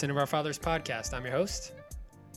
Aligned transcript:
Sin 0.00 0.10
of 0.10 0.16
Our 0.16 0.26
Fathers 0.26 0.58
podcast. 0.58 1.12
I'm 1.12 1.24
your 1.24 1.34
host, 1.34 1.72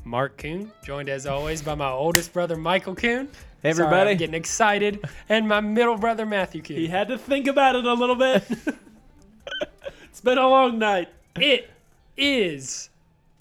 Mark 0.03 0.35
Kuhn, 0.37 0.69
joined 0.83 1.07
as 1.07 1.25
always 1.25 1.61
by 1.61 1.75
my 1.75 1.89
oldest 1.89 2.33
brother, 2.33 2.57
Michael 2.57 2.93
Kuhn. 2.93 3.29
Hey, 3.61 3.71
Sorry, 3.71 3.87
everybody. 3.87 4.11
I'm 4.11 4.17
getting 4.17 4.35
excited. 4.35 4.99
And 5.29 5.47
my 5.47 5.61
middle 5.61 5.95
brother, 5.95 6.25
Matthew 6.25 6.61
Kuhn. 6.61 6.75
He 6.75 6.87
had 6.87 7.07
to 7.07 7.17
think 7.17 7.47
about 7.47 7.77
it 7.77 7.85
a 7.85 7.93
little 7.93 8.17
bit. 8.17 8.43
it's 10.03 10.19
been 10.19 10.37
a 10.37 10.45
long 10.45 10.77
night. 10.77 11.07
It 11.39 11.71
is 12.17 12.89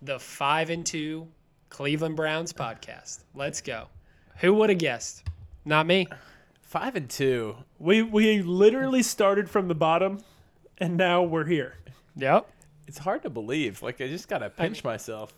the 0.02 0.20
5 0.20 0.70
and 0.70 0.86
2 0.86 1.26
Cleveland 1.68 2.14
Browns 2.14 2.52
podcast. 2.52 3.24
Let's 3.34 3.60
go. 3.60 3.88
Who 4.36 4.54
would 4.54 4.70
have 4.70 4.78
guessed? 4.78 5.24
Not 5.64 5.84
me. 5.84 6.06
Five 6.60 6.94
and 6.94 7.10
two. 7.10 7.56
We 7.80 8.02
we 8.02 8.40
literally 8.40 9.02
started 9.02 9.50
from 9.50 9.66
the 9.66 9.74
bottom, 9.74 10.22
and 10.78 10.96
now 10.96 11.24
we're 11.24 11.46
here. 11.46 11.74
Yep. 12.14 12.51
It's 12.92 12.98
hard 12.98 13.22
to 13.22 13.30
believe. 13.30 13.80
Like 13.80 14.02
I 14.02 14.06
just 14.06 14.28
gotta 14.28 14.50
pinch 14.50 14.84
myself. 14.84 15.32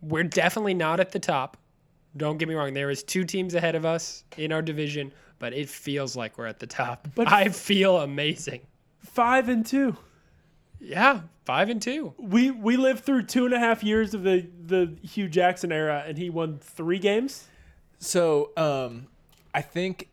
We're 0.00 0.22
definitely 0.22 0.74
not 0.74 1.00
at 1.00 1.10
the 1.10 1.18
top. 1.18 1.56
Don't 2.16 2.38
get 2.38 2.48
me 2.48 2.54
wrong. 2.54 2.72
There 2.72 2.88
is 2.88 3.02
two 3.02 3.24
teams 3.24 3.56
ahead 3.56 3.74
of 3.74 3.84
us 3.84 4.22
in 4.36 4.52
our 4.52 4.62
division, 4.62 5.12
but 5.40 5.52
it 5.52 5.68
feels 5.68 6.14
like 6.14 6.38
we're 6.38 6.46
at 6.46 6.60
the 6.60 6.68
top. 6.68 7.08
But- 7.16 7.32
I 7.32 7.48
feel 7.48 7.98
amazing. 7.98 8.60
Five 9.00 9.48
and 9.48 9.66
two. 9.66 9.96
Yeah, 10.78 11.22
five 11.44 11.68
and 11.68 11.82
two. 11.82 12.14
We 12.16 12.52
we 12.52 12.76
lived 12.76 13.02
through 13.02 13.24
two 13.24 13.44
and 13.44 13.54
a 13.54 13.58
half 13.58 13.82
years 13.82 14.14
of 14.14 14.22
the 14.22 14.46
the 14.64 14.96
Hue 15.02 15.26
Jackson 15.26 15.72
era, 15.72 16.04
and 16.06 16.16
he 16.16 16.30
won 16.30 16.58
three 16.60 17.00
games. 17.00 17.48
So, 17.98 18.52
um, 18.56 19.08
I 19.52 19.62
think. 19.62 20.10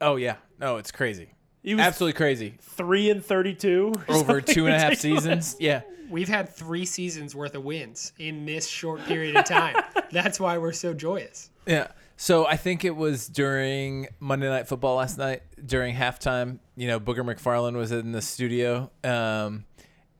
Oh 0.00 0.16
yeah, 0.16 0.36
no, 0.58 0.78
it's 0.78 0.90
crazy. 0.90 1.34
He 1.64 1.74
was 1.74 1.82
Absolutely 1.84 2.16
crazy. 2.16 2.54
three 2.60 3.10
and 3.10 3.24
thirty-two 3.24 3.94
Over 4.08 4.40
two 4.40 4.66
and 4.66 4.74
a 4.74 4.78
half 4.78 4.96
seasons. 4.98 5.56
Yeah. 5.58 5.80
We've 6.10 6.28
had 6.28 6.50
three 6.50 6.84
seasons 6.84 7.34
worth 7.34 7.54
of 7.54 7.64
wins 7.64 8.12
in 8.18 8.44
this 8.44 8.68
short 8.68 9.04
period 9.06 9.34
of 9.36 9.46
time. 9.46 9.76
That's 10.12 10.38
why 10.38 10.58
we're 10.58 10.72
so 10.72 10.92
joyous. 10.92 11.48
Yeah. 11.66 11.88
So 12.18 12.46
I 12.46 12.56
think 12.58 12.84
it 12.84 12.94
was 12.94 13.26
during 13.26 14.08
Monday 14.20 14.48
Night 14.48 14.68
Football 14.68 14.96
last 14.96 15.16
night 15.16 15.42
during 15.64 15.96
halftime. 15.96 16.58
You 16.76 16.86
know, 16.88 17.00
Booger 17.00 17.24
McFarland 17.24 17.74
was 17.74 17.90
in 17.90 18.12
the 18.12 18.20
studio, 18.22 18.90
um, 19.02 19.64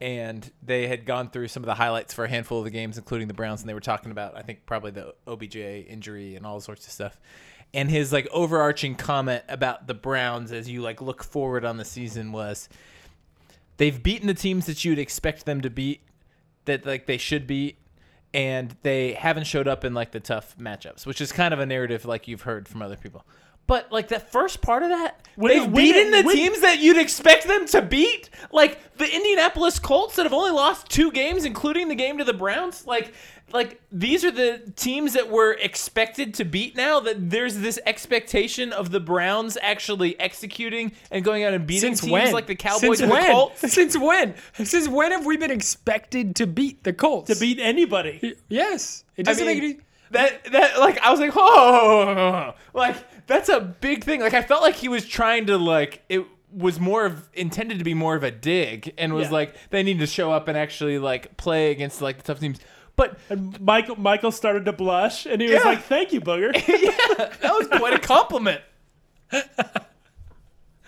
and 0.00 0.50
they 0.62 0.89
had 0.89 1.05
gone 1.05 1.28
through 1.31 1.48
some 1.48 1.62
of 1.62 1.67
the 1.67 1.75
highlights 1.75 2.15
for 2.15 2.25
a 2.25 2.28
handful 2.28 2.59
of 2.59 2.65
the 2.65 2.70
games, 2.70 2.97
including 2.97 3.28
the 3.28 3.34
Browns, 3.34 3.61
and 3.61 3.69
they 3.69 3.75
were 3.75 3.81
talking 3.81 4.11
about 4.11 4.37
I 4.37 4.41
think 4.42 4.65
probably 4.65 4.91
the 4.92 5.15
OBJ 5.27 5.56
injury 5.56 6.34
and 6.34 6.47
all 6.47 6.59
sorts 6.61 6.87
of 6.87 6.92
stuff. 6.92 7.20
And 7.75 7.91
his 7.91 8.12
like 8.12 8.27
overarching 8.33 8.94
comment 8.94 9.44
about 9.48 9.86
the 9.86 9.94
Browns 9.94 10.53
as 10.53 10.70
you 10.70 10.80
like 10.80 11.03
look 11.03 11.22
forward 11.22 11.64
on 11.64 11.77
the 11.77 11.84
season 11.84 12.33
was 12.33 12.69
they've 13.77 14.03
beaten 14.03 14.27
the 14.27 14.34
teams 14.34 14.66
that 14.66 14.84
you'd 14.84 14.98
expect 14.98 15.44
them 15.44 15.61
to 15.61 15.69
beat 15.69 16.00
that 16.64 16.86
like 16.86 17.06
they 17.06 17.19
should 17.19 17.47
beat 17.47 17.77
and 18.33 18.77
they 18.83 19.12
haven't 19.12 19.44
showed 19.44 19.69
up 19.69 19.84
in 19.84 19.92
like 19.94 20.12
the 20.12 20.20
tough 20.20 20.56
matchups 20.58 21.05
which 21.05 21.20
is 21.20 21.33
kind 21.33 21.53
of 21.53 21.61
a 21.61 21.66
narrative 21.66 22.05
like 22.05 22.27
you've 22.27 22.42
heard 22.42 22.66
from 22.66 22.81
other 22.81 22.97
people 22.97 23.25
but 23.67 23.91
like 23.93 24.09
that 24.09 24.31
first 24.31 24.61
part 24.62 24.83
of 24.83 24.89
that 24.91 25.20
When- 25.37 25.53
they've 25.53 25.62
when- 25.65 25.73
beaten 25.75 26.11
the 26.11 26.23
when- 26.23 26.34
teams 26.37 26.61
that 26.61 26.79
you'd 26.81 26.98
expect 26.98 27.47
them 27.47 27.67
to 27.69 27.83
beat 27.83 28.31
like 28.53 28.79
the 28.97 29.12
indianapolis 29.15 29.79
colts 29.79 30.17
that 30.17 30.25
have 30.25 30.33
only 30.33 30.51
lost 30.53 30.89
two 30.89 31.11
games 31.12 31.45
including 31.45 31.89
the 31.89 31.95
game 31.95 32.19
to 32.19 32.25
the 32.25 32.33
browns 32.34 32.87
like 32.87 33.12
like 33.53 33.81
these 33.93 34.25
are 34.25 34.31
the 34.31 34.61
teams 34.75 35.12
that 35.12 35.31
we're 35.31 35.53
expected 35.53 36.34
to 36.34 36.45
beat 36.45 36.75
now 36.77 36.98
that 36.98 37.31
there's 37.31 37.59
this 37.59 37.79
expectation 37.87 38.72
of 38.72 38.91
the 38.91 38.99
browns 39.00 39.56
actually 39.62 40.19
executing 40.19 40.93
and 41.11 41.25
going 41.25 41.44
out 41.44 41.53
and 41.55 41.67
beating 41.67 41.91
Since 41.91 42.00
teams 42.00 42.12
when? 42.12 42.33
like 42.33 42.47
the 42.47 42.55
cowboys 42.55 42.81
Since 42.99 43.00
and 43.03 43.11
when? 43.11 43.22
the 43.22 43.28
colts 43.33 43.61
Since 43.72 43.99
when? 43.99 44.34
Since 44.65 44.88
when 44.88 45.12
have 45.12 45.27
we 45.27 45.37
been 45.37 45.50
expected 45.50 46.34
to 46.37 46.47
beat 46.47 46.83
the 46.84 46.93
Colts? 46.93 47.28
to 47.33 47.38
beat 47.38 47.59
anybody. 47.61 48.34
Yes. 48.49 49.05
It 49.17 49.25
doesn't 49.27 49.47
mean, 49.47 49.56
make 49.59 49.62
any. 49.62 49.81
that 50.12 50.44
that 50.53 50.81
like 50.81 50.99
I 51.00 51.11
was 51.11 51.21
like, 51.21 51.33
oh, 51.37 52.55
like 52.75 52.97
that's 53.27 53.49
a 53.49 53.61
big 53.61 54.05
thing. 54.05 54.21
Like 54.21 54.35
I 54.35 54.43
felt 54.43 54.62
like 54.62 54.75
he 54.77 54.89
was 54.89 55.07
trying 55.07 55.47
to 55.47 55.59
like 55.59 56.03
it 56.09 56.25
was 56.53 56.79
more 56.79 57.05
of 57.05 57.29
intended 57.35 57.79
to 57.79 57.85
be 57.85 57.95
more 57.95 58.15
of 58.15 58.23
a 58.23 58.31
dig, 58.31 58.93
and 58.99 59.12
was 59.15 59.27
Yeah. 59.29 59.33
like 59.33 59.55
they 59.71 59.83
need 59.83 59.99
to 59.99 60.07
show 60.07 60.31
up 60.33 60.47
and 60.49 60.57
actually 60.57 60.99
like 60.99 61.37
play 61.37 61.71
against 61.71 62.01
like 62.03 62.19
the 62.19 62.23
tough 62.23 62.41
teams. 62.41 62.61
But 62.97 63.19
And 63.29 63.61
Michael 63.61 63.97
Michael 63.97 64.31
started 64.31 64.65
to 64.67 64.73
blush, 64.73 65.27
and 65.27 65.41
he 65.43 65.49
was 65.49 65.62
Yeah. 65.65 65.69
like, 65.71 65.83
"Thank 65.83 66.12
you, 66.12 66.21
Booger." 66.21 66.53
yeah, 66.69 67.27
that 67.41 67.53
was 67.59 67.67
quite 67.69 67.95
a 67.95 67.99
compliment. 67.99 68.61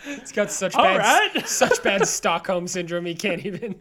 It's 0.08 0.30
got 0.30 0.52
such 0.52 0.74
All 0.76 0.84
bad, 0.84 1.34
right. 1.34 1.48
such 1.48 1.82
bad 1.82 2.06
Stockholm 2.06 2.68
syndrome. 2.68 3.06
He 3.06 3.14
can't 3.16 3.44
even 3.44 3.74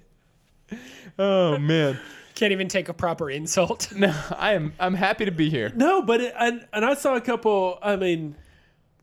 Oh 1.19 1.57
man, 1.59 1.99
can't 2.33 2.51
even 2.51 2.67
take 2.67 2.89
a 2.89 2.93
proper 2.93 3.29
insult. 3.29 3.91
no, 3.95 4.13
I 4.35 4.53
am 4.53 4.73
I'm 4.79 4.95
happy 4.95 5.25
to 5.25 5.31
be 5.31 5.49
here. 5.51 5.71
No, 5.75 6.01
but 6.01 6.21
it, 6.21 6.33
and 6.39 6.65
and 6.73 6.83
I 6.83 6.95
saw 6.95 7.15
a 7.15 7.21
couple. 7.21 7.77
I 7.81 7.95
mean, 7.95 8.35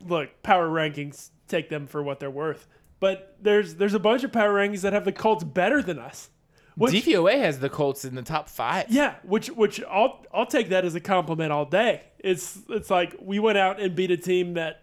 look, 0.07 0.43
power 0.43 0.69
rankings 0.69 1.31
take 1.49 1.69
them 1.69 1.87
for 1.87 2.03
what 2.03 2.21
they're 2.21 2.31
worth. 2.31 2.67
But 3.01 3.37
there's 3.41 3.75
there's 3.77 3.95
a 3.95 3.99
bunch 3.99 4.23
of 4.25 4.33
power 4.33 4.53
rankings 4.55 4.83
that 4.83 4.93
have 4.93 5.05
the 5.05 5.13
Colts 5.13 5.45
better 5.45 5.83
than 5.83 5.99
us. 5.99 6.31
Which, 6.75 6.93
DVOA 6.93 7.39
has 7.39 7.59
the 7.59 7.69
Colts 7.69 8.05
in 8.07 8.15
the 8.15 8.23
top 8.23 8.49
five. 8.49 8.87
yeah, 8.89 9.17
which 9.25 9.49
which 9.49 9.83
I'll 9.85 10.25
I'll 10.33 10.47
take 10.47 10.71
that 10.71 10.85
as 10.87 10.95
a 10.95 11.01
compliment 11.01 11.53
all 11.53 11.65
day. 11.67 12.03
It's 12.19 12.59
it's 12.69 12.89
like 12.91 13.15
we 13.21 13.39
went 13.39 13.59
out 13.59 13.81
and 13.81 13.95
beat 13.95 14.11
a 14.11 14.17
team 14.17 14.55
that 14.55 14.83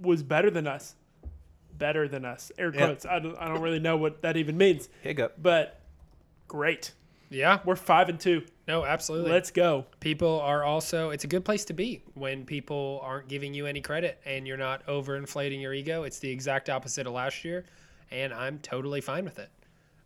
was 0.00 0.22
better 0.22 0.50
than 0.50 0.66
us, 0.66 0.94
better 1.72 2.08
than 2.08 2.24
us. 2.26 2.52
Air 2.58 2.72
Yeah. 2.74 2.86
quotes. 2.86 3.06
I 3.06 3.20
don't 3.20 3.36
I 3.38 3.48
don't 3.48 3.62
really 3.62 3.78
know 3.80 3.96
what 3.96 4.20
that 4.22 4.36
even 4.36 4.58
means, 4.58 4.88
Hiccup. 5.02 5.40
but 5.40 5.80
great. 6.48 6.92
Yeah. 7.30 7.60
We're 7.64 7.76
five 7.76 8.08
and 8.08 8.18
two. 8.20 8.42
No, 8.70 8.84
absolutely. 8.84 9.32
Let's 9.32 9.50
go. 9.50 9.84
people 9.98 10.40
are 10.40 10.62
also 10.62 11.10
it's 11.10 11.24
a 11.24 11.26
good 11.26 11.44
place 11.44 11.64
to 11.66 11.72
be 11.72 12.02
when 12.14 12.44
people 12.44 13.00
aren't 13.02 13.26
giving 13.28 13.52
you 13.52 13.66
any 13.66 13.80
credit 13.80 14.20
and 14.24 14.46
you're 14.46 14.56
not 14.56 14.86
overinflating 14.86 15.60
your 15.60 15.74
ego 15.74 16.04
it's 16.04 16.18
the 16.20 16.30
exact 16.30 16.70
opposite 16.70 17.06
of 17.06 17.12
last 17.12 17.44
year 17.44 17.64
and 18.12 18.32
i'm 18.32 18.58
totally 18.60 19.00
fine 19.00 19.24
with 19.24 19.38
it 19.38 19.48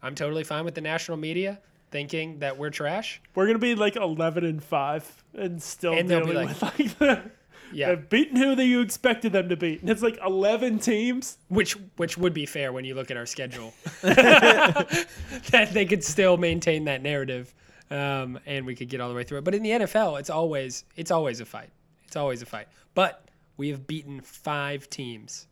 i'm 0.03 0.15
totally 0.15 0.45
fine 0.45 0.65
with 0.65 0.75
the 0.75 0.81
national 0.81 1.17
media 1.19 1.59
thinking 1.91 2.39
that 2.39 2.57
we're 2.59 2.71
trash 2.71 3.21
We're 3.35 3.47
gonna 3.47 3.59
be 3.59 3.75
like 3.75 3.97
eleven 3.97 4.45
and 4.45 4.63
five, 4.65 5.05
and 5.35 5.63
still 5.63 5.93
And 5.93 6.09
dealing 6.09 6.35
like- 6.35 6.49
with 6.49 6.63
like 6.63 6.99
the. 6.99 7.23
yeah 7.73 7.89
They've 7.89 8.09
beaten 8.09 8.37
who 8.37 8.55
that 8.55 8.65
you 8.67 8.81
expected 8.81 9.33
them 9.33 9.49
to 9.49 9.57
beat. 9.57 9.81
And 9.81 9.89
it's 9.91 10.03
like 10.03 10.19
11 10.25 10.79
teams. 10.81 11.39
which 11.49 11.73
which 11.97 12.17
would 12.19 12.33
be 12.35 12.47
fair 12.47 12.73
when 12.73 12.85
you 12.85 12.95
look 12.95 13.11
at 13.11 13.17
our 13.17 13.27
schedule 13.27 13.73
that 14.03 15.71
they 15.73 15.85
could 15.87 16.05
still 16.05 16.37
maintain 16.37 16.85
that 16.85 17.03
narrative 17.03 17.53
um, 17.91 18.39
and 18.47 18.65
we 18.67 18.75
could 18.75 18.89
get 18.89 19.01
all 19.01 19.09
the 19.09 19.15
way 19.15 19.25
through 19.25 19.39
it 19.39 19.45
but 19.45 19.55
in 19.55 19.63
the 19.63 19.71
nfl 19.71 20.19
it's 20.19 20.31
always 20.31 20.85
it's 20.97 21.11
always 21.11 21.41
a 21.41 21.45
fight 21.45 21.71
it's 22.07 22.17
always 22.17 22.43
a 22.43 22.47
fight 22.47 22.69
but 22.95 23.29
we 23.57 23.69
have 23.69 23.87
beaten 23.87 24.21
five 24.21 24.89
teams 24.91 25.47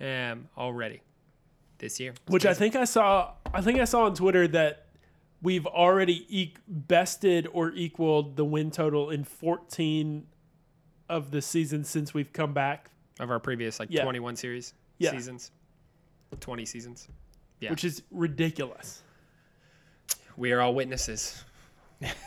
um, 0.00 0.48
already 0.56 1.00
this 1.78 1.98
year 2.00 2.14
Which 2.28 2.46
I 2.46 2.54
think 2.54 2.76
I 2.76 2.84
saw 2.84 3.32
I 3.52 3.60
think 3.62 3.80
I 3.80 3.84
saw 3.84 4.04
on 4.04 4.14
Twitter 4.14 4.46
that 4.48 4.86
we've 5.42 5.66
already 5.66 6.24
e- 6.28 6.54
bested 6.68 7.48
or 7.52 7.72
equaled 7.72 8.36
the 8.36 8.44
win 8.44 8.70
total 8.70 9.10
in 9.10 9.24
14 9.24 10.26
of 11.08 11.30
the 11.30 11.40
seasons 11.42 11.88
since 11.88 12.12
we've 12.14 12.32
come 12.32 12.52
back, 12.52 12.90
of 13.18 13.30
our 13.30 13.40
previous 13.40 13.80
like 13.80 13.88
Yeah. 13.90 14.02
21 14.04 14.36
series 14.36 14.74
Yeah. 14.98 15.10
seasons 15.12 15.50
20 16.38 16.64
seasons 16.66 17.08
Yeah. 17.60 17.70
which 17.70 17.84
is 17.84 18.02
ridiculous. 18.10 19.02
We 20.40 20.52
are 20.52 20.60
all 20.60 20.74
witnesses 20.74 21.44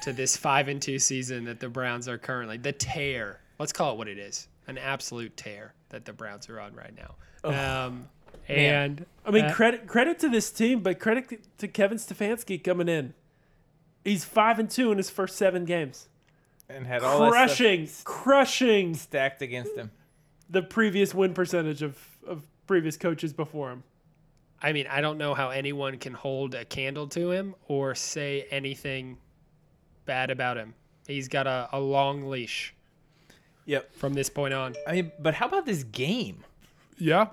to 0.03 0.13
this 0.13 0.37
five 0.47 0.67
and 0.67 0.81
two 0.81 0.99
season 0.99 1.45
that 1.45 1.59
the 1.59 1.67
Browns 1.67 2.07
are 2.07 2.17
currently 2.17 2.57
the 2.57 2.71
tear. 2.71 3.41
Let's 3.59 3.73
call 3.73 3.93
it 3.93 3.97
what 3.97 4.07
it 4.07 4.17
is: 4.17 4.47
an 4.67 4.77
absolute 4.77 5.35
tear 5.35 5.73
that 5.89 6.05
the 6.05 6.13
Browns 6.13 6.47
are 6.47 6.59
on 6.59 6.73
right 6.75 6.93
now. 6.95 7.15
Um, 7.43 8.07
and 8.47 9.05
I 9.25 9.31
mean, 9.31 9.45
uh, 9.45 9.53
credit 9.53 9.87
credit 9.87 10.19
to 10.19 10.29
this 10.29 10.51
team, 10.51 10.81
but 10.81 10.99
credit 10.99 11.57
to 11.57 11.67
Kevin 11.67 11.97
Stefanski 11.97 12.63
coming 12.63 12.87
in. 12.87 13.13
He's 14.03 14.25
5 14.25 14.59
and 14.59 14.69
2 14.69 14.91
in 14.91 14.97
his 14.97 15.09
first 15.09 15.37
7 15.37 15.63
games. 15.63 16.09
And 16.67 16.85
had 16.85 17.03
all 17.03 17.19
that 17.19 17.31
stuff 17.31 17.57
Crushing, 17.57 17.89
crushing 18.03 18.95
stacked 18.95 19.41
against 19.41 19.75
him. 19.75 19.91
the 20.49 20.61
previous 20.61 21.13
win 21.13 21.33
percentage 21.33 21.81
of, 21.81 21.97
of 22.27 22.45
previous 22.67 22.97
coaches 22.97 23.31
before 23.31 23.71
him. 23.71 23.83
I 24.63 24.71
mean, 24.71 24.87
I 24.89 25.01
don't 25.01 25.17
know 25.17 25.33
how 25.33 25.49
anyone 25.49 25.97
can 25.97 26.13
hold 26.13 26.55
a 26.55 26.63
candle 26.63 27.07
to 27.09 27.31
him 27.31 27.53
or 27.67 27.93
say 27.95 28.47
anything 28.49 29.17
bad 30.05 30.31
about 30.31 30.57
him. 30.57 30.73
He's 31.05 31.27
got 31.27 31.47
a, 31.47 31.67
a 31.73 31.79
long 31.79 32.29
leash 32.29 32.73
Yep. 33.65 33.93
from 33.95 34.13
this 34.13 34.29
point 34.29 34.53
on. 34.53 34.75
I 34.87 34.93
mean, 34.93 35.11
but 35.19 35.33
how 35.33 35.47
about 35.47 35.65
this 35.65 35.83
game? 35.83 36.43
Yeah. 36.97 37.27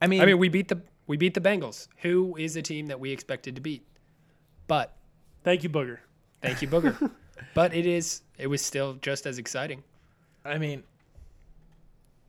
I 0.00 0.08
mean, 0.08 0.20
I 0.20 0.26
mean, 0.26 0.38
we 0.38 0.48
beat 0.48 0.68
the 0.68 0.82
we 1.06 1.16
beat 1.16 1.34
the 1.34 1.40
Bengals, 1.40 1.88
who 1.98 2.36
is 2.36 2.56
a 2.56 2.62
team 2.62 2.86
that 2.86 2.98
we 2.98 3.10
expected 3.12 3.54
to 3.56 3.60
beat. 3.60 3.86
But 4.66 4.96
Thank 5.44 5.64
you, 5.64 5.68
Booger. 5.70 5.98
Thank 6.40 6.62
you, 6.62 6.68
Booger. 6.68 7.10
but 7.54 7.74
it 7.74 7.86
is 7.86 8.22
it 8.38 8.46
was 8.46 8.62
still 8.62 8.94
just 8.94 9.26
as 9.26 9.38
exciting. 9.38 9.82
I 10.44 10.58
mean, 10.58 10.82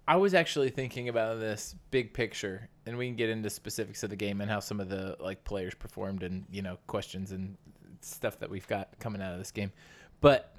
I 0.08 0.18
was 0.18 0.34
actually 0.34 0.70
thinking 0.70 1.08
about 1.08 1.40
this 1.40 1.76
big 1.90 2.14
picture, 2.14 2.70
and 2.86 2.98
we 2.98 3.08
can 3.08 3.16
get 3.16 3.30
into 3.30 3.50
specifics 3.50 4.04
of 4.04 4.10
the 4.10 4.16
game 4.16 4.42
and 4.42 4.50
how 4.50 4.60
some 4.60 4.80
of 4.80 4.90
the 4.90 5.16
like 5.20 5.44
players 5.46 5.74
performed, 5.74 6.24
and 6.24 6.46
you 6.52 6.62
know 6.62 6.78
questions 6.88 7.32
and 7.32 7.58
stuff 8.02 8.40
that 8.40 8.50
we've 8.50 8.68
got 8.68 9.00
coming 9.00 9.22
out 9.22 9.32
of 9.32 9.40
this 9.40 9.52
game. 9.52 9.72
But 10.20 10.56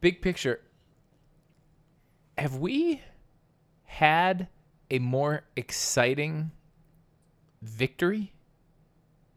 big 0.00 0.20
picture, 0.20 0.60
have 2.36 2.56
we 2.56 3.00
had 3.84 4.48
a 4.90 4.98
more 4.98 5.44
exciting 5.56 6.50
victory 7.62 8.34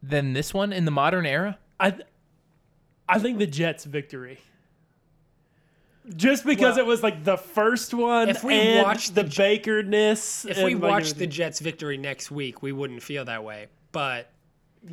than 0.03 0.33
this 0.33 0.53
one 0.53 0.73
in 0.73 0.85
the 0.85 0.91
modern 0.91 1.25
era? 1.25 1.57
I, 1.79 1.97
I 3.07 3.19
think 3.19 3.39
the 3.39 3.47
Jets' 3.47 3.85
victory. 3.85 4.39
Just 6.15 6.45
because 6.45 6.75
Well, 6.77 6.85
it 6.85 6.87
was 6.87 7.03
like 7.03 7.23
the 7.23 7.37
first 7.37 7.93
one, 7.93 8.29
if 8.29 8.43
we 8.43 8.53
and 8.53 8.83
watched 8.85 9.13
the, 9.15 9.23
the 9.23 9.29
J- 9.29 9.59
Bakerness, 9.59 10.49
If 10.49 10.57
and 10.57 10.65
we 10.65 10.75
like 10.75 10.91
watched 10.91 11.17
the. 11.17 11.27
Jets' 11.27 11.59
victory 11.59 11.97
next 11.97 12.31
week, 12.31 12.61
we 12.61 12.71
wouldn't 12.71 13.03
feel 13.03 13.25
that 13.25 13.43
way. 13.43 13.67
But 13.91 14.31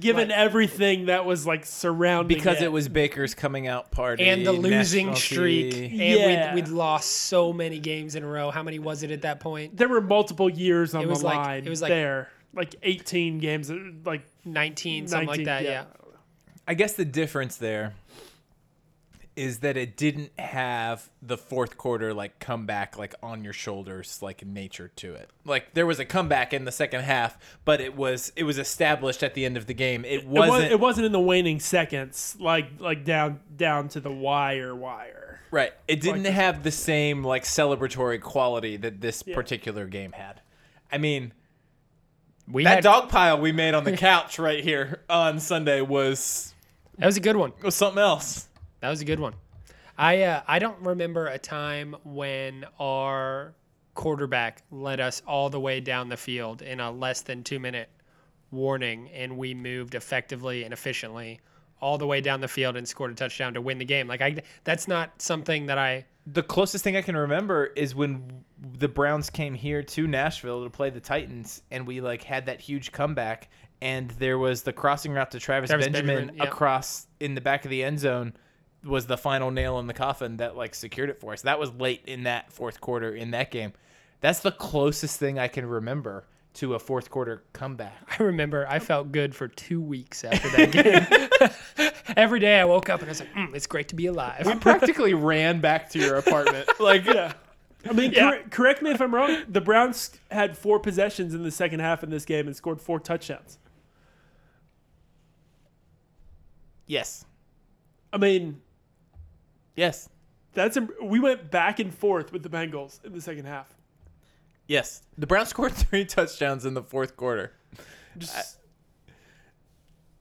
given 0.00 0.28
like- 0.28 0.36
everything 0.36 1.06
that 1.06 1.24
was 1.24 1.46
like 1.46 1.64
surrounding 1.64 2.36
Because 2.36 2.56
it, 2.60 2.64
it 2.64 2.72
was 2.72 2.88
Baker's 2.88 3.34
coming 3.34 3.68
out 3.68 3.92
party 3.92 4.24
and 4.24 4.44
the 4.44 4.52
losing 4.52 5.14
streak, 5.14 5.74
and 5.74 5.92
Yeah. 5.92 6.54
we'd, 6.54 6.62
we'd 6.64 6.68
lost 6.68 7.08
so 7.12 7.52
many 7.52 7.78
games 7.78 8.16
in 8.16 8.24
a 8.24 8.26
row. 8.26 8.50
How 8.50 8.62
many 8.64 8.80
was 8.80 9.02
it 9.04 9.10
at 9.12 9.22
that 9.22 9.38
point? 9.40 9.76
there 9.76 9.88
were 9.88 10.00
multiple 10.00 10.50
years 10.50 10.94
on 10.94 11.02
It 11.02 11.08
was 11.08 11.20
the 11.20 11.26
like- 11.26 11.36
line. 11.36 11.66
it 11.66 11.70
was 11.70 11.80
like- 11.82 11.90
there, 11.90 12.28
like 12.54 12.74
18 12.82 13.38
games, 13.38 13.70
uh, 13.70 13.76
like 14.04 14.22
19, 14.44 15.06
something 15.06 15.26
19, 15.28 15.46
like 15.46 15.46
that. 15.46 15.62
Yeah. 15.64 15.84
I 16.66 16.74
guess 16.74 16.94
the 16.94 17.04
difference 17.04 17.56
there 17.56 17.92
is 19.36 19.58
that 19.60 19.76
it 19.76 19.96
didn't 19.96 20.30
have 20.38 21.10
the 21.20 21.36
fourth 21.36 21.76
quarter 21.76 22.14
like 22.14 22.38
comeback 22.38 22.96
like 22.96 23.14
on 23.22 23.42
your 23.42 23.52
shoulders 23.52 24.20
like 24.22 24.46
nature 24.46 24.88
to 24.96 25.14
it. 25.14 25.28
Like 25.44 25.74
there 25.74 25.86
was 25.86 25.98
a 25.98 26.04
comeback 26.04 26.52
in 26.52 26.64
the 26.64 26.70
second 26.72 27.02
half, 27.02 27.36
but 27.64 27.80
it 27.80 27.96
was 27.96 28.32
it 28.36 28.44
was 28.44 28.58
established 28.58 29.22
at 29.24 29.34
the 29.34 29.44
end 29.44 29.56
of 29.56 29.66
the 29.66 29.74
game. 29.74 30.04
It 30.04 30.20
It, 30.20 30.26
wasn't 30.26 30.62
was, 30.62 30.70
it 30.70 30.80
wasn't 30.80 31.06
in 31.06 31.12
the 31.12 31.20
waning 31.20 31.58
seconds, 31.58 32.36
like 32.38 32.66
like 32.78 33.04
down 33.04 33.40
down 33.56 33.88
to 33.88 34.00
the 34.00 34.12
wire 34.12 34.74
wire. 34.74 35.40
right. 35.50 35.72
It 35.88 36.00
didn't 36.00 36.22
this 36.22 36.32
have 36.34 36.62
the 36.62 36.70
same 36.70 37.24
like 37.24 37.42
celebratory 37.42 38.20
quality 38.20 38.76
that 38.76 39.00
this 39.00 39.24
Yeah. 39.26 39.34
particular 39.34 39.86
game 39.86 40.12
had. 40.12 40.42
I 40.92 40.98
mean, 40.98 41.32
We 42.46 42.62
that 42.64 42.74
had 42.76 42.84
dog 42.84 43.08
pile 43.08 43.40
we 43.40 43.50
made 43.50 43.74
on 43.74 43.82
the 43.82 43.96
couch 43.96 44.38
right 44.38 44.62
here 44.62 45.00
on 45.10 45.40
Sunday 45.40 45.80
was 45.80 46.54
that 46.98 47.06
was 47.06 47.16
a 47.16 47.20
good 47.20 47.34
one. 47.36 47.50
It 47.58 47.64
was 47.64 47.74
something 47.74 48.00
else. 48.00 48.48
That 48.84 48.90
was 48.90 49.00
a 49.00 49.06
good 49.06 49.18
one. 49.18 49.32
I 49.96 50.24
uh, 50.24 50.42
I 50.46 50.58
don't 50.58 50.78
remember 50.82 51.28
a 51.28 51.38
time 51.38 51.96
when 52.04 52.66
our 52.78 53.54
quarterback 53.94 54.62
led 54.70 55.00
us 55.00 55.22
all 55.26 55.48
the 55.48 55.58
way 55.58 55.80
down 55.80 56.10
the 56.10 56.18
field 56.18 56.60
in 56.60 56.80
a 56.80 56.90
less 56.92 57.22
than 57.22 57.42
two 57.44 57.58
minute 57.58 57.88
warning, 58.50 59.08
and 59.14 59.38
we 59.38 59.54
moved 59.54 59.94
effectively 59.94 60.64
and 60.64 60.74
efficiently 60.74 61.40
all 61.80 61.96
the 61.96 62.06
way 62.06 62.20
down 62.20 62.42
the 62.42 62.48
field 62.48 62.76
and 62.76 62.86
scored 62.86 63.10
a 63.10 63.14
touchdown 63.14 63.54
to 63.54 63.62
win 63.62 63.78
the 63.78 63.86
game. 63.86 64.06
Like 64.06 64.20
I, 64.20 64.42
that's 64.64 64.86
not 64.86 65.22
something 65.22 65.64
that 65.64 65.78
I. 65.78 66.04
the 66.26 66.42
closest 66.42 66.84
thing 66.84 66.94
I 66.94 67.00
can 67.00 67.16
remember 67.16 67.64
is 67.76 67.94
when 67.94 68.44
the 68.78 68.88
Browns 68.88 69.30
came 69.30 69.54
here 69.54 69.82
to 69.82 70.06
Nashville 70.06 70.62
to 70.62 70.68
play 70.68 70.90
the 70.90 71.00
Titans, 71.00 71.62
and 71.70 71.86
we 71.86 72.02
like 72.02 72.22
had 72.22 72.44
that 72.44 72.60
huge 72.60 72.92
comeback, 72.92 73.48
and 73.80 74.10
there 74.10 74.36
was 74.36 74.62
the 74.62 74.74
crossing 74.74 75.12
route 75.12 75.30
to 75.30 75.40
Travis, 75.40 75.70
Travis 75.70 75.86
Benjamin, 75.86 76.16
Benjamin, 76.16 76.36
yeah. 76.36 76.44
across 76.44 77.06
in 77.18 77.34
the 77.34 77.40
back 77.40 77.64
of 77.64 77.70
the 77.70 77.82
end 77.82 77.98
zone 77.98 78.34
was 78.84 79.06
the 79.06 79.16
final 79.16 79.50
nail 79.50 79.78
in 79.78 79.86
the 79.86 79.94
coffin 79.94 80.36
that 80.38 80.56
like 80.56 80.74
secured 80.74 81.10
it 81.10 81.20
for 81.20 81.32
us. 81.32 81.42
That 81.42 81.58
was 81.58 81.72
late 81.72 82.02
in 82.06 82.24
that 82.24 82.52
fourth 82.52 82.80
quarter 82.80 83.14
in 83.14 83.30
that 83.32 83.50
game. 83.50 83.72
That's 84.20 84.40
the 84.40 84.52
closest 84.52 85.18
thing 85.18 85.38
I 85.38 85.48
can 85.48 85.66
remember 85.66 86.24
to 86.54 86.74
a 86.74 86.78
fourth 86.78 87.10
quarter 87.10 87.42
comeback. 87.52 87.94
I 88.18 88.22
remember 88.22 88.66
I 88.68 88.78
felt 88.78 89.10
good 89.12 89.34
for 89.34 89.48
two 89.48 89.80
weeks 89.80 90.22
after 90.24 90.48
that 90.50 90.70
game. 91.76 91.90
Every 92.16 92.38
day 92.40 92.60
I 92.60 92.64
woke 92.64 92.88
up 92.88 93.00
and 93.00 93.08
I 93.08 93.10
was 93.10 93.20
like, 93.20 93.32
mm, 93.34 93.54
"It's 93.54 93.66
great 93.66 93.88
to 93.88 93.94
be 93.96 94.06
alive." 94.06 94.46
We 94.46 94.54
practically 94.54 95.14
ran 95.14 95.60
back 95.60 95.90
to 95.90 95.98
your 95.98 96.16
apartment. 96.16 96.68
Like 96.78 97.04
Yeah. 97.06 97.32
I 97.88 97.92
mean, 97.92 98.12
Yeah. 98.12 98.30
correct, 98.30 98.50
correct 98.50 98.82
me 98.82 98.90
if 98.92 99.00
I'm 99.02 99.14
wrong. 99.14 99.42
The 99.48 99.60
Browns 99.60 100.12
had 100.30 100.56
four 100.56 100.78
possessions 100.78 101.34
in 101.34 101.42
the 101.42 101.50
second 101.50 101.80
half 101.80 102.02
in 102.04 102.10
this 102.10 102.24
game 102.24 102.46
and 102.46 102.54
scored 102.56 102.80
four 102.80 102.98
touchdowns. 103.00 103.58
yes. 106.86 107.24
I 108.12 108.16
mean, 108.18 108.60
Yes. 109.76 110.08
that's 110.52 110.78
we 111.02 111.18
went 111.20 111.50
back 111.50 111.80
and 111.80 111.92
forth 111.92 112.32
with 112.32 112.42
the 112.42 112.48
Bengals 112.48 113.04
in 113.04 113.12
the 113.12 113.20
second 113.20 113.44
half. 113.46 113.74
Yes. 114.68 115.02
The 115.18 115.26
Browns 115.26 115.48
scored 115.50 115.72
three 115.72 116.04
touchdowns 116.04 116.64
in 116.64 116.74
the 116.74 116.82
fourth 116.82 117.16
quarter. 117.16 117.52
Just, 118.16 118.58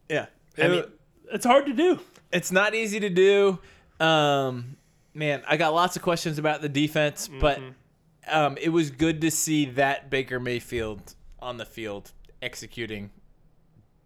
Yeah. 0.10 0.26
I 0.58 0.68
mean, 0.68 0.84
it's 1.32 1.46
hard 1.46 1.66
to 1.68 1.74
do. 1.74 2.00
it's 2.32 2.52
not 2.52 2.76
easy 2.76 3.00
to 3.00 3.10
do. 3.10 3.60
Um, 4.00 4.78
man, 5.14 5.44
I 5.48 5.58
got 5.58 5.74
lots 5.74 5.96
of 5.96 6.02
questions 6.02 6.38
about 6.40 6.62
the 6.62 6.70
defense, 6.70 7.28
but 7.28 7.60
um, 8.28 8.58
it 8.62 8.70
was 8.70 8.90
good 8.92 9.22
to 9.22 9.32
see 9.32 9.66
that 9.72 10.10
Baker 10.10 10.40
Mayfield 10.40 11.16
on 11.40 11.58
the 11.58 11.66
field 11.66 12.12
executing, 12.42 13.10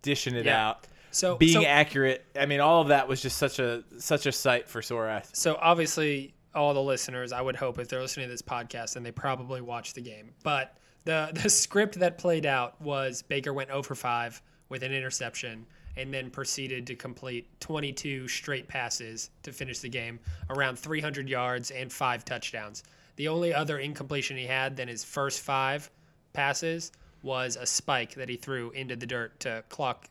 dishing 0.01 0.35
it 0.35 0.45
Yeah. 0.45 0.69
out, 0.69 0.87
so 1.17 1.35
being 1.37 1.53
so, 1.53 1.65
accurate. 1.65 2.25
I 2.39 2.45
mean, 2.45 2.59
all 2.59 2.81
of 2.81 2.89
that 2.89 3.07
was 3.07 3.21
just 3.21 3.37
such 3.37 3.59
a 3.59 3.83
such 3.97 4.25
a 4.25 4.31
sight 4.31 4.69
for 4.69 4.81
sore 4.81 5.09
eyes. 5.09 5.29
So 5.33 5.57
obviously, 5.59 6.33
all 6.53 6.73
the 6.73 6.81
listeners, 6.81 7.31
I 7.31 7.41
would 7.41 7.55
hope 7.55 7.79
if 7.79 7.87
they're 7.87 8.01
listening 8.01 8.27
to 8.27 8.31
this 8.31 8.41
podcast, 8.41 8.95
and 8.95 9.05
they 9.05 9.11
probably 9.11 9.61
watched 9.61 9.95
the 9.95 10.01
game. 10.01 10.31
But 10.43 10.77
the 11.05 11.31
the 11.41 11.49
script 11.49 11.99
that 11.99 12.17
played 12.17 12.45
out 12.45 12.79
was 12.81 13.21
Baker 13.23 13.53
went 13.53 13.69
0 13.69 13.83
for 13.83 13.95
5 13.95 14.41
with 14.69 14.83
an 14.83 14.91
interception, 14.91 15.65
and 15.95 16.13
then 16.13 16.29
proceeded 16.29 16.85
to 16.87 16.95
complete 16.95 17.47
22 17.59 18.27
straight 18.27 18.67
passes 18.67 19.31
to 19.43 19.51
finish 19.51 19.79
the 19.79 19.89
game, 19.89 20.19
around 20.49 20.77
300 20.77 21.27
yards 21.27 21.71
and 21.71 21.91
five 21.91 22.23
touchdowns. 22.25 22.83
The 23.15 23.27
only 23.27 23.53
other 23.53 23.79
incompletion 23.79 24.37
he 24.37 24.45
had 24.45 24.77
than 24.77 24.87
his 24.87 25.03
first 25.03 25.41
five 25.41 25.89
passes 26.33 26.91
was 27.23 27.55
a 27.55 27.65
spike 27.65 28.13
that 28.13 28.29
he 28.29 28.37
threw 28.37 28.69
into 28.71 28.95
the 28.95 29.07
dirt 29.07 29.39
to 29.41 29.63
clock. 29.69 30.07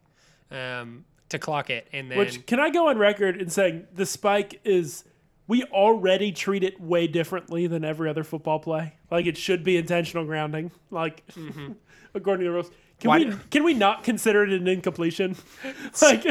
Um, 0.51 1.05
to 1.29 1.39
clock 1.39 1.71
it, 1.71 1.89
and 1.93 2.11
then 2.11 2.19
Which 2.19 2.47
can 2.47 2.61
I 2.61 2.71
go 2.71 2.89
on 2.89 2.99
record 2.99 3.41
in 3.41 3.51
saying 3.51 3.87
the 3.93 4.07
spike 4.07 4.61
is 4.65 5.05
we 5.49 5.65
already 5.65 6.33
treat 6.33 6.63
it 6.63 6.81
way 6.81 7.07
differently 7.07 7.67
than 7.67 7.85
every 7.85 8.09
other 8.09 8.25
football 8.25 8.59
play. 8.59 8.95
Like 9.11 9.27
it 9.27 9.37
should 9.37 9.65
be 9.65 9.77
intentional 9.77 10.25
grounding, 10.25 10.71
like 10.91 11.23
according 12.15 12.45
to 12.45 12.51
the 12.51 12.53
rules. 12.53 12.71
Can 13.01 13.09
Why 13.09 13.19
we 13.19 13.37
can 13.51 13.65
we 13.65 13.75
not 13.75 14.05
consider 14.05 14.45
it 14.45 14.51
an 14.51 14.67
incompletion? 14.69 15.37
like 16.03 16.25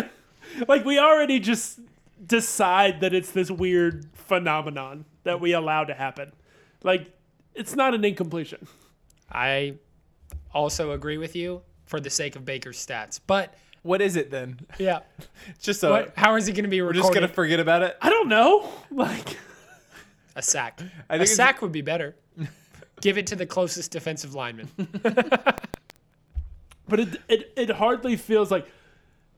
like 0.68 0.86
we 0.86 0.98
already 0.98 1.40
just 1.40 1.80
decide 2.26 3.02
that 3.02 3.14
it's 3.14 3.32
this 3.32 3.52
weird 3.52 4.06
phenomenon 4.14 5.06
that 5.24 5.40
we 5.40 5.54
allow 5.54 5.84
to 5.84 5.94
happen. 5.94 6.32
Like 6.84 7.12
it's 7.54 7.76
not 7.76 7.94
an 7.94 8.04
incompletion. 8.04 8.68
I 9.32 9.76
also 10.54 10.92
agree 10.92 11.18
with 11.18 11.36
you 11.36 11.62
for 11.86 12.00
the 12.00 12.10
sake 12.10 12.36
of 12.36 12.46
Baker's 12.46 12.84
stats. 12.84 13.20
But 13.26 13.54
What 13.86 14.02
is 14.02 14.16
it 14.16 14.32
then? 14.32 14.60
yeah, 14.80 15.02
Just 15.62 15.80
so 15.80 15.92
what, 15.92 16.14
how 16.18 16.36
is 16.38 16.48
he 16.48 16.54
going 16.54 16.64
to 16.64 16.70
be 16.70 16.82
recorded? 16.82 16.98
we're 17.00 17.04
just 17.04 17.14
gonna 17.14 17.28
forget 17.28 17.60
about 17.60 17.84
it. 17.84 17.96
I 18.02 18.10
don't 18.10 18.28
know. 18.30 18.68
Like 18.92 19.38
a 20.36 20.42
sack? 20.42 20.80
I 20.82 21.16
A 21.16 21.18
think 21.18 21.22
it's- 21.24 21.36
sack 21.36 21.62
would 21.62 21.72
be 21.72 21.82
better. 21.82 22.16
Give 23.02 23.18
it 23.20 23.28
to 23.28 23.36
the 23.36 23.46
closest 23.46 23.92
defensive 23.92 24.34
lineman. 24.34 24.70
but 26.88 27.00
it, 27.00 27.22
it 27.28 27.54
it 27.56 27.70
hardly 27.72 28.16
feels 28.16 28.50
like 28.52 28.68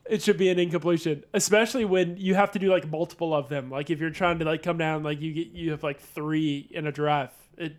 it 0.09 0.21
should 0.21 0.37
be 0.37 0.49
an 0.49 0.59
incompletion, 0.59 1.23
especially 1.33 1.83
when 1.83 2.15
you 2.17 2.35
have 2.35 2.51
to 2.51 2.59
do 2.59 2.69
like 2.71 2.89
multiple 2.89 3.33
of 3.33 3.49
them. 3.49 3.69
Like 3.69 3.89
if 3.89 3.99
you're 3.99 4.09
trying 4.11 4.39
to 4.39 4.45
like 4.45 4.63
come 4.63 4.77
down, 4.77 5.03
like 5.03 5.19
you 5.21 5.33
get 5.33 5.47
you 5.47 5.71
have 5.71 5.83
like 5.83 5.99
three 5.99 6.67
in 6.71 6.87
a 6.87 6.91
drive. 6.91 7.31
It 7.57 7.75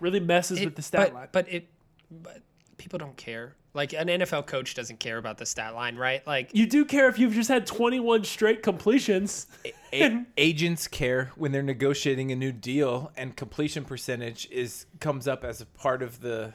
really 0.00 0.20
messes 0.20 0.60
It- 0.60 0.66
with 0.66 0.76
the 0.76 0.82
stat 0.82 1.08
but, 1.08 1.14
line. 1.14 1.28
But 1.32 1.48
it, 1.52 1.68
but 2.10 2.42
people 2.82 2.98
don't 2.98 3.16
care. 3.16 3.54
Like 3.74 3.92
an 3.94 4.08
NFL 4.08 4.46
coach 4.46 4.74
doesn't 4.74 4.98
care 5.00 5.16
about 5.16 5.38
the 5.38 5.46
stat 5.46 5.74
line, 5.74 5.96
right? 5.96 6.26
Like 6.26 6.50
You 6.52 6.66
do 6.66 6.84
care 6.84 7.08
if 7.08 7.18
you've 7.18 7.32
just 7.32 7.48
had 7.48 7.64
21 7.66 8.24
straight 8.24 8.62
completions. 8.62 9.46
A- 9.94 10.24
agents 10.36 10.88
care 10.88 11.30
when 11.36 11.52
they're 11.52 11.62
negotiating 11.62 12.32
a 12.32 12.36
new 12.36 12.50
deal, 12.52 13.12
and 13.16 13.36
completion 13.36 13.84
percentage 13.84 14.48
is 14.50 14.86
comes 15.00 15.28
up 15.28 15.44
as 15.44 15.60
a 15.60 15.66
part 15.66 16.02
of 16.02 16.20
the 16.20 16.52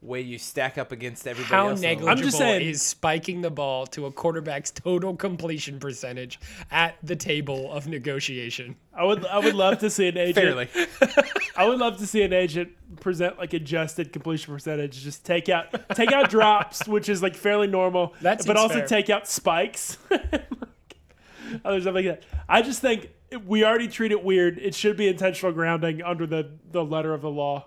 way 0.00 0.20
you 0.20 0.38
stack 0.38 0.78
up 0.78 0.92
against 0.92 1.26
everybody 1.26 1.52
how 1.52 1.68
else. 1.70 1.78
on 1.78 1.82
the 1.82 1.88
league. 1.88 1.98
negligible 1.98 2.30
saying- 2.30 2.68
is 2.68 2.80
spiking 2.82 3.40
the 3.40 3.50
ball 3.50 3.84
to 3.88 4.06
a 4.06 4.12
quarterback's 4.12 4.70
total 4.70 5.16
completion 5.16 5.80
percentage 5.80 6.38
at 6.70 6.94
the 7.02 7.16
table 7.16 7.72
of 7.72 7.88
negotiation? 7.88 8.76
I 8.94 9.04
would 9.04 9.26
I 9.26 9.38
would 9.38 9.54
love 9.54 9.78
to 9.80 9.90
see 9.90 10.06
an 10.08 10.16
agent. 10.16 10.36
Fairly. 10.36 10.68
I 11.58 11.66
would 11.66 11.80
love 11.80 11.98
to 11.98 12.06
see 12.06 12.22
an 12.22 12.32
agent 12.32 12.70
present 13.00 13.36
like 13.36 13.52
adjusted 13.52 14.12
completion 14.12 14.54
percentage. 14.54 15.02
Just 15.02 15.26
take 15.26 15.48
out 15.48 15.74
take 15.96 16.12
out 16.12 16.30
drops, 16.30 16.86
which 16.88 17.08
is 17.08 17.20
like 17.20 17.34
fairly 17.34 17.66
normal. 17.66 18.14
That 18.20 18.46
but 18.46 18.56
also 18.56 18.74
fair. 18.74 18.86
take 18.86 19.10
out 19.10 19.26
spikes. 19.26 19.98
Other 21.64 21.80
stuff 21.80 21.94
like 21.94 22.04
that. 22.04 22.22
I 22.48 22.62
just 22.62 22.80
think 22.80 23.10
we 23.44 23.64
already 23.64 23.88
treat 23.88 24.12
it 24.12 24.22
weird. 24.22 24.58
It 24.58 24.72
should 24.74 24.96
be 24.96 25.08
intentional 25.08 25.50
grounding 25.50 26.00
under 26.00 26.26
the, 26.26 26.50
the 26.70 26.84
letter 26.84 27.12
of 27.12 27.22
the 27.22 27.30
law. 27.30 27.66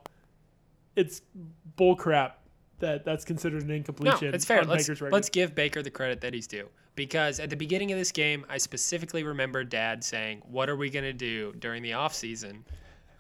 It's 0.95 1.21
bull 1.75 1.97
crap 1.97 2.39
that 2.79 3.03
that's 3.03 3.25
considered 3.25 3.63
an 3.63 3.71
incompletion. 3.71 4.29
No, 4.29 4.35
it's 4.35 4.45
fair. 4.45 4.63
Let's 4.63 4.89
let's 5.01 5.29
give 5.29 5.53
Baker 5.53 5.83
the 5.83 5.91
credit 5.91 6.21
that 6.21 6.33
he's 6.33 6.47
due 6.47 6.69
because 6.95 7.41
at 7.41 7.49
the 7.49 7.57
beginning 7.57 7.91
of 7.91 7.97
this 7.97 8.13
game, 8.13 8.45
I 8.49 8.57
specifically 8.57 9.23
remember 9.23 9.65
Dad 9.65 10.01
saying, 10.01 10.43
"What 10.49 10.69
are 10.69 10.77
we 10.77 10.89
gonna 10.89 11.11
do 11.11 11.53
during 11.59 11.83
the 11.83 11.91
offseason 11.91 12.61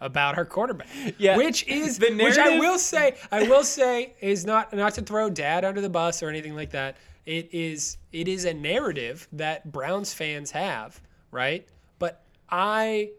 about 0.01 0.37
our 0.37 0.43
quarterback?" 0.45 0.87
Yeah. 1.17 1.37
which 1.37 1.65
is 1.67 1.97
The 1.99 2.13
which 2.13 2.37
I 2.37 2.59
will 2.59 2.77
say, 2.77 3.15
I 3.31 3.43
will 3.43 3.63
say 3.63 4.13
is 4.19 4.45
not 4.45 4.73
not 4.73 4.93
to 4.95 5.01
throw 5.01 5.29
Dad 5.29 5.63
under 5.63 5.79
the 5.79 5.89
bus 5.89 6.21
or 6.21 6.27
anything 6.29 6.55
like 6.55 6.71
that. 6.71 6.97
It 7.25 7.49
is 7.53 7.97
it 8.11 8.27
is 8.27 8.43
a 8.45 8.53
narrative 8.53 9.27
that 9.31 9.71
Browns 9.71 10.13
fans 10.13 10.51
have, 10.51 10.99
right? 11.31 11.65
But 11.99 12.21
I. 12.49 13.11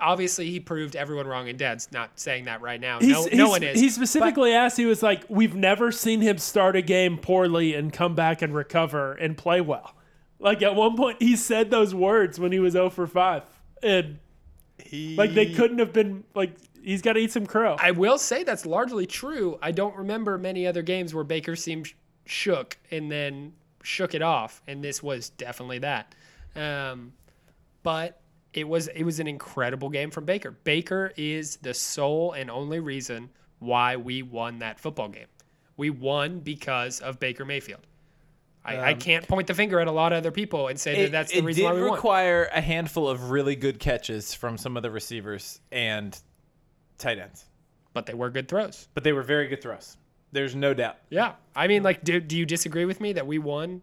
Obviously, 0.00 0.48
he 0.48 0.60
proved 0.60 0.94
everyone 0.94 1.26
wrong, 1.26 1.48
and 1.48 1.58
Dad's 1.58 1.90
not 1.90 2.20
saying 2.20 2.44
that 2.44 2.60
right 2.60 2.80
now. 2.80 3.00
He's, 3.00 3.10
no, 3.10 3.24
he's, 3.24 3.34
no 3.36 3.48
one 3.48 3.64
is. 3.64 3.80
He 3.80 3.88
But- 3.88 3.94
specifically 3.94 4.52
asked. 4.52 4.76
He 4.76 4.84
was 4.86 5.02
like, 5.02 5.24
"We've 5.28 5.56
never 5.56 5.90
seen 5.90 6.20
him 6.20 6.38
start 6.38 6.76
a 6.76 6.82
game 6.82 7.18
poorly 7.18 7.74
and 7.74 7.92
come 7.92 8.14
back 8.14 8.40
and 8.40 8.54
recover 8.54 9.14
and 9.14 9.36
play 9.36 9.60
well." 9.60 9.96
Like 10.38 10.62
at 10.62 10.76
one 10.76 10.96
point, 10.96 11.20
he 11.20 11.34
said 11.34 11.70
those 11.72 11.96
words 11.96 12.38
when 12.38 12.52
he 12.52 12.60
was 12.60 12.74
0 12.74 12.90
for 12.90 13.08
5, 13.08 13.42
and 13.82 14.20
like 14.92 15.34
they 15.34 15.52
couldn't 15.52 15.78
have 15.78 15.92
been 15.92 16.24
like 16.34 16.56
he's 16.82 17.02
got 17.02 17.14
to 17.14 17.20
eat 17.20 17.32
some 17.32 17.46
crow. 17.46 17.76
I 17.78 17.90
will 17.90 18.18
say 18.18 18.44
that's 18.44 18.66
largely 18.66 19.06
true. 19.06 19.58
I 19.60 19.72
don't 19.72 19.96
remember 19.96 20.38
many 20.38 20.66
other 20.66 20.82
games 20.82 21.14
where 21.14 21.24
Baker 21.24 21.56
seemed 21.56 21.92
shook 22.24 22.78
and 22.90 23.10
then 23.10 23.52
shook 23.82 24.14
it 24.14 24.22
off, 24.22 24.62
and 24.66 24.82
this 24.82 25.02
was 25.02 25.30
definitely 25.30 25.78
that. 25.80 26.14
Um, 26.56 27.12
but 27.82 28.20
it 28.52 28.66
was 28.66 28.88
it 28.88 29.04
was 29.04 29.20
an 29.20 29.26
incredible 29.26 29.88
game 29.88 30.10
from 30.10 30.24
Baker. 30.24 30.50
Baker 30.50 31.12
is 31.16 31.56
the 31.56 31.74
sole 31.74 32.32
and 32.32 32.50
only 32.50 32.80
reason 32.80 33.30
why 33.58 33.96
we 33.96 34.22
won 34.22 34.58
that 34.60 34.80
football 34.80 35.08
game. 35.08 35.26
We 35.76 35.90
won 35.90 36.40
because 36.40 37.00
of 37.00 37.20
Baker 37.20 37.44
Mayfield. 37.44 37.86
I, 38.76 38.90
I 38.90 38.94
can't 38.94 39.26
point 39.26 39.46
the 39.46 39.54
finger 39.54 39.80
at 39.80 39.86
a 39.86 39.92
lot 39.92 40.12
of 40.12 40.18
other 40.18 40.30
people 40.30 40.68
and 40.68 40.78
say 40.78 41.02
that 41.02 41.12
that's 41.12 41.32
the 41.32 41.40
reason 41.42 41.64
why 41.64 41.72
we 41.72 41.80
won. 41.80 41.86
It 41.88 41.90
did 41.90 41.94
require 41.96 42.48
a 42.52 42.60
handful 42.60 43.08
of 43.08 43.30
really 43.30 43.56
good 43.56 43.78
catches 43.78 44.34
from 44.34 44.58
some 44.58 44.76
of 44.76 44.82
the 44.82 44.90
receivers 44.90 45.60
and 45.72 46.18
tight 46.98 47.18
ends, 47.18 47.44
But 47.92 48.06
they 48.06 48.14
were 48.14 48.30
good 48.30 48.48
throws. 48.48 48.88
but 48.94 49.04
they 49.04 49.12
were 49.12 49.22
very 49.22 49.48
good 49.48 49.62
throws. 49.62 49.96
There's 50.32 50.54
no 50.54 50.74
doubt. 50.74 50.96
Yeah. 51.08 51.32
I 51.56 51.68
mean, 51.68 51.82
like, 51.82 52.04
do, 52.04 52.20
do 52.20 52.36
you 52.36 52.44
disagree 52.44 52.84
with 52.84 53.00
me 53.00 53.14
that 53.14 53.26
we 53.26 53.38
won 53.38 53.80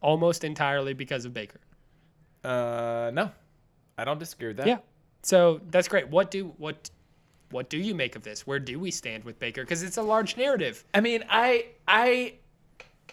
almost 0.00 0.42
entirely 0.42 0.94
because 0.94 1.24
of 1.24 1.32
Baker? 1.32 1.60
Uh, 2.42 3.10
no, 3.14 3.30
I 3.98 4.04
don't 4.04 4.18
disagree 4.18 4.48
with 4.48 4.56
that. 4.58 4.66
Yeah. 4.66 4.78
So 5.22 5.60
that's 5.70 5.88
great. 5.88 6.08
What 6.08 6.30
do 6.30 6.54
what 6.58 6.90
what 7.50 7.68
do 7.70 7.78
you 7.78 7.94
make 7.94 8.16
of 8.16 8.22
this? 8.22 8.46
Where 8.46 8.58
do 8.58 8.78
we 8.78 8.90
stand 8.90 9.24
with 9.24 9.38
Baker? 9.38 9.62
Because 9.62 9.82
it's 9.82 9.96
a 9.96 10.02
large 10.02 10.36
narrative. 10.36 10.84
I 10.94 11.00
mean, 11.00 11.24
I 11.28 11.66
I 11.88 12.34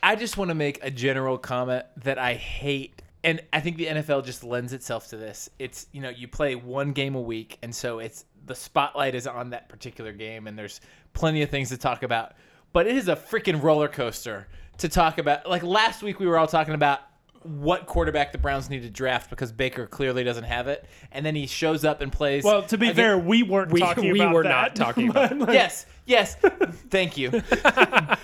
I 0.03 0.15
just 0.15 0.37
want 0.37 0.49
to 0.49 0.55
make 0.55 0.79
a 0.83 0.91
general 0.91 1.37
comment 1.37 1.85
that 2.03 2.19
I 2.19 2.33
hate 2.35 3.01
and 3.23 3.39
I 3.53 3.61
think 3.61 3.77
the 3.77 3.85
NFL 3.85 4.25
just 4.25 4.43
lends 4.43 4.73
itself 4.73 5.07
to 5.11 5.17
this. 5.17 5.49
It's, 5.57 5.87
you 5.93 6.01
know, 6.01 6.09
you 6.09 6.27
play 6.27 6.55
one 6.55 6.91
game 6.91 7.15
a 7.15 7.21
week 7.21 7.57
and 7.63 7.73
so 7.73 7.99
it's 7.99 8.25
the 8.45 8.53
spotlight 8.53 9.15
is 9.15 9.25
on 9.27 9.51
that 9.51 9.69
particular 9.69 10.11
game 10.11 10.45
and 10.47 10.59
there's 10.59 10.81
plenty 11.13 11.41
of 11.41 11.49
things 11.49 11.69
to 11.69 11.77
talk 11.77 12.03
about. 12.03 12.33
But 12.73 12.85
it 12.85 12.97
is 12.97 13.07
a 13.07 13.15
freaking 13.15 13.63
roller 13.63 13.87
coaster 13.87 14.47
to 14.79 14.89
talk 14.89 15.19
about. 15.19 15.47
Like 15.49 15.63
last 15.63 16.03
week 16.03 16.19
we 16.19 16.27
were 16.27 16.37
all 16.37 16.47
talking 16.47 16.73
about 16.73 16.99
what 17.43 17.85
quarterback 17.85 18.31
the 18.33 18.37
Browns 18.37 18.69
need 18.69 18.81
to 18.81 18.89
draft 18.89 19.29
because 19.29 19.51
Baker 19.53 19.85
clearly 19.85 20.23
doesn't 20.23 20.45
have 20.45 20.67
it, 20.69 20.85
and 21.11 21.25
then 21.25 21.35
he 21.35 21.45
shows 21.45 21.83
up 21.83 21.99
and 21.99 22.09
plays. 22.09 22.41
well, 22.43 22.63
to 22.63 22.77
be 22.77 22.85
against- 22.87 22.97
fair, 22.97 23.17
we 23.17 23.43
weren't 23.43 23.71
We- 23.71 23.81
talking 23.81 24.11
we 24.13 24.21
about 24.21 24.33
were 24.33 24.43
that. 24.43 24.49
not 24.49 24.75
talking 24.77 25.09
about 25.09 25.37
But, 25.37 25.53
yes, 25.53 25.85
yes, 26.05 26.35
thank 26.89 27.17
you. 27.17 27.31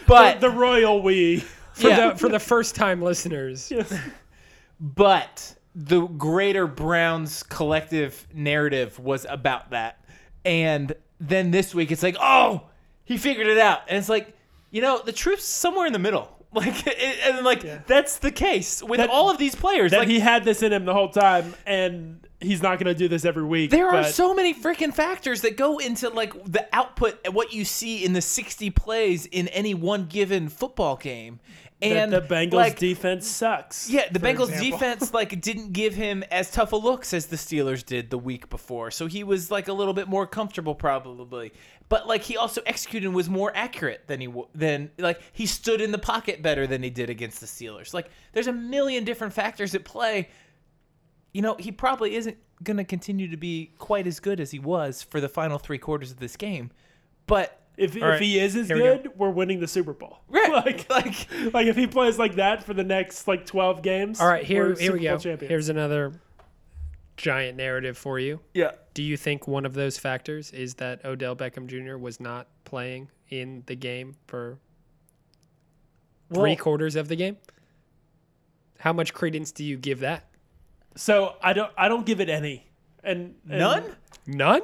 But 0.08 0.40
the 0.42 0.50
royal 0.50 1.02
we. 1.04 1.44
For 1.80 1.90
Yeah. 1.90 2.10
the 2.12 2.18
for 2.18 2.30
the 2.30 2.40
first 2.40 2.76
time 2.76 3.02
listeners. 3.02 3.72
but 4.80 5.56
the 5.76 6.02
greater 6.02 6.68
Browns 6.68 7.44
collective 7.44 8.28
narrative 8.34 9.00
was 9.00 9.26
about 9.30 9.72
that. 9.72 10.04
And 10.46 10.94
then 11.20 11.52
this 11.52 11.76
week 11.76 11.92
it's 11.92 12.04
like, 12.04 12.18
oh, 12.20 12.64
he 13.06 13.18
figured 13.18 13.48
it 13.48 13.58
out. 13.58 13.82
And 13.88 13.98
it's 13.98 14.10
like, 14.10 14.34
you 14.72 14.82
know, 14.82 15.02
the 15.04 15.12
truth's 15.12 15.46
somewhere 15.46 15.86
in 15.88 15.94
the 15.94 16.00
middle. 16.00 16.36
Like, 16.52 16.88
it, 16.88 16.98
and 17.26 17.46
like 17.46 17.86
that's 17.86 18.18
the 18.18 18.32
case 18.32 18.82
with 18.82 18.98
That- 18.98 19.12
all 19.12 19.30
of 19.30 19.38
these 19.38 19.54
players. 19.54 19.92
That 19.92 20.00
Like, 20.00 20.08
he 20.08 20.20
had 20.20 20.44
this 20.44 20.64
in 20.64 20.74
him 20.74 20.84
the 20.84 20.96
whole 20.96 21.10
time, 21.10 21.54
and 21.68 22.28
he's 22.42 22.64
not 22.64 22.80
going 22.80 22.88
to 22.92 22.96
do 22.96 23.08
this 23.08 23.24
every 23.24 23.44
week. 23.44 23.70
there 23.70 23.88
are 23.88 24.04
so 24.04 24.34
many 24.34 24.56
freaking 24.56 24.92
factors 24.92 25.42
that 25.42 25.58
go 25.58 25.78
into 25.78 26.10
like 26.10 26.34
the 26.52 26.68
output 26.74 27.20
and 27.24 27.36
what 27.36 27.54
you 27.54 27.64
see 27.66 28.04
in 28.04 28.14
the 28.14 28.22
60 28.22 28.72
plays 28.72 29.28
in 29.28 29.48
any 29.50 29.76
one 29.76 30.08
given 30.08 30.50
football 30.50 30.96
game. 30.96 31.40
That 31.82 31.92
And 31.92 32.12
the 32.12 32.22
Bengals 32.22 32.54
like, 32.54 32.80
defense 32.80 33.28
sucks. 33.28 33.90
Yeah, 33.90 34.10
the 34.12 34.20
Bengals 34.20 34.50
example. 34.50 34.72
defense 34.72 35.14
like 35.14 35.40
didn't 35.40 35.72
give 35.72 35.94
him 35.94 36.24
as 36.30 36.52
tough 36.52 36.74
a 36.74 36.76
looks 36.76 37.14
as 37.14 37.28
the 37.28 37.38
Steelers 37.38 37.86
did 37.86 38.10
the 38.10 38.18
week 38.18 38.50
before. 38.50 38.92
So 38.92 39.08
he 39.08 39.24
was 39.24 39.50
like 39.50 39.68
a 39.68 39.74
little 39.74 39.94
bit 39.94 40.08
more 40.08 40.28
comfortable 40.28 40.76
probably. 40.76 41.54
But 41.88 42.08
like 42.08 42.22
he 42.22 42.36
also 42.38 42.62
executed 42.66 43.08
and 43.08 43.16
was 43.16 43.30
more 43.30 43.52
accurate 43.56 44.08
than 44.08 44.20
he 44.20 44.34
than 44.54 44.92
like 44.98 45.22
he 45.32 45.46
stood 45.46 45.80
in 45.80 45.92
the 45.92 45.98
pocket 45.98 46.42
better 46.42 46.68
than 46.68 46.84
he 46.84 46.90
did 46.90 47.10
against 47.10 47.40
the 47.40 47.48
Steelers. 47.48 47.94
Like 47.94 48.10
there's 48.34 48.48
a 48.48 48.54
million 48.54 49.06
different 49.06 49.34
factors 49.34 49.74
at 49.74 49.86
play. 49.86 50.30
You 51.34 51.42
know, 51.42 51.56
he 51.58 51.72
probably 51.72 52.16
isn't 52.16 52.38
going 52.62 52.78
to 52.78 52.84
continue 52.84 53.30
to 53.30 53.38
be 53.38 53.72
quite 53.78 54.06
as 54.06 54.20
good 54.20 54.40
as 54.40 54.52
he 54.52 54.60
was 54.60 55.02
for 55.02 55.22
the 55.22 55.30
final 55.30 55.58
3 55.58 55.78
quarters 55.78 56.12
of 56.12 56.20
this 56.20 56.36
game. 56.36 56.72
But 57.26 57.59
If, 57.80 57.96
if 57.96 58.02
right, 58.02 58.22
he 58.22 58.40
is 58.40 58.56
as 58.56 58.68
here 58.68 58.76
we 58.76 58.84
good, 58.84 59.12
we're 59.18 59.30
winning 59.30 59.60
the 59.60 59.68
Super 59.68 59.94
Bowl. 59.94 60.20
right, 60.30 60.52
Like, 60.52 60.90
like 60.90 61.28
like 61.54 61.68
if 61.68 61.76
he 61.76 61.88
plays 61.88 62.20
like 62.20 62.36
that 62.36 62.64
for 62.64 62.74
the 62.74 62.84
next 62.84 63.28
like 63.28 63.46
12 63.46 63.82
games. 63.82 64.20
All 64.20 64.28
right, 64.28 64.44
here 64.44 64.70
we're 64.70 64.80
here 64.80 64.94
we 64.94 65.00
Super 65.00 65.16
go. 65.16 65.18
Champions. 65.18 65.50
Here's 65.50 65.70
another 65.70 66.14
giant 67.18 67.58
narrative 67.58 67.98
for 67.98 68.20
you. 68.20 68.40
yeah. 68.54 68.72
Do 68.94 69.04
you 69.04 69.16
think 69.16 69.48
one 69.48 69.66
of 69.66 69.74
those 69.74 69.98
factors 69.98 70.52
is 70.52 70.74
that 70.76 71.06
Odell 71.06 71.36
Beckham 71.36 71.68
Jr. 71.68 71.96
was 71.98 72.20
not 72.20 72.48
playing 72.66 73.10
in 73.30 73.64
the 73.66 73.76
game 73.76 74.18
for 74.28 74.58
three 76.34 76.58
quarters 76.58 76.98
of 76.98 77.08
the 77.08 77.16
game? 77.16 77.38
How 78.80 78.92
much 78.92 79.14
credence 79.14 79.52
do 79.54 79.64
you 79.64 79.78
give 79.78 80.00
that? 80.02 80.26
so 80.96 81.36
I 81.42 81.54
don't 81.54 81.72
I 81.78 81.88
don't 81.88 82.06
give 82.06 82.20
it 82.20 82.30
any. 82.30 82.68
And, 83.04 83.36
and 83.50 83.60
None? 83.60 83.96
None. 84.28 84.62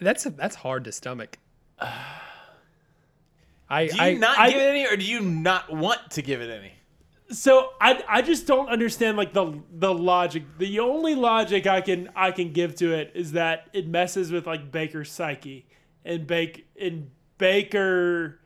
That's 0.00 0.24
that's 0.24 0.56
hard 0.56 0.84
to 0.84 0.92
stomach. 0.92 1.38
I 3.70 3.86
Do 3.86 3.94
you 3.94 4.02
I, 4.02 4.14
not 4.14 4.38
I- 4.38 4.50
give 4.50 4.58
it 4.60 4.64
any 4.64 4.86
or 4.86 4.96
do 4.96 5.04
you 5.04 5.20
not 5.20 5.72
want 5.74 6.10
to 6.12 6.22
give 6.22 6.40
it 6.40 6.50
any? 6.50 6.72
So 7.30 7.70
I 7.80 8.02
I 8.08 8.22
just 8.22 8.46
don't 8.48 8.68
understand 8.68 9.16
like 9.16 9.32
the 9.32 9.62
the 9.72 9.94
logic. 9.94 10.42
The 10.58 10.80
only 10.80 11.14
logic 11.14 11.66
I 11.68 11.80
can 11.80 12.10
I 12.16 12.32
can 12.32 12.52
give 12.52 12.74
to 12.76 12.92
it 12.92 13.12
is 13.14 13.32
that 13.32 13.68
it 13.72 13.86
messes 13.86 14.32
with 14.32 14.46
like 14.48 14.72
Baker's 14.72 15.12
psyche 15.12 15.66
and 16.04 16.26
Bake 16.26 16.66
and 16.80 17.08
Baker 17.38 18.40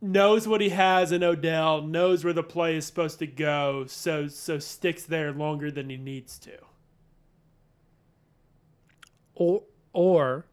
knows 0.00 0.46
what 0.48 0.60
he 0.60 0.68
has 0.70 1.12
in 1.12 1.22
Odell, 1.24 1.82
knows 1.82 2.24
where 2.24 2.32
the 2.32 2.42
play 2.42 2.76
is 2.76 2.86
supposed 2.86 3.18
to 3.18 3.26
go, 3.26 3.84
so 3.88 4.28
so 4.28 4.58
sticks 4.60 5.02
there 5.04 5.32
longer 5.32 5.70
than 5.72 5.90
he 5.90 5.96
needs 5.96 6.38
to. 6.38 6.52
or 9.34 9.62
or 9.92 10.46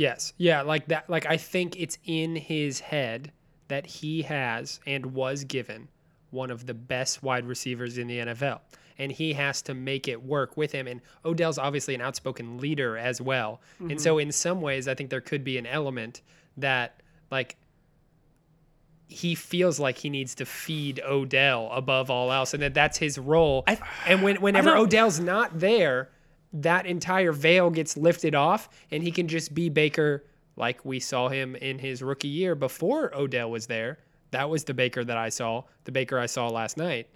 yes. 0.00 0.32
Yeah 0.38 0.62
like 0.62 0.86
that 0.88 1.08
like 1.08 1.26
i 1.26 1.36
think 1.36 1.78
it's 1.78 1.98
in 2.04 2.36
his 2.36 2.80
head 2.80 3.32
that 3.68 3.86
he 3.86 4.22
has 4.22 4.80
and 4.86 5.06
was 5.06 5.44
given 5.44 5.88
one 6.30 6.50
of 6.50 6.66
the 6.66 6.74
best 6.74 7.22
wide 7.22 7.46
receivers 7.46 7.98
in 7.98 8.06
the 8.06 8.18
nfl 8.18 8.60
and 8.98 9.10
he 9.12 9.32
has 9.32 9.62
to 9.62 9.72
make 9.72 10.08
it 10.08 10.22
work 10.22 10.58
with 10.58 10.72
him. 10.72 10.86
And 10.86 11.00
odell's 11.24 11.56
obviously 11.56 11.94
an 11.94 12.02
outspoken 12.02 12.58
leader 12.58 12.98
as 12.98 13.18
well. 13.18 13.62
And 13.78 13.98
so 13.98 14.18
in 14.18 14.30
some 14.30 14.60
ways 14.60 14.88
i 14.88 14.94
think 14.94 15.10
there 15.10 15.20
could 15.20 15.44
be 15.44 15.56
an 15.58 15.66
element 15.66 16.22
that 16.56 17.00
like 17.30 17.56
he 19.10 19.34
feels 19.34 19.80
like 19.80 19.98
he 19.98 20.08
needs 20.08 20.36
to 20.36 20.46
feed 20.46 21.00
Odell 21.04 21.68
above 21.72 22.10
all 22.10 22.30
else, 22.30 22.54
and 22.54 22.62
that 22.62 22.74
that's 22.74 22.96
his 22.96 23.18
role. 23.18 23.64
and 24.06 24.22
when, 24.22 24.36
whenever 24.40 24.76
Odell's 24.76 25.18
not 25.18 25.58
there, 25.58 26.10
that 26.52 26.86
entire 26.86 27.32
veil 27.32 27.70
gets 27.70 27.96
lifted 27.96 28.34
off, 28.34 28.68
and 28.90 29.02
he 29.02 29.10
can 29.10 29.28
just 29.28 29.54
be 29.54 29.68
Baker 29.68 30.24
like 30.56 30.84
we 30.84 31.00
saw 31.00 31.28
him 31.28 31.56
in 31.56 31.78
his 31.78 32.02
rookie 32.02 32.28
year 32.28 32.54
before 32.54 33.14
Odell 33.14 33.50
was 33.50 33.66
there. 33.66 33.98
That 34.32 34.50
was 34.50 34.64
the 34.64 34.74
Baker 34.74 35.04
that 35.04 35.16
I 35.16 35.28
saw, 35.28 35.64
the 35.84 35.92
Baker 35.92 36.18
I 36.18 36.26
saw 36.26 36.48
last 36.48 36.76
night. 36.76 37.08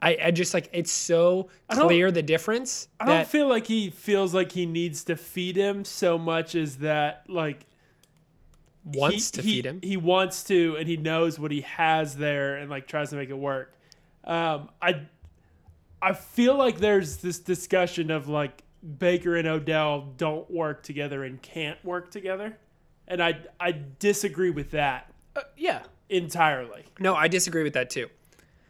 I, 0.00 0.18
I 0.24 0.30
just 0.32 0.52
like 0.52 0.68
it's 0.72 0.90
so 0.90 1.48
clear 1.70 2.10
the 2.10 2.22
difference 2.22 2.88
I 2.98 3.04
don't 3.06 3.26
feel 3.28 3.48
like 3.48 3.68
he 3.68 3.90
feels 3.90 4.34
like 4.34 4.50
he 4.50 4.66
needs 4.66 5.04
to 5.04 5.14
feed 5.16 5.54
him 5.54 5.84
so 5.84 6.18
much 6.18 6.56
as 6.56 6.78
that 6.78 7.24
like 7.28 7.66
wants 8.84 9.30
he- 9.30 9.36
to 9.36 9.42
he- 9.42 9.54
feed 9.56 9.66
him. 9.66 9.80
He 9.82 9.96
wants 9.96 10.42
to, 10.44 10.76
and 10.76 10.88
he 10.88 10.96
knows 10.96 11.38
what 11.38 11.50
he 11.52 11.60
has 11.62 12.16
there, 12.16 12.56
and 12.56 12.68
like 12.70 12.88
tries 12.88 13.10
to 13.10 13.16
make 13.16 13.30
it 13.30 13.38
work. 13.38 13.74
Um, 14.24 14.70
I, 14.80 15.02
I 16.02 16.12
feel 16.14 16.56
like 16.56 16.78
there's 16.78 17.18
this 17.18 17.38
discussion 17.38 18.10
of 18.10 18.28
like 18.28 18.62
Baker 18.98 19.36
and 19.36 19.46
Odell 19.46 20.12
don't 20.16 20.50
work 20.50 20.82
together 20.82 21.22
and 21.24 21.40
can't 21.40 21.82
work 21.84 22.10
together, 22.10 22.58
and 23.08 23.22
I 23.22 23.38
I 23.60 23.74
disagree 24.00 24.50
with 24.50 24.72
that 24.72 25.12
Uh, 25.36 25.42
yeah. 25.56 25.82
entirely. 26.08 26.84
No, 26.98 27.14
I 27.14 27.28
disagree 27.28 27.62
with 27.62 27.74
that 27.74 27.88
too. 27.90 28.08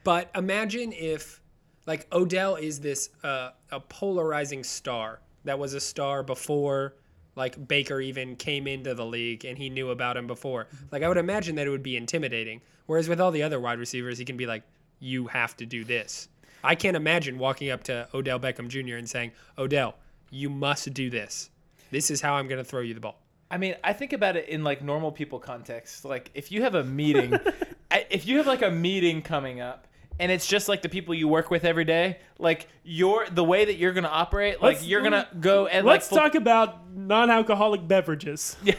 But 0.05 0.31
imagine 0.35 0.93
if, 0.93 1.41
like, 1.87 2.07
Odell 2.13 2.57
is 2.57 2.81
this 2.81 3.09
uh, 3.25 3.51
a 3.71 3.81
polarizing 3.81 4.65
star 4.65 5.21
that 5.45 5.59
was 5.59 5.75
a 5.75 5.81
star 5.81 6.23
before, 6.23 6.95
like 7.37 7.67
Baker 7.69 8.01
even 8.01 8.37
came 8.37 8.67
into 8.67 8.95
the 8.95 9.07
league 9.07 9.45
and 9.45 9.57
he 9.57 9.71
knew 9.71 9.91
about 9.91 10.17
him 10.17 10.27
before. 10.27 10.67
Like, 10.91 11.03
I 11.03 11.09
would 11.09 11.17
imagine 11.19 11.55
that 11.57 11.67
it 11.67 11.71
would 11.71 11.83
be 11.83 11.97
intimidating. 11.97 12.61
Whereas 12.87 13.09
with 13.09 13.21
all 13.21 13.31
the 13.31 13.43
other 13.45 13.59
wide 13.61 13.79
receivers, 13.79 14.19
he 14.19 14.25
can 14.25 14.37
be 14.37 14.45
like, 14.47 14.65
"You 14.99 15.29
have 15.29 15.57
to 15.59 15.67
do 15.67 15.85
this." 15.85 16.29
I 16.65 16.75
can't 16.75 16.97
imagine 16.97 17.39
walking 17.39 17.71
up 17.71 17.85
to 17.85 18.09
Odell 18.15 18.39
Beckham 18.39 18.69
Jr. 18.69 18.97
and 18.97 19.09
saying, 19.09 19.33
"Odell, 19.59 19.97
you 20.31 20.49
must 20.51 20.93
do 20.95 21.11
this. 21.11 21.51
This 21.91 22.11
is 22.11 22.21
how 22.21 22.35
I'm 22.35 22.49
going 22.49 22.59
to 22.59 22.65
throw 22.65 22.81
you 22.81 22.95
the 22.95 23.01
ball." 23.01 23.19
I 23.51 23.59
mean, 23.59 23.77
I 23.85 23.93
think 23.93 24.15
about 24.15 24.37
it 24.37 24.49
in 24.49 24.65
like 24.65 24.83
normal 24.83 25.13
people 25.13 25.39
context. 25.39 26.05
Like 26.07 26.31
if 26.35 26.51
you 26.51 26.63
have 26.63 26.75
a 26.75 26.83
meeting, 26.83 27.39
if 28.11 28.27
you 28.27 28.39
have 28.39 28.47
like 28.47 28.63
a 28.63 28.71
meeting 28.71 29.21
coming 29.21 29.61
up 29.61 29.87
and 30.19 30.33
it's 30.33 30.47
just 30.47 30.69
like 30.69 30.81
the 30.81 30.89
people 30.89 31.15
you 31.15 31.29
work 31.29 31.51
with 31.51 31.65
every 31.67 31.85
day, 31.85 32.19
like 32.39 32.67
you're 32.83 33.27
the 33.31 33.45
way 33.45 33.67
that 33.67 33.75
you're 33.77 33.93
going 33.93 34.05
to 34.05 34.11
operate, 34.11 34.63
like 34.63 34.77
Let's- 34.77 34.87
you're 34.87 35.01
going 35.01 35.13
to 35.13 35.29
go 35.39 35.67
and 35.67 35.85
Let's 35.85 36.11
like 36.11 36.23
talk 36.23 36.35
about 36.35 36.91
non-alcoholic 36.95 37.87
beverages. 37.87 38.57
Yeah. 38.63 38.75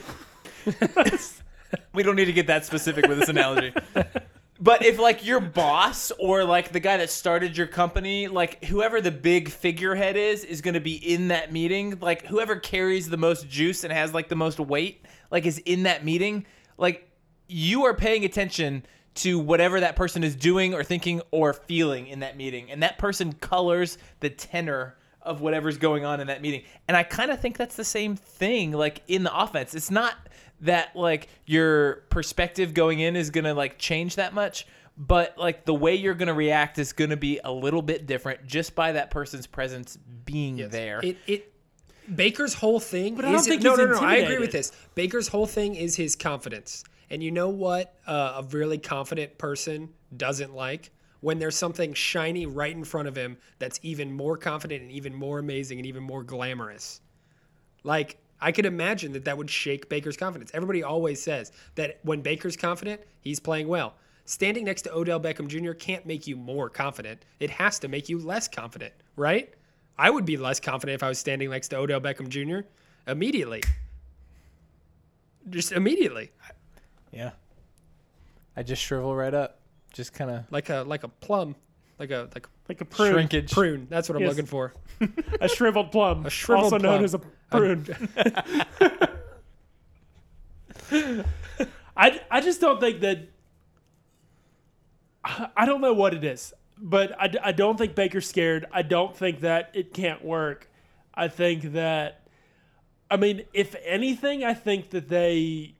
we 1.94 2.02
don't 2.02 2.16
need 2.16 2.25
to 2.25 2.34
get 2.34 2.48
that 2.48 2.66
specific 2.66 3.08
with 3.08 3.20
this 3.20 3.30
analogy. 3.30 3.74
But 4.63 4.86
if 4.86 4.98
like 4.98 5.25
your 5.25 5.41
boss 5.41 6.13
or 6.17 6.46
like 6.46 6.72
the 6.72 6.79
guy 6.79 6.96
that 6.96 7.10
started 7.10 7.58
your 7.58 7.67
company, 7.67 8.29
like 8.29 8.63
whoever 8.63 9.01
the 9.01 9.12
big 9.12 9.50
figurehead 9.50 10.15
is, 10.15 10.46
is 10.46 10.62
going 10.62 10.75
to 10.75 10.79
be 10.79 10.96
in 10.96 11.27
that 11.27 11.51
meeting, 11.51 11.98
like 12.00 12.25
whoever 12.27 12.55
carries 12.55 13.10
the 13.10 13.17
most 13.17 13.50
juice 13.50 13.84
and 13.84 13.91
has 13.91 14.13
like 14.13 14.29
the 14.29 14.38
most 14.38 14.62
weight, 14.62 15.05
like 15.32 15.46
is 15.46 15.58
in 15.58 15.84
that 15.84 16.05
meeting, 16.05 16.46
like 16.77 17.12
you 17.50 17.84
are 17.84 17.93
paying 17.93 18.24
attention 18.24 18.86
to 19.15 19.38
whatever 19.38 19.82
that 19.82 19.98
person 19.98 20.24
is 20.24 20.34
doing 20.34 20.74
or 20.74 20.82
thinking 20.82 21.22
or 21.32 21.51
feeling 21.51 22.08
in 22.08 22.22
that 22.22 22.38
meeting. 22.38 22.72
And 22.72 22.82
that 22.84 22.98
person 22.98 23.34
colors 23.34 23.98
the 24.22 24.29
tenor 24.29 24.96
of 25.22 25.41
whatever's 25.41 25.77
going 25.77 26.05
on 26.05 26.22
in 26.22 26.27
that 26.27 26.41
meeting. 26.41 26.63
And 26.88 26.96
I 26.96 27.03
kind 27.03 27.32
of 27.32 27.41
think 27.41 27.58
that's 27.58 27.75
the 27.75 27.84
same 27.84 28.15
thing 28.15 28.72
like 28.72 29.01
in 29.10 29.24
the 29.24 29.38
offense. 29.38 29.75
It's 29.75 29.91
not 29.91 30.15
that 30.63 30.96
like 30.96 31.27
your 31.46 32.03
perspective 32.10 32.74
going 32.74 33.00
in 33.00 33.15
is 33.15 33.29
going 33.29 33.43
to 33.43 33.53
like 33.53 33.77
change 33.77 34.15
that 34.15 34.34
much, 34.34 34.65
but 34.98 35.38
like 35.38 35.65
the 35.65 35.74
way 35.74 35.96
you're 35.96 36.13
going 36.13 36.27
to 36.27 36.34
react 36.34 36.79
is 36.79 36.93
going 36.93 37.10
to 37.10 37.17
be 37.17 37.39
a 37.43 37.51
little 37.51 37.82
bit 37.82 38.05
different 38.05 38.46
just 38.48 38.75
by 38.75 38.93
that 38.93 39.12
person's 39.12 39.48
presence 39.48 39.98
being 40.25 40.67
there. 40.70 41.00
It 41.03 41.17
it 41.27 41.53
Baker's 42.13 42.53
whole 42.53 42.79
thing 42.79 43.15
But 43.15 43.25
I 43.25 43.29
don't 43.29 43.39
is 43.39 43.48
think 43.48 43.62
no 43.62 43.72
he's 43.72 43.79
no 43.79 43.86
no. 43.86 44.00
I 44.00 44.15
agree 44.15 44.39
with 44.39 44.51
this. 44.51 44.72
Baker's 44.96 45.27
whole 45.27 45.48
thing 45.48 45.75
is 45.75 45.96
his 45.96 46.15
confidence, 46.15 46.84
and 47.10 47.24
you 47.24 47.32
know 47.32 47.50
what 47.50 47.96
uh, 48.08 48.41
a 48.41 48.43
really 48.43 48.77
confident 48.77 49.38
person 49.38 49.89
doesn't 50.15 50.53
like 50.53 50.91
when 51.22 51.39
there's 51.39 51.55
something 51.55 51.93
shiny 51.93 52.46
right 52.46 52.75
in 52.75 52.84
front 52.84 53.08
of 53.08 53.15
him 53.15 53.38
that's 53.58 53.79
even 53.82 54.12
more 54.12 54.36
confident 54.36 54.82
and 54.82 54.91
even 54.91 55.13
more 55.15 55.39
amazing 55.39 55.79
and 55.79 55.86
even 55.86 56.03
more 56.03 56.22
glamorous. 56.22 57.00
Like 57.86 58.17
I 58.44 58.52
could 58.52 58.66
imagine 58.66 59.14
that 59.14 59.24
that 59.24 59.38
would 59.38 59.50
shake 59.50 59.88
Baker's 59.88 60.18
confidence. 60.18 60.52
Everybody 60.54 60.84
always 60.84 61.22
says 61.24 61.54
that 61.76 62.00
when 62.04 62.22
Baker's 62.22 62.58
confident, 62.58 63.00
he's 63.22 63.40
playing 63.40 63.70
well. 63.70 63.96
Standing 64.26 64.66
next 64.66 64.82
to 64.84 64.94
Odell 64.94 65.20
Beckham 65.20 65.48
Jr. 65.48 65.72
can't 65.72 66.06
make 66.06 66.28
you 66.28 66.36
more 66.36 66.70
confident. 66.70 67.24
It 67.40 67.50
has 67.52 67.80
to 67.80 67.88
make 67.88 68.10
you 68.10 68.20
less 68.20 68.50
confident, 68.50 68.94
right? 69.16 69.54
I 69.98 70.10
would 70.10 70.26
be 70.26 70.36
less 70.36 70.60
confident 70.60 70.96
if 70.96 71.04
I 71.04 71.08
was 71.08 71.20
standing 71.20 71.50
next 71.50 71.70
to 71.70 71.78
Odell 71.78 72.02
Beckham 72.02 72.28
Jr. 72.28 72.67
immediately. 73.10 73.63
Just 75.50 75.72
immediately. 75.72 76.32
yeah. 77.12 77.32
I 78.58 78.63
just 78.63 78.82
shrivel 78.82 79.15
right 79.15 79.34
up. 79.34 79.60
Just 79.94 80.13
kind 80.13 80.30
of 80.32 80.52
Like 80.52 80.70
a 80.70 80.84
like 80.86 81.04
a 81.04 81.08
plum. 81.08 81.56
Like 81.98 82.12
a 82.12 82.30
like 82.34 82.48
Like 82.69 82.80
a 82.82 82.86
prune, 82.86 83.12
shrinkage. 83.13 83.52
prune. 83.52 83.88
That's 83.89 84.08
what 84.08 84.15
I'm 84.15 84.21
Yes. 84.21 84.30
looking 84.30 84.45
for. 84.45 84.73
a 85.41 85.49
shriveled 85.49 85.91
plum, 85.91 86.26
A 86.26 86.30
shriveled 86.30 86.73
also 86.73 86.78
known 86.78 86.93
plum. 86.99 87.04
as 87.04 87.13
a 87.13 87.19
prune. 87.52 87.86
I, 91.95 92.21
I 92.32 92.41
just 92.41 92.62
don't 92.62 92.80
think 92.80 93.02
that. 93.02 93.30
I 95.23 95.47
I 95.56 95.65
don't 95.65 95.82
know 95.82 95.93
what 95.93 96.13
it 96.13 96.23
is, 96.23 96.54
but 96.78 97.15
I, 97.19 97.28
d- 97.28 97.39
I 97.43 97.52
don't 97.52 97.78
think 97.78 97.95
Baker's 97.95 98.28
scared. 98.28 98.65
I 98.71 98.82
don't 98.82 99.15
think 99.15 99.41
that 99.41 99.71
it 99.73 99.93
can't 99.93 100.23
work. 100.23 100.69
I 101.13 101.28
think 101.28 101.73
that. 101.73 102.21
I 103.12 103.17
mean, 103.17 103.43
if 103.54 103.76
anything, 103.86 104.43
I 104.43 104.54
think 104.56 104.89
that 104.91 105.08
they 105.08 105.76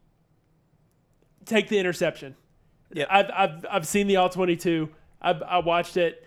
take 1.46 1.68
the 1.70 1.80
interception. 1.80 2.36
Yep. 2.94 3.08
I've, 3.10 3.32
I've, 3.36 3.66
I've 3.72 3.88
seen 3.88 4.06
the 4.06 4.18
all 4.18 4.30
22. 4.30 4.88
I've, 5.20 5.42
I 5.42 5.58
watched 5.58 5.98
it. 5.98 6.24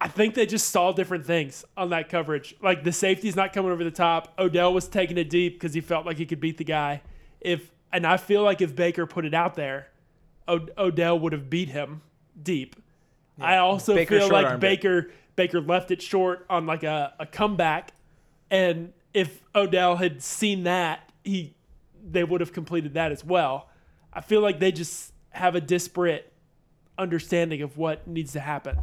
I 0.00 0.08
think 0.08 0.34
they 0.34 0.44
just 0.44 0.68
saw 0.68 0.92
different 0.92 1.24
things 1.24 1.64
on 1.76 1.90
that 1.90 2.08
coverage. 2.08 2.54
Like 2.60 2.84
the 2.84 2.92
safety's 2.92 3.34
not 3.34 3.52
coming 3.52 3.72
over 3.72 3.82
the 3.82 3.90
top. 3.90 4.34
Odell 4.38 4.74
was 4.74 4.88
taking 4.88 5.16
it 5.16 5.30
deep 5.30 5.54
because 5.54 5.72
he 5.72 5.80
felt 5.80 6.04
like 6.04 6.18
he 6.18 6.26
could 6.26 6.40
beat 6.40 6.58
the 6.58 6.64
guy. 6.64 7.02
If 7.40 7.70
and 7.92 8.06
I 8.06 8.18
feel 8.18 8.42
like 8.42 8.60
if 8.60 8.76
Baker 8.76 9.06
put 9.06 9.24
it 9.24 9.32
out 9.32 9.54
there, 9.54 9.88
Od- 10.46 10.70
Odell 10.76 11.18
would 11.18 11.32
have 11.32 11.48
beat 11.48 11.70
him 11.70 12.02
deep. 12.40 12.76
I 13.40 13.56
also 13.56 13.94
Baker 13.94 14.18
feel 14.18 14.28
like 14.28 14.42
short-armed 14.42 14.64
it. 14.64 14.66
Baker 14.66 15.10
Baker 15.34 15.60
left 15.60 15.90
it 15.90 16.02
short 16.02 16.44
on 16.50 16.66
like 16.66 16.82
a, 16.82 17.14
a 17.18 17.26
comeback, 17.26 17.92
and 18.50 18.92
if 19.14 19.42
Odell 19.54 19.96
had 19.96 20.22
seen 20.22 20.64
that, 20.64 21.10
he 21.24 21.54
they 22.06 22.22
would 22.22 22.42
have 22.42 22.52
completed 22.52 22.94
that 22.94 23.12
as 23.12 23.24
well. 23.24 23.70
I 24.12 24.20
feel 24.20 24.42
like 24.42 24.60
they 24.60 24.72
just 24.72 25.12
have 25.30 25.54
a 25.54 25.60
disparate 25.60 26.32
understanding 26.98 27.62
of 27.62 27.76
what 27.78 28.06
needs 28.06 28.32
to 28.32 28.40
happen 28.40 28.78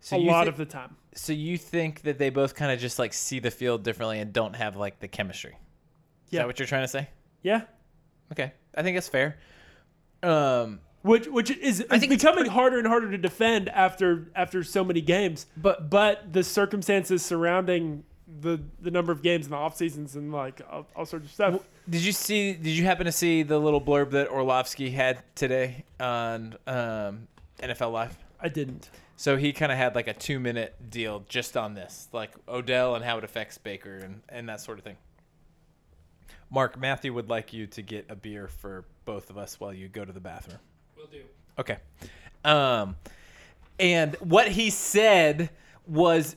so 0.00 0.16
a 0.16 0.18
lot 0.18 0.44
thi- 0.44 0.48
of 0.50 0.56
the 0.56 0.64
time. 0.66 0.96
So 1.14 1.32
you 1.32 1.56
think 1.58 2.02
that 2.02 2.18
they 2.18 2.30
both 2.30 2.54
kind 2.54 2.70
of 2.72 2.78
just 2.78 2.98
like 2.98 3.12
see 3.12 3.38
the 3.40 3.50
field 3.50 3.82
differently 3.82 4.20
and 4.20 4.32
don't 4.32 4.54
have 4.56 4.76
like 4.76 5.00
the 5.00 5.08
chemistry? 5.08 5.52
Is 6.26 6.32
Yeah. 6.32 6.40
that 6.40 6.46
what 6.46 6.58
you're 6.58 6.66
trying 6.68 6.84
to 6.84 6.88
say? 6.88 7.08
Yeah. 7.42 7.62
Okay, 8.32 8.52
I 8.74 8.82
think 8.82 8.96
that's 8.96 9.08
fair. 9.08 9.38
Um, 10.22 10.80
Which 11.02 11.26
which 11.28 11.50
is 11.50 11.80
I 11.90 11.94
it's 11.94 12.00
think 12.00 12.12
it's 12.12 12.22
becoming 12.22 12.36
pretty- 12.44 12.50
harder 12.50 12.78
and 12.78 12.86
harder 12.86 13.10
to 13.10 13.18
defend 13.18 13.68
after 13.70 14.30
after 14.36 14.62
so 14.62 14.84
many 14.84 15.00
games. 15.00 15.46
But- 15.56 15.88
but 15.90 16.32
the 16.32 16.44
circumstances 16.44 17.24
surrounding 17.24 18.04
the 18.40 18.60
the 18.80 18.90
number 18.92 19.10
of 19.10 19.22
games 19.22 19.46
in 19.46 19.50
the 19.50 19.56
off 19.56 19.76
seasons 19.76 20.14
and 20.14 20.30
like 20.32 20.60
all, 20.70 20.86
all 20.94 21.04
sorts 21.06 21.26
of 21.26 21.32
stuff. 21.32 21.68
did 21.88 22.02
you 22.04 22.12
see? 22.12 22.52
Did 22.52 22.70
you 22.76 22.84
happen 22.84 23.06
to 23.06 23.12
see 23.12 23.42
the 23.42 23.58
little 23.58 23.80
blurb 23.80 24.10
that 24.12 24.28
Orlovsky 24.28 24.90
had 24.90 25.22
today 25.34 25.84
on 25.98 26.54
um, 26.66 27.26
NFL 27.60 27.90
Live? 27.92 28.16
I 28.38 28.48
didn't. 28.48 28.90
So 29.20 29.36
he 29.36 29.52
kind 29.52 29.70
of 29.70 29.76
had 29.76 29.94
like 29.94 30.08
a 30.08 30.14
two 30.14 30.40
minute 30.40 30.74
deal 30.88 31.26
just 31.28 31.54
on 31.54 31.74
this, 31.74 32.08
like 32.10 32.30
Odell 32.48 32.94
and 32.94 33.04
how 33.04 33.18
it 33.18 33.24
affects 33.24 33.58
Baker 33.58 33.98
and, 33.98 34.22
and 34.30 34.48
that 34.48 34.62
sort 34.62 34.78
of 34.78 34.84
thing. 34.84 34.96
Mark, 36.48 36.78
Matthew 36.78 37.12
would 37.12 37.28
like 37.28 37.52
you 37.52 37.66
to 37.66 37.82
get 37.82 38.06
a 38.08 38.16
beer 38.16 38.48
for 38.48 38.86
both 39.04 39.28
of 39.28 39.36
us 39.36 39.60
while 39.60 39.74
you 39.74 39.88
go 39.88 40.06
to 40.06 40.12
the 40.12 40.20
bathroom. 40.20 40.58
Will 40.96 41.04
do. 41.04 41.20
Okay. 41.58 41.76
Um, 42.46 42.96
and 43.78 44.14
what 44.20 44.48
he 44.48 44.70
said 44.70 45.50
was 45.86 46.34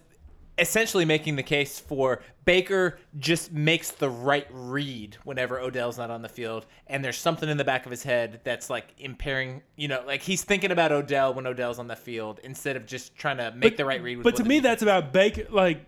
essentially 0.58 1.06
making 1.06 1.36
the 1.36 1.44
case 1.44 1.80
for 1.80 2.22
Baker 2.46 3.00
just 3.18 3.52
makes 3.52 3.92
the 3.92 4.10
right 4.10 4.48
read 4.52 5.18
whenever 5.24 5.60
Odell's 5.60 5.98
not 5.98 6.12
on 6.12 6.22
the 6.22 6.30
field, 6.30 6.66
and 6.88 7.04
there's 7.04 7.18
something 7.18 7.50
in 7.50 7.58
the 7.58 7.64
back 7.64 7.86
of 7.86 7.92
his 7.92 8.04
head 8.04 8.42
that's 8.44 8.70
like 8.70 8.94
impairing. 8.98 9.62
You 9.76 9.88
know, 9.88 10.04
like 10.06 10.22
he's 10.22 10.44
thinking 10.44 10.72
about 10.72 10.92
Odell 10.92 11.34
when 11.34 11.48
Odell's 11.48 11.80
on 11.80 11.88
the 11.88 11.96
field 11.96 12.40
instead 12.44 12.76
of 12.76 12.86
just 12.86 13.16
trying 13.16 13.38
to 13.38 13.52
make 13.56 13.78
the 13.78 13.86
right 13.86 14.02
read. 14.02 14.18
With 14.18 14.24
But 14.24 14.36
to 14.38 14.44
me, 14.44 14.60
that's 14.60 14.82
about 14.82 15.14
Baker. 15.14 15.46
Like 15.50 15.86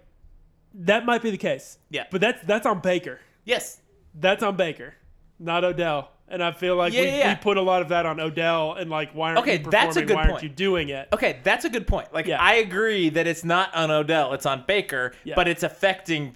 that 0.74 1.06
might 1.06 1.22
be 1.22 1.32
the 1.32 1.38
case. 1.38 1.78
Yeah. 1.90 2.06
But 2.12 2.22
that's 2.22 2.44
that's 2.46 2.66
on 2.66 2.80
Baker. 2.80 3.20
yes, 3.44 3.82
That's 4.14 4.44
on 4.44 4.56
Baker, 4.56 4.96
not 5.40 5.64
Odell. 5.64 6.12
And 6.28 6.44
I 6.44 6.52
feel 6.52 6.76
like 6.76 6.92
Yeah, 6.94 7.02
we, 7.02 7.08
yeah, 7.08 7.30
we 7.34 7.36
put 7.36 7.58
a 7.58 7.62
lot 7.62 7.82
of 7.84 7.90
that 7.90 8.06
on 8.06 8.20
Odell 8.20 8.74
and 8.74 8.90
like 8.90 9.12
why 9.12 9.30
aren't 9.30 9.40
Okay, 9.42 9.60
you 9.60 9.70
that's 9.70 9.96
a 9.96 10.04
good 10.04 10.16
why 10.16 10.22
aren't 10.22 10.32
point. 10.34 10.44
you 10.44 10.50
doing 10.50 10.90
it? 10.90 11.08
Okay, 11.14 11.40
that's 11.44 11.66
a 11.66 11.70
good 11.70 11.86
point. 11.86 12.14
Like 12.14 12.26
Yeah. 12.26 12.42
I 12.42 12.56
agree 12.56 13.10
that 13.10 13.28
it's 13.28 13.44
not 13.44 13.74
on 13.76 13.92
Odell, 13.92 14.34
it's 14.34 14.46
on 14.46 14.64
Baker, 14.68 15.14
but 15.36 15.48
it's 15.48 15.62
affecting 15.64 16.36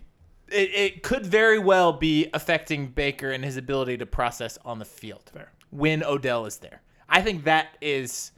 it, 0.52 0.70
it 0.74 1.04
could 1.04 1.26
very 1.26 1.60
well 1.60 1.94
be 1.94 2.28
affecting 2.34 2.88
Baker 2.88 3.32
and 3.32 3.44
his 3.44 3.58
ability 3.58 3.98
to 3.98 4.06
process 4.06 4.58
on 4.66 4.80
the 4.80 4.86
field 4.86 5.30
Fair. 5.34 5.52
when 5.70 6.04
Odell 6.04 6.46
is 6.46 6.58
there. 6.58 6.82
I 7.08 7.22
think 7.22 7.44
that 7.46 7.70
is 7.82 8.32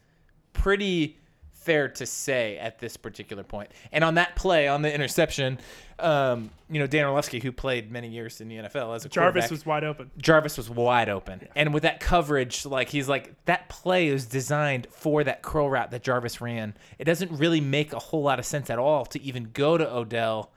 pretty 0.53 1.17
fair 1.61 1.87
to 1.87 2.05
say 2.05 2.57
at 2.57 2.79
this 2.79 2.97
particular 2.97 3.43
point. 3.43 3.69
And 3.91 4.03
on 4.03 4.15
that 4.15 4.35
play, 4.35 4.67
on 4.67 4.81
the 4.81 4.93
interception, 4.93 5.59
um, 5.99 6.49
you 6.69 6.79
know, 6.79 6.87
Dan 6.87 7.05
Orlovsky, 7.05 7.39
who 7.39 7.51
played 7.51 7.91
many 7.91 8.09
years 8.09 8.41
in 8.41 8.47
the 8.47 8.55
NFL 8.57 8.95
as 8.95 9.05
a 9.05 9.09
Jarvis 9.09 9.51
was 9.51 9.65
wide 9.65 9.83
open. 9.83 10.09
Jarvis 10.17 10.57
was 10.57 10.69
wide 10.69 11.07
open. 11.07 11.47
And 11.55 11.73
with 11.73 11.83
that 11.83 11.99
coverage, 11.99 12.65
like 12.65 12.89
he's 12.89 13.07
like 13.07 13.33
that 13.45 13.69
play 13.69 14.07
is 14.07 14.25
designed 14.25 14.87
for 14.91 15.23
that 15.23 15.43
curl 15.43 15.69
route 15.69 15.91
that 15.91 16.03
Jarvis 16.03 16.41
ran. 16.41 16.75
It 16.97 17.05
doesn't 17.05 17.31
really 17.31 17.61
make 17.61 17.93
a 17.93 17.99
whole 17.99 18.23
lot 18.23 18.39
of 18.39 18.45
sense 18.45 18.69
at 18.69 18.79
all 18.79 19.05
to 19.05 19.21
even 19.21 19.49
go 19.53 19.77
to 19.77 19.95
Odell. 19.95 20.51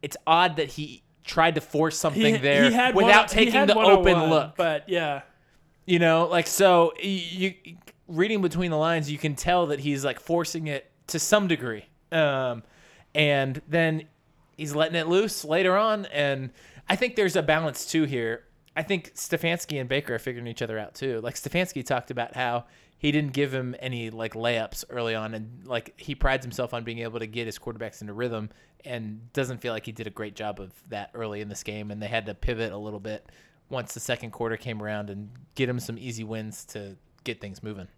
It's 0.00 0.16
odd 0.26 0.56
that 0.56 0.68
he 0.68 1.02
tried 1.24 1.56
to 1.56 1.60
force 1.60 1.98
something 1.98 2.36
He, 2.36 2.40
there 2.40 2.70
he 2.70 2.92
without 2.92 3.22
one, 3.22 3.28
taking 3.28 3.66
the 3.66 3.76
open 3.76 4.30
look. 4.30 4.56
But 4.56 4.88
yeah, 4.88 5.22
You 5.86 5.98
know, 5.98 6.26
like 6.26 6.46
so 6.46 6.92
you, 7.02 7.54
you 7.64 7.76
reading 8.08 8.42
between 8.42 8.70
the 8.70 8.76
lines, 8.76 9.10
you 9.10 9.18
can 9.18 9.34
tell 9.34 9.66
that 9.66 9.80
he's 9.80 10.04
like 10.04 10.18
forcing 10.18 10.66
it 10.66 10.90
to 11.08 11.18
some 11.18 11.46
degree. 11.46 11.84
Um, 12.10 12.62
and 13.14 13.60
then 13.68 14.04
he's 14.56 14.74
letting 14.74 14.96
it 14.96 15.06
loose 15.06 15.44
later 15.44 15.76
on 15.76 16.06
and 16.06 16.50
I 16.88 16.96
think 16.96 17.16
there's 17.16 17.36
a 17.36 17.42
balance 17.42 17.86
too 17.86 18.04
here. 18.04 18.44
I 18.74 18.82
think 18.82 19.14
Stefanski 19.14 19.80
and 19.80 19.88
Baker 19.88 20.14
are 20.14 20.18
figuring 20.18 20.46
each 20.46 20.62
other 20.62 20.78
out 20.78 20.94
too. 20.94 21.20
Like 21.20 21.34
Stefanski 21.34 21.84
talked 21.84 22.10
about 22.10 22.34
how 22.34 22.64
he 22.96 23.12
didn't 23.12 23.32
give 23.32 23.52
him 23.52 23.76
any 23.78 24.10
like 24.10 24.34
layups 24.34 24.84
early 24.88 25.14
on 25.14 25.34
and 25.34 25.66
like 25.66 25.94
he 25.98 26.14
prides 26.14 26.44
himself 26.44 26.72
on 26.72 26.84
being 26.84 27.00
able 27.00 27.18
to 27.18 27.26
get 27.26 27.46
his 27.46 27.58
quarterbacks 27.58 28.00
into 28.00 28.12
rhythm 28.12 28.50
and 28.84 29.32
doesn't 29.32 29.58
feel 29.58 29.72
like 29.72 29.84
he 29.84 29.92
did 29.92 30.06
a 30.06 30.10
great 30.10 30.34
job 30.34 30.60
of 30.60 30.72
that 30.88 31.10
early 31.14 31.40
in 31.40 31.48
this 31.48 31.62
game 31.62 31.90
and 31.90 32.02
they 32.02 32.06
had 32.06 32.26
to 32.26 32.34
pivot 32.34 32.72
a 32.72 32.78
little 32.78 33.00
bit 33.00 33.30
once 33.68 33.92
the 33.92 34.00
second 34.00 34.30
quarter 34.30 34.56
came 34.56 34.82
around 34.82 35.10
and 35.10 35.28
get 35.54 35.68
him 35.68 35.78
some 35.78 35.98
easy 35.98 36.24
wins 36.24 36.64
to 36.64 36.96
get 37.24 37.40
things 37.40 37.62
moving. 37.62 37.88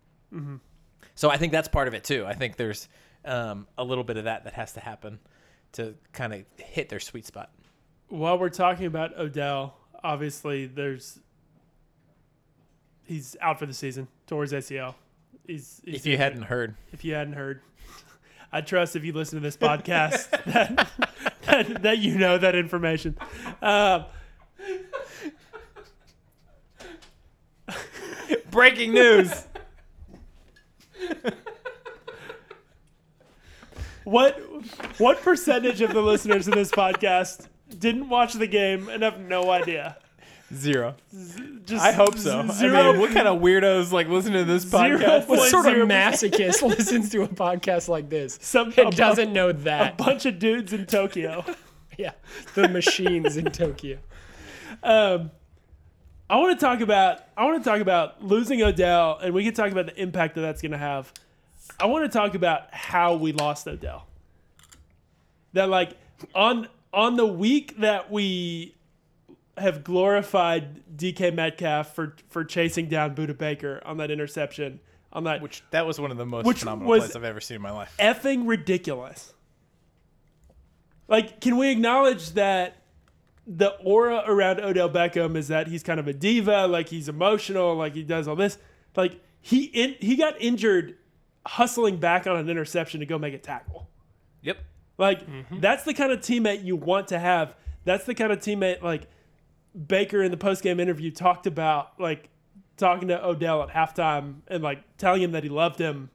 So 1.14 1.30
I 1.30 1.36
think 1.36 1.52
that's 1.52 1.68
part 1.68 1.88
of 1.88 1.94
it 1.94 2.04
too. 2.04 2.24
I 2.26 2.34
think 2.34 2.56
there's 2.56 2.88
um, 3.24 3.66
a 3.76 3.84
little 3.84 4.04
bit 4.04 4.16
of 4.16 4.24
that 4.24 4.44
that 4.44 4.54
has 4.54 4.72
to 4.72 4.80
happen 4.80 5.18
to 5.72 5.94
kind 6.12 6.32
of 6.32 6.44
hit 6.56 6.88
their 6.88 7.00
sweet 7.00 7.26
spot. 7.26 7.50
while 8.08 8.38
we're 8.38 8.48
talking 8.48 8.86
about 8.86 9.16
Odell, 9.18 9.76
obviously 10.02 10.66
there's 10.66 11.20
he's 13.04 13.36
out 13.40 13.58
for 13.58 13.66
the 13.66 13.74
season 13.74 14.08
towards 14.26 14.52
ACL. 14.52 14.94
He's, 15.46 15.80
he's 15.84 15.96
If 15.96 16.06
you 16.06 16.16
hadn't 16.16 16.42
heard, 16.42 16.74
if 16.92 17.04
you 17.04 17.14
hadn't 17.14 17.34
heard, 17.34 17.60
I 18.52 18.60
trust 18.60 18.96
if 18.96 19.04
you 19.04 19.12
listen 19.12 19.38
to 19.38 19.42
this 19.42 19.56
podcast 19.56 20.30
that, 20.46 20.88
that 21.46 21.82
that 21.82 21.98
you 21.98 22.16
know 22.18 22.38
that 22.38 22.54
information. 22.54 23.16
Um, 23.60 24.04
breaking 28.50 28.92
news. 28.94 29.46
what 34.04 34.38
what 34.98 35.20
percentage 35.22 35.80
of 35.80 35.92
the 35.92 36.00
listeners 36.02 36.48
in 36.48 36.54
this 36.54 36.70
podcast 36.70 37.46
didn't 37.78 38.08
watch 38.08 38.34
the 38.34 38.46
game 38.46 38.88
and 38.88 39.02
have 39.02 39.18
no 39.20 39.50
idea? 39.50 39.96
Zero. 40.52 40.96
Just 41.64 41.84
I 41.84 41.92
hope 41.92 42.18
so. 42.18 42.44
Zero. 42.48 42.76
I 42.76 42.90
mean, 42.92 43.00
what 43.00 43.12
kind 43.12 43.28
of 43.28 43.40
weirdos 43.40 43.92
like 43.92 44.08
listen 44.08 44.32
to 44.32 44.42
this 44.44 44.64
podcast? 44.64 45.26
point 45.26 45.38
What 45.40 45.48
sort 45.50 45.66
of 45.66 45.74
0%. 45.74 45.86
masochist 45.88 46.62
listens 46.68 47.08
to 47.10 47.22
a 47.22 47.28
podcast 47.28 47.86
like 47.88 48.08
this? 48.10 48.36
Some 48.42 48.72
It 48.76 48.96
doesn't 48.96 49.32
know 49.32 49.52
that. 49.52 49.60
a 49.60 49.84
that. 49.84 49.96
bunch 49.96 50.26
of 50.26 50.38
dudes 50.40 50.72
in 50.72 50.86
Tokyo. 50.86 51.44
Yeah, 51.98 52.12
the 52.54 52.66
machines 52.66 53.36
in 53.36 53.44
Tokyo. 53.46 53.98
Um, 54.82 55.32
I 56.30 56.36
want 56.36 56.58
to 56.58 56.64
talk 56.64 56.80
about 56.80 57.22
I 57.36 57.44
want 57.44 57.62
to 57.62 57.68
talk 57.68 57.80
about 57.80 58.22
losing 58.22 58.62
Odell, 58.62 59.18
and 59.20 59.34
we 59.34 59.42
can 59.42 59.52
talk 59.52 59.72
about 59.72 59.86
the 59.86 60.00
impact 60.00 60.36
that 60.36 60.42
that's 60.42 60.62
going 60.62 60.70
to 60.70 60.78
have. 60.78 61.12
I 61.80 61.86
want 61.86 62.04
to 62.04 62.18
talk 62.18 62.34
about 62.34 62.72
how 62.72 63.16
we 63.16 63.32
lost 63.32 63.66
Odell. 63.66 64.06
That 65.54 65.68
like 65.68 65.98
on 66.32 66.68
on 66.94 67.16
the 67.16 67.26
week 67.26 67.78
that 67.78 68.12
we 68.12 68.76
have 69.58 69.82
glorified 69.82 70.96
DK 70.96 71.34
Metcalf 71.34 71.96
for 71.96 72.14
for 72.28 72.44
chasing 72.44 72.86
down 72.86 73.16
Budda 73.16 73.36
Baker 73.36 73.82
on 73.84 73.96
that 73.96 74.12
interception 74.12 74.78
on 75.12 75.24
that 75.24 75.42
Which 75.42 75.64
that 75.72 75.84
was 75.84 76.00
one 76.00 76.12
of 76.12 76.16
the 76.16 76.26
most 76.26 76.46
Which 76.46 76.60
phenomenal 76.60 76.96
plays 76.96 77.16
I've 77.16 77.24
ever 77.24 77.40
seen 77.40 77.56
in 77.56 77.62
my 77.62 77.72
life. 77.72 77.96
effing 77.98 78.46
ridiculous. 78.46 79.32
Like, 81.08 81.40
can 81.40 81.56
we 81.56 81.70
acknowledge 81.72 82.30
that 82.34 82.79
the 83.46 83.70
aura 83.84 84.22
around 84.26 84.60
Odell 84.60 84.90
Beckham 84.90 85.36
is 85.36 85.48
that 85.48 85.66
he's 85.66 85.82
kind 85.82 85.98
of 85.98 86.06
a 86.06 86.12
diva, 86.12 86.66
like 86.66 86.88
he's 86.88 87.08
emotional, 87.08 87.74
like 87.74 87.94
he 87.94 88.02
does 88.02 88.28
all 88.28 88.36
this. 88.36 88.58
Like 88.96 89.20
he 89.40 89.64
in, 89.64 89.96
he 90.00 90.16
got 90.16 90.40
injured 90.40 90.96
hustling 91.46 91.96
back 91.96 92.26
on 92.26 92.36
an 92.36 92.48
interception 92.48 93.00
to 93.00 93.06
go 93.06 93.18
make 93.18 93.34
a 93.34 93.38
tackle. 93.38 93.88
Yep. 94.42 94.58
Like 94.98 95.26
mm-hmm. 95.26 95.60
that's 95.60 95.84
the 95.84 95.94
kind 95.94 96.12
of 96.12 96.20
teammate 96.20 96.64
you 96.64 96.76
want 96.76 97.08
to 97.08 97.18
have. 97.18 97.54
That's 97.84 98.04
the 98.04 98.14
kind 98.14 98.30
of 98.32 98.40
teammate 98.40 98.82
like 98.82 99.08
Baker 99.86 100.22
in 100.22 100.30
the 100.30 100.36
postgame 100.36 100.80
interview 100.80 101.10
talked 101.10 101.46
about 101.46 101.98
like 101.98 102.28
talking 102.76 103.08
to 103.08 103.24
Odell 103.24 103.62
at 103.62 103.68
halftime 103.70 104.40
and 104.48 104.62
like 104.62 104.82
telling 104.96 105.22
him 105.22 105.32
that 105.32 105.42
he 105.42 105.48
loved 105.48 105.78
him 105.78 106.10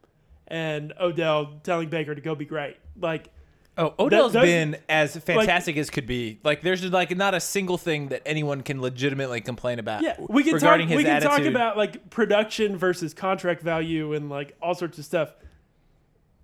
and 0.47 0.93
Odell 0.99 1.59
telling 1.63 1.89
Baker 1.89 2.13
to 2.13 2.21
go 2.21 2.35
be 2.35 2.45
great. 2.45 2.77
Like 2.99 3.29
Oh, 3.77 3.93
Odell's 3.99 4.31
those- 4.33 4.43
been 4.45 4.77
as 4.87 5.17
fantastic 5.17 5.75
as 5.75 5.89
could 5.89 6.07
be. 6.07 6.39
Like, 6.43 6.61
there's 6.61 6.83
like 6.85 7.15
not 7.17 7.33
a 7.33 7.39
single 7.41 7.77
thing 7.77 8.07
that 8.07 8.21
anyone 8.25 8.61
can 8.61 8.81
legitimately 8.81 9.41
complain 9.41 9.79
about. 9.79 10.01
yeah, 10.01 10.15
we 10.29 10.43
can 10.43 10.57
talk 10.59 10.79
we 10.79 10.85
can 10.87 11.05
attitude. 11.07 11.29
talk 11.29 11.41
about 11.43 11.75
like 11.75 12.09
production 12.09 12.77
versus 12.77 13.13
contract 13.13 13.61
value 13.61 14.13
and 14.13 14.29
like 14.29 14.55
all 14.61 14.75
sorts 14.75 14.97
of 14.97 15.03
stuff. 15.05 15.33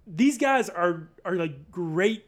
These 0.05 0.37
guys 0.37 0.67
are 0.69 1.07
are 1.23 1.35
like 1.35 1.71
great 1.71 2.25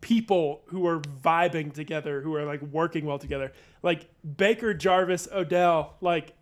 people 0.00 0.62
who 0.66 0.86
are 0.88 0.98
vibing 0.98 1.72
together, 1.72 2.20
who 2.22 2.34
are 2.34 2.44
like 2.44 2.62
working 2.62 3.04
well 3.06 3.18
together. 3.20 3.52
Like 3.82 4.08
Baker, 4.36 4.74
Jarvis, 4.74 5.28
Odell, 5.32 5.94
like 6.00 6.32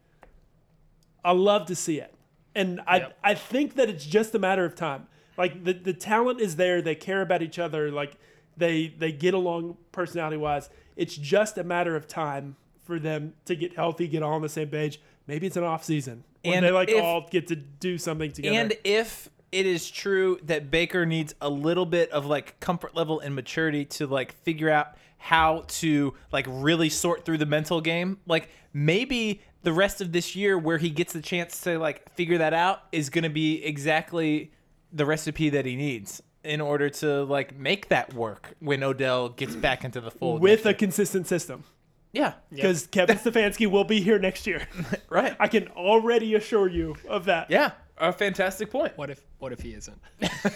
I 1.23 1.33
love 1.33 1.67
to 1.67 1.77
see 1.77 2.01
it. 2.01 2.15
And 2.55 2.81
I 2.87 2.97
Yep. 2.99 3.19
I 3.23 3.35
think 3.35 3.75
that 3.75 3.91
it's 3.91 4.07
just 4.07 4.35
a 4.35 4.39
matter 4.39 4.65
of 4.65 4.75
time. 4.75 5.07
Like 5.41 5.65
the, 5.65 5.73
the 5.73 5.95
talent 5.95 6.39
is 6.39 6.57
there, 6.57 6.83
they 6.83 6.95
care 6.95 7.23
about 7.23 7.41
each 7.41 7.59
other, 7.59 7.91
like 7.91 8.19
they 8.59 8.89
they 8.99 9.11
get 9.11 9.33
along 9.33 9.79
personality 9.91 10.37
wise. 10.37 10.69
It's 10.97 11.17
just 11.17 11.57
a 11.57 11.65
matter 11.65 11.97
of 11.97 12.07
time 12.07 12.57
for 12.85 12.99
them 12.99 13.33
to 13.47 13.57
get 13.57 13.75
healthy, 13.75 14.07
get 14.07 14.23
all 14.23 14.35
on 14.35 14.43
the 14.43 14.51
same 14.51 14.69
page. 14.69 15.01
Maybe 15.27 15.47
it's 15.47 15.57
an 15.57 15.65
off 15.65 15.83
season. 15.83 16.25
And 16.45 16.57
And 16.57 16.67
they 16.67 16.71
like 16.71 16.91
if- 16.91 17.03
all 17.03 17.27
get 17.31 17.49
to 17.49 17.57
do 17.57 17.97
something 17.97 18.31
together. 18.31 18.55
And 18.55 18.77
if 18.85 19.31
it 19.51 19.65
is 19.65 19.91
true 19.91 20.39
that 20.43 20.71
Baker 20.71 21.07
needs 21.07 21.35
a 21.41 21.49
little 21.49 21.87
bit 21.87 22.11
of 22.11 22.27
like 22.27 22.61
comfort 22.61 22.95
level 22.95 23.19
and 23.21 23.35
maturity 23.35 23.87
to 23.87 24.07
like 24.07 24.35
figure 24.43 24.69
out 24.69 24.89
how 25.17 25.65
to 25.69 26.13
like 26.33 26.45
really 26.49 26.91
sort 26.91 27.25
through 27.25 27.39
the 27.39 27.47
mental 27.47 27.81
game, 27.81 28.19
like 28.27 28.51
maybe 28.75 29.41
the 29.63 29.73
rest 29.73 30.03
of 30.03 30.13
this 30.13 30.37
year 30.37 30.59
where 30.59 30.77
he 30.77 30.91
gets 30.91 31.15
the 31.15 31.23
chance 31.23 31.63
to 31.63 31.79
like 31.79 32.13
figure 32.15 32.37
that 32.37 32.53
out 32.53 32.83
is 32.93 33.09
going 33.09 33.25
to 33.25 33.31
be 33.31 33.65
exactly 33.65 34.51
the 34.93 35.07
recipe 35.07 35.51
that 35.51 35.67
he 35.67 35.77
needs 35.77 36.23
in 36.43 36.61
order 36.61 36.89
to 36.91 37.25
like 37.25 37.57
make 37.57 37.89
that 37.89 38.15
work 38.15 38.55
when 38.61 38.83
Odell 38.83 39.29
gets 39.29 39.55
back 39.55 39.85
into 39.85 40.01
the 40.01 40.11
fold. 40.11 40.41
with 40.41 40.65
a 40.67 40.73
consistent 40.75 41.27
system. 41.27 41.65
yeah, 42.13 42.33
Because 42.51 42.87
Kevin 42.87 43.19
Stefanski 43.25 43.71
will 43.71 43.85
be 43.85 44.01
here 44.01 44.19
next 44.19 44.47
year. 44.47 44.67
right. 45.11 45.37
I 45.39 45.49
can 45.49 45.69
already 45.69 46.35
assure 46.35 46.69
you 46.69 46.97
of 47.09 47.27
that. 47.27 47.51
Yeah, 47.51 47.73
a 47.99 48.13
fantastic 48.13 48.71
point. 48.71 48.97
What 48.97 49.11
if 49.11 49.21
what 49.39 49.53
if 49.53 49.61
he 49.61 49.75
isn't? 49.75 50.01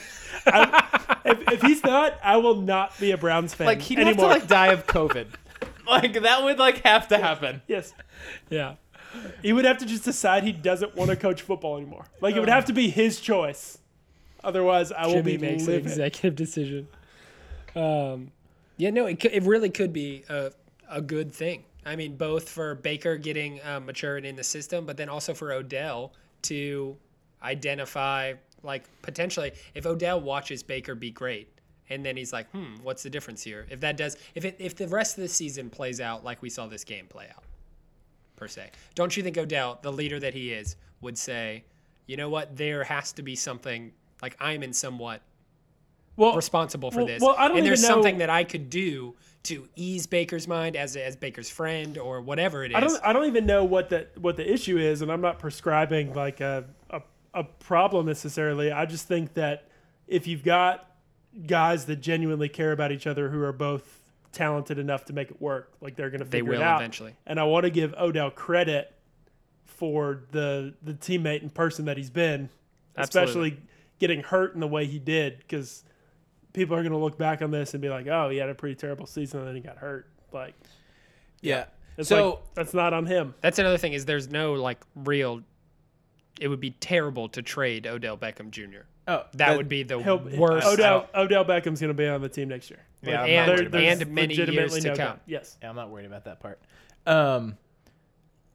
If, 1.26 1.52
if 1.52 1.62
he's 1.62 1.82
not, 1.82 2.18
I 2.22 2.36
will 2.36 2.56
not 2.56 2.98
be 3.00 3.12
a 3.12 3.16
Browns 3.16 3.54
fan 3.54 3.66
Like 3.66 3.80
he'd 3.80 3.98
anymore. 3.98 4.28
have 4.28 4.34
to 4.36 4.40
like 4.40 4.46
die 4.48 4.72
of 4.74 4.86
COVID. 4.86 5.26
like 5.86 6.20
that 6.22 6.44
would 6.44 6.58
like 6.58 6.78
have 6.82 7.08
to 7.08 7.16
happen. 7.18 7.62
yes. 7.66 7.94
Yeah. 8.50 8.74
He 9.42 9.52
would 9.54 9.64
have 9.64 9.78
to 9.78 9.86
just 9.86 10.04
decide 10.04 10.42
he 10.44 10.52
doesn't 10.52 10.94
want 10.96 11.08
to 11.10 11.16
coach 11.16 11.40
football 11.40 11.76
anymore. 11.78 12.04
Like 12.20 12.36
it 12.36 12.40
would 12.40 12.48
have 12.50 12.66
to 12.66 12.72
be 12.74 12.90
his 12.90 13.20
choice. 13.20 13.78
Otherwise, 14.44 14.92
I 14.92 15.06
will 15.06 15.14
Jimmy 15.14 15.36
be 15.36 15.46
makes 15.46 15.66
an 15.66 15.74
executive 15.74 16.36
decision. 16.36 16.86
Um, 17.74 18.30
yeah, 18.76 18.90
no, 18.90 19.06
it, 19.06 19.24
it 19.24 19.42
really 19.42 19.70
could 19.70 19.92
be 19.92 20.24
a, 20.28 20.52
a 20.88 21.00
good 21.00 21.32
thing. 21.32 21.64
I 21.86 21.96
mean, 21.96 22.16
both 22.16 22.48
for 22.48 22.74
Baker 22.76 23.16
getting 23.16 23.60
uh, 23.62 23.80
matured 23.80 24.24
in 24.24 24.36
the 24.36 24.44
system, 24.44 24.86
but 24.86 24.96
then 24.96 25.08
also 25.08 25.34
for 25.34 25.52
Odell 25.52 26.12
to 26.42 26.96
identify, 27.42 28.34
like, 28.62 28.84
potentially, 29.02 29.52
if 29.74 29.86
Odell 29.86 30.20
watches 30.20 30.62
Baker 30.62 30.94
be 30.94 31.10
great, 31.10 31.48
and 31.90 32.04
then 32.04 32.16
he's 32.16 32.32
like, 32.32 32.50
hmm, 32.50 32.74
what's 32.82 33.02
the 33.02 33.10
difference 33.10 33.42
here? 33.42 33.66
If 33.70 33.80
that 33.80 33.96
does, 33.96 34.16
if 34.34 34.44
it, 34.44 34.56
if 34.58 34.76
the 34.76 34.88
rest 34.88 35.18
of 35.18 35.22
the 35.22 35.28
season 35.28 35.68
plays 35.68 36.00
out 36.00 36.24
like 36.24 36.40
we 36.40 36.48
saw 36.48 36.66
this 36.66 36.84
game 36.84 37.06
play 37.06 37.26
out, 37.34 37.44
per 38.36 38.48
se, 38.48 38.70
don't 38.94 39.14
you 39.16 39.22
think 39.22 39.36
Odell, 39.36 39.78
the 39.82 39.92
leader 39.92 40.18
that 40.20 40.32
he 40.32 40.52
is, 40.52 40.76
would 41.02 41.18
say, 41.18 41.64
you 42.06 42.16
know 42.16 42.30
what, 42.30 42.56
there 42.56 42.84
has 42.84 43.12
to 43.12 43.22
be 43.22 43.36
something 43.36 43.92
like 44.22 44.36
I'm 44.40 44.62
in 44.62 44.72
somewhat 44.72 45.22
Well, 46.16 46.34
responsible 46.36 46.90
for 46.90 46.98
well- 46.98 47.06
this. 47.06 47.20
well, 47.22 47.34
I 47.36 47.48
don't 47.48 47.58
and 47.58 47.66
there's 47.66 47.82
know- 47.82 47.88
something 47.88 48.18
that 48.18 48.30
I 48.30 48.44
could 48.44 48.70
do 48.70 49.14
to 49.44 49.68
ease 49.76 50.06
Baker's 50.06 50.48
mind 50.48 50.74
as 50.76 50.96
as 50.96 51.16
Baker's 51.16 51.50
friend 51.50 51.98
or 51.98 52.20
whatever 52.22 52.64
it 52.64 52.70
is. 52.70 52.76
I 52.76 52.80
don't. 52.80 53.00
I 53.04 53.12
don't 53.12 53.26
even 53.26 53.44
know 53.46 53.64
what 53.64 53.90
the 53.90 54.06
what 54.18 54.36
the 54.36 54.50
issue 54.50 54.78
is, 54.78 55.02
and 55.02 55.12
I'm 55.12 55.20
not 55.20 55.38
prescribing 55.38 56.14
like 56.14 56.40
a, 56.40 56.64
a 56.90 57.02
a 57.34 57.44
problem 57.44 58.06
necessarily. 58.06 58.72
I 58.72 58.86
just 58.86 59.06
think 59.06 59.34
that 59.34 59.68
if 60.08 60.26
you've 60.26 60.44
got 60.44 60.88
guys 61.46 61.84
that 61.86 61.96
genuinely 61.96 62.48
care 62.48 62.72
about 62.72 62.90
each 62.92 63.06
other 63.06 63.28
who 63.28 63.42
are 63.42 63.52
both 63.52 64.00
talented 64.32 64.78
enough 64.78 65.04
to 65.06 65.12
make 65.12 65.30
it 65.30 65.40
work, 65.42 65.72
like 65.80 65.94
they're 65.96 66.10
going 66.10 66.20
to 66.20 66.24
They 66.24 66.38
figure 66.38 66.52
will 66.52 66.60
it 66.60 66.64
out. 66.64 66.80
eventually. 66.80 67.14
And 67.26 67.38
I 67.38 67.44
want 67.44 67.64
to 67.64 67.70
give 67.70 67.92
Odell 67.94 68.30
credit 68.30 68.94
for 69.66 70.22
the 70.30 70.74
the 70.82 70.94
teammate 70.94 71.42
and 71.42 71.52
person 71.52 71.84
that 71.86 71.96
he's 71.96 72.10
been, 72.10 72.48
Absolutely. 72.96 73.28
especially 73.50 73.62
getting 73.98 74.22
hurt 74.22 74.54
in 74.54 74.60
the 74.60 74.66
way 74.68 74.86
he 74.86 74.98
did, 74.98 75.38
because 75.38 75.84
people 76.52 76.76
are 76.76 76.82
going 76.82 76.92
to 76.92 76.98
look 76.98 77.18
back 77.18 77.42
on 77.42 77.50
this 77.50 77.74
and 77.74 77.80
be 77.82 77.88
like, 77.88 78.06
"Oh, 78.06 78.28
he 78.30 78.38
had 78.38 78.48
a 78.48 78.54
pretty 78.54 78.74
terrible 78.74 79.06
season, 79.06 79.40
and 79.40 79.48
then 79.48 79.54
he 79.54 79.60
got 79.60 79.76
hurt." 79.78 80.08
Like, 80.32 80.54
Yeah. 81.40 81.66
it's 81.96 82.08
so 82.08 82.30
like, 82.30 82.38
that's 82.54 82.74
not 82.74 82.92
on 82.92 83.06
him. 83.06 83.34
That's 83.40 83.58
another 83.58 83.78
thing 83.78 83.92
is 83.92 84.04
there's 84.04 84.28
no 84.28 84.54
like 84.54 84.80
real. 84.96 85.42
It 86.40 86.48
would 86.48 86.60
be 86.60 86.72
terrible 86.72 87.28
to 87.30 87.42
trade 87.42 87.86
Odell 87.86 88.16
Beckham 88.18 88.50
Jr. 88.50 88.86
oh, 89.06 89.22
That, 89.34 89.56
would 89.56 89.68
be 89.68 89.84
the 89.84 89.98
worst. 90.00 90.66
Odell 90.66 91.08
Odell 91.14 91.44
Beckham's 91.44 91.80
going 91.80 91.88
to 91.88 91.94
be 91.94 92.08
on 92.08 92.20
the 92.20 92.28
team 92.28 92.48
next 92.48 92.70
year. 92.70 92.80
Yeah, 93.02 93.10
I'm 93.10 93.18
not 93.20 93.28
and, 93.28 93.48
worried 93.52 93.66
about 93.68 93.82
and 93.82 94.10
many 94.14 94.34
years 94.34 94.74
to 94.74 94.80
no 94.80 94.88
come. 94.90 94.96
doubt. 94.96 95.20
Yes. 95.26 95.56
Yeah, 95.62 95.70
I'm 95.70 95.76
not 95.76 95.90
worried 95.90 96.06
about 96.06 96.24
that 96.24 96.40
part. 96.40 96.60
Um, 97.06 97.56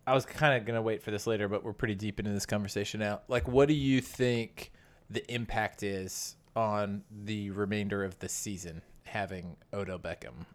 I 0.06 0.14
was 0.14 0.26
kind 0.26 0.60
of 0.60 0.66
gonna 0.66 0.82
wait 0.82 1.04
for 1.04 1.12
this 1.12 1.28
later, 1.28 1.48
but 1.48 1.64
we're 1.64 1.72
pretty 1.72 1.96
deep 1.96 2.20
into 2.20 2.32
this 2.32 2.46
conversation 2.46 3.00
now. 3.00 3.22
Like, 3.28 3.48
what 3.48 3.68
do 3.68 3.76
you 3.76 4.02
think 4.02 4.72
the 5.10 5.30
impact 5.34 5.84
is 5.84 6.36
on 6.56 7.04
the 7.10 7.50
remainder 7.52 8.04
of 8.04 8.20
the 8.20 8.30
season 8.30 8.82
having 9.04 9.56
Odell 9.74 10.00
Beckham 10.00 10.46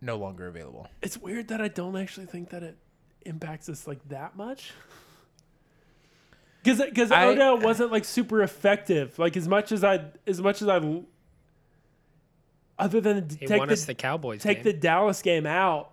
no 0.00 0.16
longer 0.16 0.48
available? 0.48 0.88
It's 1.02 1.16
weird 1.18 1.48
that 1.48 1.60
I 1.60 1.68
don't 1.68 1.96
actually 1.96 2.26
think 2.26 2.50
that 2.50 2.62
it 2.62 2.76
impacts 3.24 3.68
us 3.68 3.86
like 3.86 4.06
that 4.08 4.36
much. 4.36 4.72
Because 6.62 6.80
because 6.80 7.12
I- 7.12 7.26
Odell 7.26 7.58
wasn't 7.58 7.92
like 7.92 8.04
super 8.04 8.42
effective. 8.42 9.18
Like 9.18 9.36
as 9.36 9.46
much 9.46 9.70
as 9.72 9.84
I 9.84 10.06
as 10.26 10.40
much 10.40 10.62
as 10.62 10.68
I 10.68 11.02
other 12.78 13.00
than 13.00 13.28
He 13.30 13.46
take 13.46 13.58
won 13.58 13.68
the, 13.68 13.74
us 13.74 13.84
the 13.84 13.94
Cowboys 13.94 14.42
take 14.42 14.58
game. 14.58 14.64
the 14.64 14.72
Dallas 14.72 15.22
game 15.22 15.46
out, 15.46 15.92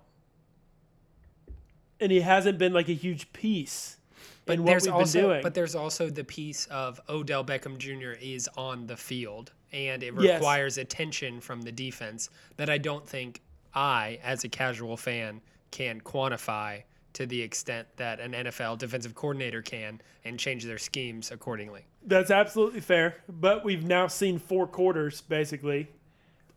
and 2.00 2.12
he 2.12 2.22
hasn't 2.22 2.58
been 2.58 2.74
like 2.74 2.90
a 2.90 2.94
huge 2.94 3.32
piece 3.34 3.98
but 4.46 4.54
in 4.56 4.64
what 4.64 4.70
there's 4.72 4.84
we've 4.86 4.94
also 4.94 5.20
been 5.20 5.28
doing. 5.30 5.42
but 5.44 5.54
there's 5.54 5.76
also 5.76 6.10
the 6.10 6.24
piece 6.24 6.66
of 6.68 7.00
Odell 7.10 7.44
Beckham 7.44 7.78
Jr. 7.78 8.12
is 8.22 8.50
on 8.58 8.86
the 8.88 8.98
field 8.98 9.52
and 9.72 10.04
it 10.04 10.14
Yes. 10.20 10.36
requires 10.40 10.78
attention 10.78 11.40
from 11.42 11.62
the 11.62 11.72
defense 11.72 12.30
that 12.58 12.70
I 12.70 12.78
don't 12.78 13.08
think 13.08 13.42
I 13.74 14.20
as 14.24 14.44
a 14.44 14.50
casual 14.50 14.98
fan 14.98 15.42
can 15.72 16.00
quantify 16.02 16.84
to 17.14 17.26
the 17.26 17.42
extent 17.42 17.88
that 17.98 18.20
an 18.20 18.34
NFL 18.34 18.78
defensive 18.80 19.14
coordinator 19.16 19.62
can 19.62 20.02
and 20.26 20.40
change 20.40 20.64
their 20.66 20.78
schemes 20.80 21.32
accordingly. 21.32 21.86
That's 22.06 22.32
absolutely 22.32 22.82
fair. 22.82 23.18
But 23.30 23.64
we've 23.64 23.84
now 23.86 24.08
seen 24.08 24.40
four 24.40 24.68
quarters 24.68 25.22
basically 25.22 25.88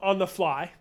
on 0.00 0.18
the 0.18 0.26
fly 0.26 0.72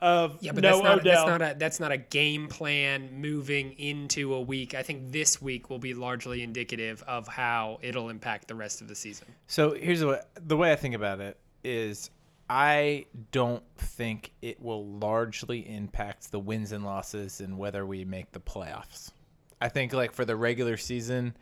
of 0.00 0.38
Yeah, 0.40 0.52
but 0.52 0.62
no 0.62 0.70
that's 0.70 0.82
not 0.82 0.98
Odell. 1.00 1.12
that's 1.14 1.26
not 1.26 1.42
a 1.42 1.58
that's 1.58 1.80
not 1.80 1.92
a 1.92 1.96
game 1.96 2.48
plan 2.48 3.20
moving 3.20 3.72
into 3.78 4.34
a 4.34 4.40
week. 4.40 4.74
I 4.74 4.82
think 4.82 5.12
this 5.12 5.40
week 5.40 5.70
will 5.70 5.78
be 5.78 5.94
largely 5.94 6.42
indicative 6.42 7.02
of 7.06 7.26
how 7.28 7.78
it'll 7.82 8.08
impact 8.08 8.48
the 8.48 8.54
rest 8.54 8.80
of 8.80 8.88
the 8.88 8.94
season. 8.94 9.26
So 9.46 9.74
here's 9.74 10.04
what 10.04 10.28
the 10.46 10.56
way 10.56 10.72
I 10.72 10.76
think 10.76 10.94
about 10.94 11.20
it 11.20 11.38
is 11.62 12.10
I 12.48 13.06
don't 13.32 13.62
think 13.76 14.32
it 14.42 14.60
will 14.60 14.86
largely 14.86 15.60
impact 15.68 16.30
the 16.30 16.38
wins 16.38 16.72
and 16.72 16.84
losses 16.84 17.40
and 17.40 17.56
whether 17.56 17.86
we 17.86 18.04
make 18.04 18.32
the 18.32 18.40
playoffs. 18.40 19.12
I 19.60 19.68
think 19.68 19.94
like 19.94 20.12
for 20.12 20.26
the 20.26 20.36
regular 20.36 20.76
season, 20.76 21.34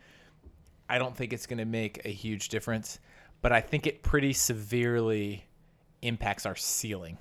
I 0.89 0.97
don't 0.97 1.15
think 1.15 1.33
it's 1.33 1.45
going 1.45 1.57
to 1.57 1.65
make 1.65 2.05
a 2.05 2.09
huge 2.09 2.49
difference, 2.49 2.99
but 3.41 3.51
I 3.51 3.59
think 3.59 3.85
it 3.85 4.01
pretty 4.01 4.31
severely 4.31 5.45
impacts 6.01 6.45
our 6.45 6.55
ceiling 6.55 7.17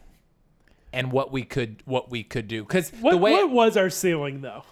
and 0.93 1.13
what 1.13 1.33
we 1.33 1.43
could 1.43 1.83
what 1.85 2.11
we 2.11 2.23
could 2.23 2.49
do 2.49 2.65
what, 2.65 3.11
the 3.11 3.17
way 3.17 3.33
what 3.33 3.51
was 3.51 3.77
our 3.77 3.91
ceiling 3.91 4.41
though? 4.41 4.65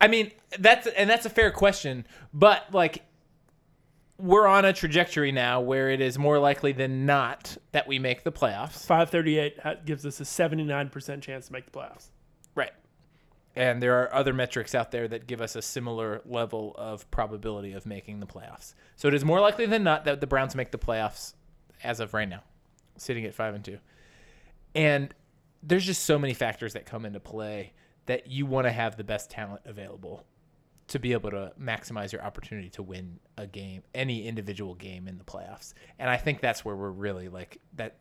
I 0.00 0.08
mean, 0.08 0.32
that's 0.58 0.86
and 0.86 1.08
that's 1.08 1.26
a 1.26 1.30
fair 1.30 1.50
question, 1.50 2.06
but 2.32 2.72
like 2.72 3.04
we're 4.18 4.46
on 4.46 4.64
a 4.64 4.72
trajectory 4.72 5.32
now 5.32 5.60
where 5.60 5.90
it 5.90 6.00
is 6.00 6.18
more 6.18 6.38
likely 6.38 6.72
than 6.72 7.04
not 7.06 7.56
that 7.72 7.88
we 7.88 7.98
make 7.98 8.22
the 8.22 8.30
playoffs. 8.30 8.84
538 8.86 9.58
uh, 9.64 9.74
gives 9.84 10.06
us 10.06 10.20
a 10.20 10.24
79% 10.24 11.20
chance 11.20 11.46
to 11.48 11.52
make 11.52 11.64
the 11.64 11.72
playoffs. 11.72 12.10
Right. 12.54 12.70
And 13.56 13.82
there 13.82 14.00
are 14.00 14.14
other 14.14 14.32
metrics 14.32 14.74
out 14.74 14.92
there 14.92 15.08
that 15.08 15.26
give 15.26 15.40
us 15.40 15.56
a 15.56 15.62
similar 15.62 16.22
level 16.26 16.74
of 16.78 17.10
probability 17.10 17.72
of 17.72 17.86
making 17.86 18.20
the 18.20 18.26
playoffs. 18.26 18.74
So 18.94 19.08
it 19.08 19.14
is 19.14 19.24
more 19.24 19.40
likely 19.40 19.66
than 19.66 19.82
not 19.82 20.04
that 20.04 20.20
the 20.20 20.26
Browns 20.26 20.54
make 20.54 20.70
the 20.70 20.78
playoffs 20.78 21.34
as 21.82 21.98
of 21.98 22.14
right 22.14 22.28
now, 22.28 22.42
sitting 22.96 23.24
at 23.24 23.34
5 23.34 23.54
and 23.54 23.64
2. 23.64 23.78
And 24.76 25.14
there's 25.66 25.84
just 25.84 26.04
so 26.04 26.18
many 26.18 26.34
factors 26.34 26.74
that 26.74 26.86
come 26.86 27.04
into 27.06 27.20
play 27.20 27.72
that 28.06 28.26
you 28.26 28.46
want 28.46 28.66
to 28.66 28.72
have 28.72 28.96
the 28.96 29.04
best 29.04 29.30
talent 29.30 29.62
available 29.64 30.24
to 30.86 30.98
be 30.98 31.12
able 31.12 31.30
to 31.30 31.52
maximize 31.58 32.12
your 32.12 32.22
opportunity 32.22 32.68
to 32.68 32.82
win 32.82 33.18
a 33.38 33.46
game, 33.46 33.82
any 33.94 34.26
individual 34.28 34.74
game 34.74 35.08
in 35.08 35.16
the 35.16 35.24
playoffs. 35.24 35.72
And 35.98 36.10
I 36.10 36.18
think 36.18 36.40
that's 36.40 36.64
where 36.64 36.76
we're 36.76 36.90
really 36.90 37.28
like 37.28 37.58
that 37.76 37.96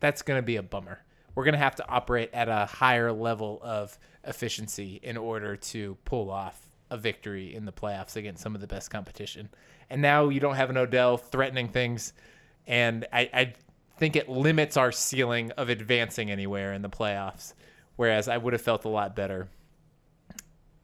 that's 0.00 0.22
going 0.22 0.38
to 0.38 0.46
be 0.46 0.56
a 0.56 0.62
bummer. 0.62 1.00
We're 1.34 1.44
going 1.44 1.54
to 1.54 1.58
have 1.58 1.74
to 1.76 1.88
operate 1.88 2.30
at 2.32 2.48
a 2.48 2.66
higher 2.66 3.12
level 3.12 3.60
of 3.62 3.98
efficiency 4.24 5.00
in 5.02 5.16
order 5.16 5.56
to 5.56 5.96
pull 6.04 6.30
off 6.30 6.68
a 6.90 6.96
victory 6.96 7.54
in 7.54 7.64
the 7.64 7.72
playoffs 7.72 8.16
against 8.16 8.42
some 8.42 8.54
of 8.54 8.60
the 8.60 8.66
best 8.66 8.90
competition. 8.90 9.48
And 9.90 10.00
now 10.00 10.28
you 10.28 10.40
don't 10.40 10.54
have 10.54 10.70
an 10.70 10.76
Odell 10.76 11.16
threatening 11.16 11.68
things, 11.68 12.12
and 12.66 13.06
I, 13.12 13.30
I 13.32 13.54
think 13.98 14.16
it 14.16 14.28
limits 14.28 14.76
our 14.76 14.92
ceiling 14.92 15.50
of 15.52 15.68
advancing 15.68 16.30
anywhere 16.30 16.72
in 16.72 16.82
the 16.82 16.88
playoffs. 16.88 17.54
Whereas 17.96 18.28
I 18.28 18.36
would 18.36 18.52
have 18.52 18.62
felt 18.62 18.84
a 18.84 18.88
lot 18.88 19.16
better 19.16 19.48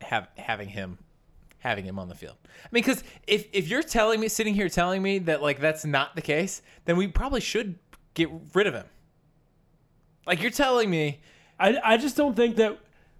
have 0.00 0.28
having 0.36 0.68
him 0.68 0.98
having 1.58 1.84
him 1.84 1.98
on 1.98 2.08
the 2.08 2.14
field. 2.14 2.36
I 2.44 2.68
mean, 2.72 2.82
because 2.82 3.02
if 3.26 3.46
if 3.52 3.68
you're 3.68 3.82
telling 3.82 4.20
me 4.20 4.28
sitting 4.28 4.54
here 4.54 4.68
telling 4.68 5.02
me 5.02 5.18
that 5.20 5.42
like 5.42 5.60
that's 5.60 5.84
not 5.84 6.14
the 6.16 6.22
case, 6.22 6.60
then 6.84 6.96
we 6.96 7.06
probably 7.06 7.40
should 7.40 7.78
get 8.14 8.30
rid 8.52 8.66
of 8.66 8.74
him. 8.74 8.86
Like 10.26 10.42
you're 10.42 10.50
telling 10.50 10.90
me, 10.90 11.20
I, 11.58 11.78
I 11.82 11.96
just 11.96 12.16
don't 12.16 12.34
think 12.34 12.56
that, 12.56 12.78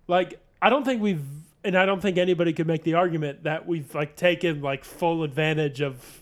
like, 0.08 0.40
I 0.60 0.70
don't 0.70 0.84
think 0.84 1.02
we've, 1.02 1.22
and 1.62 1.76
I 1.76 1.86
don't 1.86 2.00
think 2.00 2.18
anybody 2.18 2.52
could 2.52 2.66
make 2.66 2.82
the 2.82 2.94
argument 2.94 3.44
that 3.44 3.66
we've, 3.66 3.94
like, 3.94 4.16
taken, 4.16 4.60
like, 4.60 4.84
full 4.84 5.22
advantage 5.22 5.80
of 5.80 6.20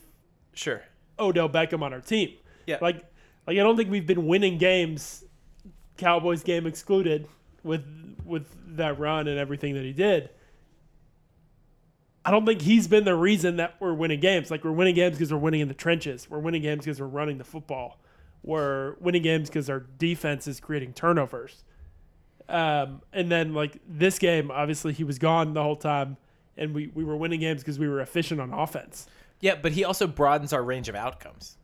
sure, 0.52 0.82
Odell 1.18 1.48
Beckham 1.48 1.82
on 1.82 1.92
our 1.92 2.00
team. 2.00 2.34
Yeah. 2.66 2.78
Like, 2.80 3.04
like 3.46 3.58
I 3.58 3.60
don't 3.60 3.76
think 3.76 3.90
we've 3.90 4.06
been 4.06 4.26
winning 4.26 4.58
games, 4.58 5.24
Cowboys 5.96 6.42
game 6.42 6.66
excluded, 6.66 7.28
with 7.62 7.84
with 8.24 8.46
that 8.76 8.98
run 8.98 9.28
and 9.28 9.38
everything 9.38 9.74
that 9.74 9.84
he 9.84 9.92
did. 9.92 10.30
I 12.24 12.30
don't 12.30 12.46
think 12.46 12.62
he's 12.62 12.86
been 12.86 13.04
the 13.04 13.16
reason 13.16 13.56
that 13.56 13.74
we're 13.80 13.94
winning 13.94 14.20
games. 14.20 14.50
Like 14.50 14.62
we're 14.62 14.70
winning 14.70 14.94
games 14.94 15.16
because 15.16 15.32
we're 15.32 15.40
winning 15.40 15.60
in 15.60 15.68
the 15.68 15.74
trenches. 15.74 16.30
We're 16.30 16.38
winning 16.38 16.62
games 16.62 16.84
because 16.84 17.00
we're 17.00 17.06
running 17.06 17.38
the 17.38 17.44
football. 17.44 17.98
We're 18.44 18.94
winning 19.00 19.22
games 19.22 19.48
because 19.48 19.68
our 19.68 19.80
defense 19.80 20.46
is 20.46 20.60
creating 20.60 20.92
turnovers. 20.92 21.64
Um, 22.48 23.02
and 23.12 23.30
then 23.30 23.54
like 23.54 23.78
this 23.88 24.18
game, 24.18 24.50
obviously 24.50 24.92
he 24.92 25.04
was 25.04 25.18
gone 25.18 25.54
the 25.54 25.62
whole 25.62 25.76
time, 25.76 26.16
and 26.56 26.74
we 26.74 26.92
we 26.94 27.02
were 27.02 27.16
winning 27.16 27.40
games 27.40 27.62
because 27.62 27.78
we 27.78 27.88
were 27.88 28.00
efficient 28.00 28.40
on 28.40 28.52
offense. 28.52 29.06
yeah, 29.40 29.56
but 29.56 29.72
he 29.72 29.84
also 29.84 30.06
broadens 30.06 30.52
our 30.52 30.62
range 30.62 30.88
of 30.88 30.94
outcomes 30.94 31.56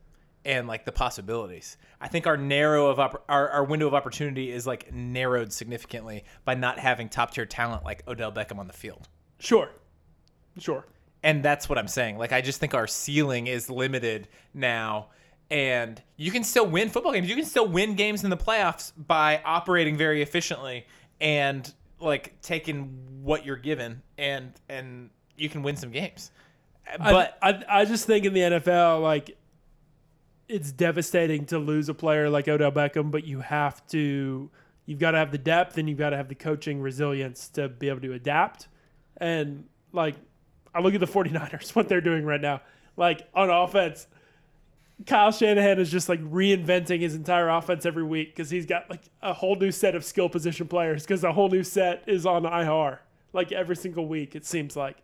and 0.49 0.67
like 0.67 0.83
the 0.83 0.91
possibilities. 0.91 1.77
I 2.01 2.07
think 2.07 2.25
our 2.25 2.35
narrow 2.35 2.87
of 2.87 2.99
our 2.99 3.21
our 3.29 3.63
window 3.63 3.85
of 3.85 3.93
opportunity 3.93 4.51
is 4.51 4.65
like 4.65 4.91
narrowed 4.91 5.53
significantly 5.53 6.23
by 6.43 6.55
not 6.55 6.79
having 6.79 7.07
top 7.07 7.31
tier 7.31 7.45
talent 7.45 7.85
like 7.85 8.01
Odell 8.07 8.31
Beckham 8.31 8.57
on 8.57 8.65
the 8.65 8.73
field. 8.73 9.07
Sure, 9.37 9.69
sure. 10.57 10.87
And 11.21 11.43
that's 11.43 11.69
what 11.69 11.77
I'm 11.77 11.87
saying. 11.87 12.17
Like 12.17 12.33
I 12.33 12.41
just 12.41 12.59
think 12.59 12.73
our 12.73 12.87
ceiling 12.87 13.45
is 13.45 13.69
limited 13.69 14.27
now 14.55 15.09
and 15.51 16.01
you 16.17 16.31
can 16.31 16.43
still 16.43 16.65
win 16.65 16.89
football 16.89 17.13
games. 17.13 17.29
You 17.29 17.35
can 17.35 17.45
still 17.45 17.67
win 17.67 17.93
games 17.93 18.23
in 18.23 18.31
the 18.31 18.37
playoffs 18.37 18.91
by 18.97 19.41
operating 19.45 19.97
very 19.97 20.23
efficiently 20.23 20.87
and 21.21 21.71
like 21.99 22.41
taking 22.41 23.21
what 23.21 23.45
you're 23.45 23.55
given 23.55 24.01
and 24.17 24.53
and 24.67 25.11
you 25.37 25.47
can 25.47 25.61
win 25.61 25.75
some 25.75 25.91
games. 25.91 26.31
But 26.97 27.37
I, 27.39 27.51
I 27.51 27.63
I 27.81 27.85
just 27.85 28.07
think 28.07 28.25
in 28.25 28.33
the 28.33 28.39
NFL, 28.39 29.03
like 29.03 29.37
it's 30.49 30.71
devastating 30.71 31.45
to 31.45 31.59
lose 31.59 31.87
a 31.87 31.93
player 31.93 32.29
like 32.29 32.47
Odell 32.47 32.71
Beckham, 32.71 33.11
but 33.11 33.25
you 33.25 33.39
have 33.39 33.85
to 33.87 34.49
you've 34.85 34.99
got 34.99 35.11
to 35.11 35.19
have 35.19 35.31
the 35.31 35.37
depth 35.37 35.77
and 35.77 35.87
you've 35.87 35.99
got 35.99 36.09
to 36.09 36.17
have 36.17 36.27
the 36.27 36.35
coaching 36.35 36.81
resilience 36.81 37.47
to 37.49 37.69
be 37.69 37.87
able 37.87 38.01
to 38.01 38.13
adapt. 38.13 38.67
And 39.17 39.65
like 39.93 40.15
I 40.73 40.81
look 40.81 40.93
at 40.93 40.99
the 40.99 41.07
49ers, 41.07 41.69
what 41.75 41.87
they're 41.87 42.01
doing 42.01 42.25
right 42.25 42.41
now. 42.41 42.61
Like 42.97 43.29
on 43.33 43.49
offense, 43.49 44.07
Kyle 45.05 45.31
Shanahan 45.31 45.79
is 45.79 45.89
just 45.89 46.09
like 46.09 46.19
reinventing 46.21 46.99
his 46.99 47.15
entire 47.15 47.47
offense 47.47 47.85
every 47.85 48.03
week 48.03 48.35
because 48.35 48.49
he's 48.49 48.65
got 48.65 48.89
like 48.89 49.03
a 49.21 49.31
whole 49.31 49.55
new 49.55 49.71
set 49.71 49.95
of 49.95 50.03
skill 50.03 50.27
position 50.27 50.67
players 50.67 51.03
because 51.03 51.23
a 51.23 51.31
whole 51.31 51.49
new 51.49 51.63
set 51.63 52.03
is 52.07 52.25
on 52.25 52.45
IR 52.45 52.99
like 53.33 53.51
every 53.51 53.75
single 53.75 54.07
week 54.07 54.35
it 54.35 54.45
seems 54.45 54.75
like, 54.75 54.97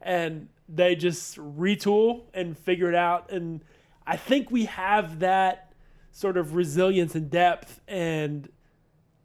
and 0.00 0.48
they 0.68 0.94
just 0.94 1.36
retool 1.36 2.22
and 2.34 2.56
figure 2.56 2.88
it 2.88 2.94
out. 2.94 3.30
And 3.30 3.62
I 4.08 4.16
think 4.16 4.50
we 4.50 4.64
have 4.64 5.20
that 5.20 5.74
sort 6.12 6.38
of 6.38 6.54
resilience 6.54 7.14
and 7.14 7.30
depth 7.30 7.82
and 7.86 8.48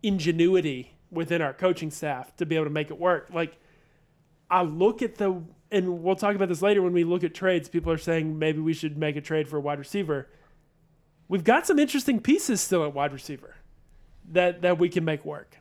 ingenuity 0.03 0.97
within 1.09 1.41
our 1.41 1.53
coaching 1.53 1.89
staff 1.89 2.35
to 2.35 2.45
be 2.45 2.55
able 2.55 2.65
to 2.65 2.71
make 2.71 2.91
it 2.91 2.99
work. 2.99 3.29
Like 3.33 3.57
I 4.49 4.63
look 4.63 5.01
at 5.01 5.15
the 5.15 5.41
and 5.71 6.03
we'll 6.03 6.17
talk 6.17 6.35
about 6.35 6.49
this 6.49 6.61
later 6.61 6.81
when 6.81 6.91
we 6.91 7.05
look 7.05 7.23
at 7.23 7.33
trades. 7.33 7.69
People 7.69 7.93
are 7.93 7.97
saying 7.97 8.37
maybe 8.37 8.59
we 8.59 8.73
should 8.73 8.97
make 8.97 9.15
a 9.15 9.21
trade 9.21 9.47
for 9.47 9.57
a 9.57 9.61
wide 9.61 9.79
receiver. 9.79 10.27
We've 11.29 11.45
got 11.45 11.65
some 11.65 11.79
interesting 11.79 12.19
pieces 12.19 12.59
still 12.59 12.83
at 12.83 12.93
wide 12.93 13.13
receiver 13.13 13.55
that 14.33 14.63
that 14.63 14.79
we 14.79 14.89
can 14.89 15.05
make 15.05 15.23
work. 15.23 15.57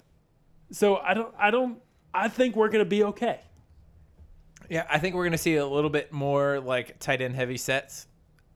So 0.73 0.97
I 0.97 1.15
don't 1.15 1.33
I 1.39 1.53
don't 1.53 1.79
I 2.13 2.29
think 2.29 2.57
we're 2.57 2.71
gonna 2.71 2.85
be 2.85 3.05
okay. 3.05 3.41
Yeah, 4.69 4.85
I 4.91 4.99
think 4.99 5.15
we're 5.15 5.25
gonna 5.25 5.39
see 5.39 5.55
a 5.55 5.67
little 5.67 5.91
bit 5.91 6.13
more 6.13 6.59
like 6.59 6.99
tight 6.99 7.21
end 7.21 7.37
heavy 7.37 7.57
sets, 7.57 8.09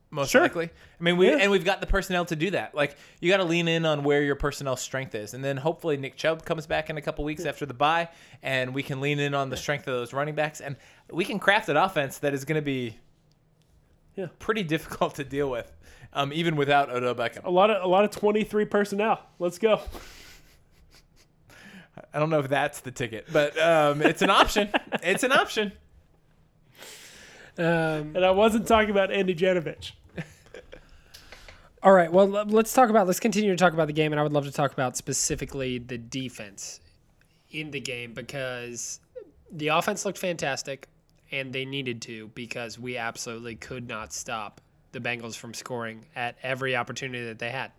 most 0.09 0.31
Sure. 0.31 0.41
likely. 0.41 0.65
I 0.99 1.03
mean, 1.03 1.17
we 1.17 1.27
Yeah. 1.29 1.37
and 1.41 1.51
we've 1.51 1.65
got 1.65 1.81
the 1.81 1.87
personnel 1.87 2.25
to 2.25 2.35
do 2.35 2.51
that. 2.51 2.73
Like, 2.73 2.95
you 3.19 3.29
got 3.31 3.37
to 3.37 3.43
lean 3.43 3.67
in 3.67 3.85
on 3.85 4.03
where 4.03 4.21
your 4.23 4.35
personnel 4.35 4.75
strength 4.77 5.13
is, 5.15 5.33
and 5.33 5.43
then 5.43 5.57
hopefully 5.57 5.97
Nick 5.97 6.15
Chubb 6.15 6.45
comes 6.45 6.65
back 6.65 6.89
in 6.89 6.97
a 6.97 7.01
couple 7.01 7.23
weeks 7.25 7.45
after 7.45 7.65
the 7.65 7.73
bye, 7.73 8.09
and 8.41 8.73
we 8.73 8.83
can 8.83 9.01
lean 9.01 9.19
in 9.19 9.33
on 9.33 9.49
the 9.49 9.57
strength 9.57 9.87
of 9.87 9.93
those 9.93 10.13
running 10.13 10.35
backs, 10.35 10.61
and 10.61 10.75
we 11.11 11.25
can 11.25 11.39
craft 11.39 11.67
an 11.69 11.77
offense 11.77 12.19
that 12.19 12.33
is 12.33 12.45
going 12.45 12.55
to 12.55 12.61
be 12.65 12.97
Yeah. 14.15 14.27
pretty 14.39 14.63
difficult 14.63 15.15
to 15.15 15.23
deal 15.23 15.49
with, 15.49 15.71
um, 16.13 16.31
even 16.33 16.55
without 16.55 16.89
Odell 16.89 17.13
Beckham. 17.15 17.43
A 17.43 17.51
lot 17.51 17.69
of 17.69 17.83
a 17.83 17.87
lot 17.87 18.03
of 18.05 18.11
twenty 18.11 18.43
three 18.43 18.65
personnel. 18.65 19.19
Let's 19.39 19.59
go. 19.59 19.81
I 22.13 22.19
don't 22.19 22.29
know 22.29 22.39
if 22.39 22.47
that's 22.47 22.79
the 22.81 22.91
ticket, 22.91 23.27
but 23.31 23.57
um, 23.59 24.01
it's 24.01 24.21
an 24.21 24.29
option. 24.29 24.69
it's 25.03 25.23
an 25.23 25.31
option. 25.31 25.71
Um, 27.57 28.15
And 28.15 28.23
I 28.25 28.31
wasn't 28.31 28.67
talking 28.67 28.91
about 28.91 29.11
Andy 29.11 29.33
Janovich. 29.35 29.93
all 31.83 31.93
right. 31.93 32.11
Well, 32.11 32.27
let's 32.27 32.73
talk 32.73 32.89
about. 32.89 33.07
Let's 33.07 33.19
continue 33.19 33.51
to 33.51 33.57
talk 33.57 33.73
about 33.73 33.87
the 33.87 33.93
game, 33.93 34.13
and 34.13 34.19
I 34.19 34.23
would 34.23 34.33
love 34.33 34.45
to 34.45 34.51
talk 34.51 34.73
about 34.73 34.97
specifically 34.97 35.77
the 35.79 35.97
defense 35.97 36.79
in 37.51 37.71
the 37.71 37.79
game 37.79 38.13
because 38.13 38.99
the 39.51 39.69
offense 39.69 40.05
looked 40.05 40.17
fantastic, 40.17 40.87
and 41.31 41.51
they 41.53 41.65
needed 41.65 42.01
to 42.03 42.27
because 42.29 42.77
we 42.77 42.97
absolutely 42.97 43.55
could 43.55 43.87
not 43.87 44.13
stop 44.13 44.61
the 44.91 44.99
Bengals 44.99 45.35
from 45.35 45.53
scoring 45.53 46.05
at 46.15 46.35
every 46.43 46.75
opportunity 46.75 47.25
that 47.25 47.39
they 47.39 47.49
had. 47.51 47.71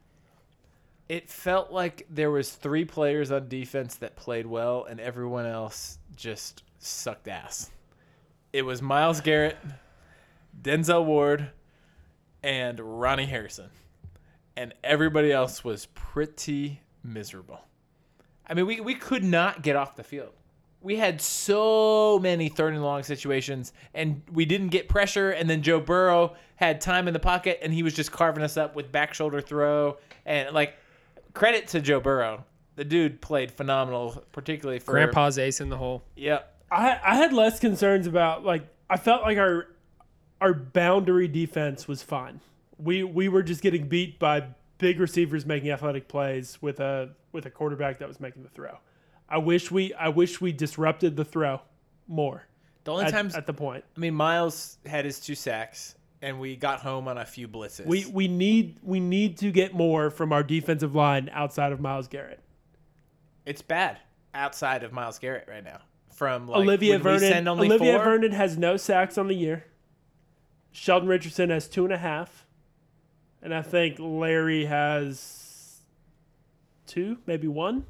It 1.09 1.31
felt 1.31 1.73
like 1.73 2.07
there 2.11 2.31
was 2.31 2.51
three 2.51 2.85
players 2.85 3.31
on 3.31 3.49
defense 3.49 3.97
that 3.97 4.17
played 4.17 4.47
well, 4.47 4.85
and 4.85 5.01
everyone 5.01 5.47
else 5.47 5.99
just 6.17 6.62
sucked 6.79 7.29
ass. 7.29 7.71
It 8.59 8.64
was 8.64 8.83
Myles 8.83 9.21
Garrett, 9.21 9.57
Denzel 10.61 11.05
Ward, 11.05 11.53
and 12.42 12.81
Ronnie 12.81 13.25
Harrison, 13.27 13.71
and 14.57 14.75
everybody 14.83 15.31
else 15.31 15.62
was 15.62 15.87
pretty 15.94 16.81
miserable. 17.05 17.61
I 18.49 18.55
mean, 18.55 18.66
we 18.66 18.81
we 18.81 18.97
could 18.97 19.23
not 19.23 19.62
get 19.62 19.77
off 19.77 19.94
the 19.94 20.03
field. 20.03 20.33
We 20.81 20.97
had 20.97 21.21
so 21.21 22.18
many 22.18 22.49
third 22.49 22.75
and 22.75 22.83
long 22.83 23.05
situations, 23.05 23.73
and 23.94 24.23
we 24.33 24.44
didn't 24.44 24.71
get 24.71 24.88
pressure. 24.88 25.31
And 25.31 25.49
then 25.49 25.62
Joe 25.62 25.79
Burrow 25.79 26.35
had 26.57 26.81
time 26.81 27.07
in 27.07 27.14
the 27.14 27.21
pocket, 27.21 27.61
and 27.62 27.73
he 27.73 27.85
was 27.85 27.94
just 27.94 28.11
carving 28.11 28.42
us 28.42 28.57
up 28.57 28.75
with 28.75 28.90
back 28.90 29.14
shoulder 29.14 29.40
throw. 29.40 29.99
And 30.27 30.53
like, 30.53 30.75
credit 31.33 31.68
to 31.68 31.81
Joe 31.81 32.01
Burrow, 32.01 32.44
the 32.75 32.85
dude 32.85 33.21
played 33.21 33.53
phenomenal, 33.53 34.25
particularly 34.33 34.81
for 34.81 34.90
Grandpa's 34.90 35.38
ace 35.38 35.61
in 35.61 35.68
the 35.68 35.77
hole. 35.77 36.03
Yep. 36.16 36.57
I 36.71 36.99
I 37.05 37.17
had 37.17 37.33
less 37.33 37.61
concerns 37.61 38.07
about 38.07 38.45
like 38.45 38.67
I 38.91 38.97
felt 38.97 39.23
like 39.23 39.39
our 39.39 39.69
our 40.41 40.55
boundary 40.55 41.29
defense 41.29 41.89
was 41.89 42.03
fine. 42.03 42.41
We 42.79 43.03
we 43.03 43.29
were 43.29 43.43
just 43.43 43.63
getting 43.63 43.89
beat 43.89 44.19
by 44.19 44.49
big 44.79 45.01
receivers 45.01 45.45
making 45.45 45.71
athletic 45.71 46.09
plays 46.09 46.59
with 46.61 46.81
a 46.81 47.11
with 47.33 47.47
a 47.47 47.51
quarterback 47.51 47.99
that 47.99 48.09
was 48.09 48.21
making 48.21 48.43
the 48.43 48.49
throw. 48.49 48.79
I 49.29 49.39
wish 49.39 49.71
we 49.71 49.93
I 49.95 50.09
wish 50.09 50.41
we 50.41 50.53
disrupted 50.53 51.17
the 51.17 51.25
throw 51.25 51.61
more 52.07 52.45
The 52.85 52.93
only 52.93 53.05
at, 53.07 53.13
times 53.13 53.35
at 53.35 53.47
the 53.47 53.53
point. 53.53 53.85
I 53.97 54.01
mean, 54.01 54.15
Myles 54.15 54.79
had 54.87 55.05
his 55.05 55.21
two 55.21 55.35
sacks, 55.35 55.97
and 56.23 56.41
we 56.41 56.57
got 56.57 56.81
home 56.81 57.09
on 57.09 57.19
a 57.19 57.25
few 57.25 57.49
blitzes. 57.49 57.85
We 57.87 58.07
we 58.07 58.29
need 58.29 58.79
we 58.83 59.01
need 59.01 59.37
to 59.39 59.51
get 59.51 59.75
more 59.75 60.11
from 60.11 60.33
our 60.33 60.43
defensive 60.43 60.95
line 60.95 61.29
outside 61.33 61.73
of 61.73 61.81
Myles 61.81 62.09
Garrett. 62.09 62.41
it's 63.45 63.63
bad 63.63 63.99
outside 64.35 64.83
of 64.85 64.93
Myles 64.93 65.19
Garrett 65.19 65.47
right 65.49 65.65
now. 65.65 65.81
From 66.19 66.49
like, 66.49 66.63
Olivier 66.63 66.97
Vernon 66.97 67.47
Olivier 67.47 67.95
four, 67.95 68.05
Vernon 68.05 68.33
has 68.33 68.59
no 68.59 68.77
sacks 68.77 69.17
on 69.17 69.29
the 69.29 69.37
year. 69.37 69.67
Sheldon 70.73 71.09
Richardson 71.09 71.51
has 71.51 71.69
two 71.69 71.85
and 71.85 71.93
a 71.93 71.99
half. 71.99 72.45
And 73.41 73.55
I 73.55 73.63
think 73.63 73.99
Larry 74.01 74.65
has 74.65 75.79
two, 76.89 77.19
maybe 77.25 77.47
one. 77.47 77.87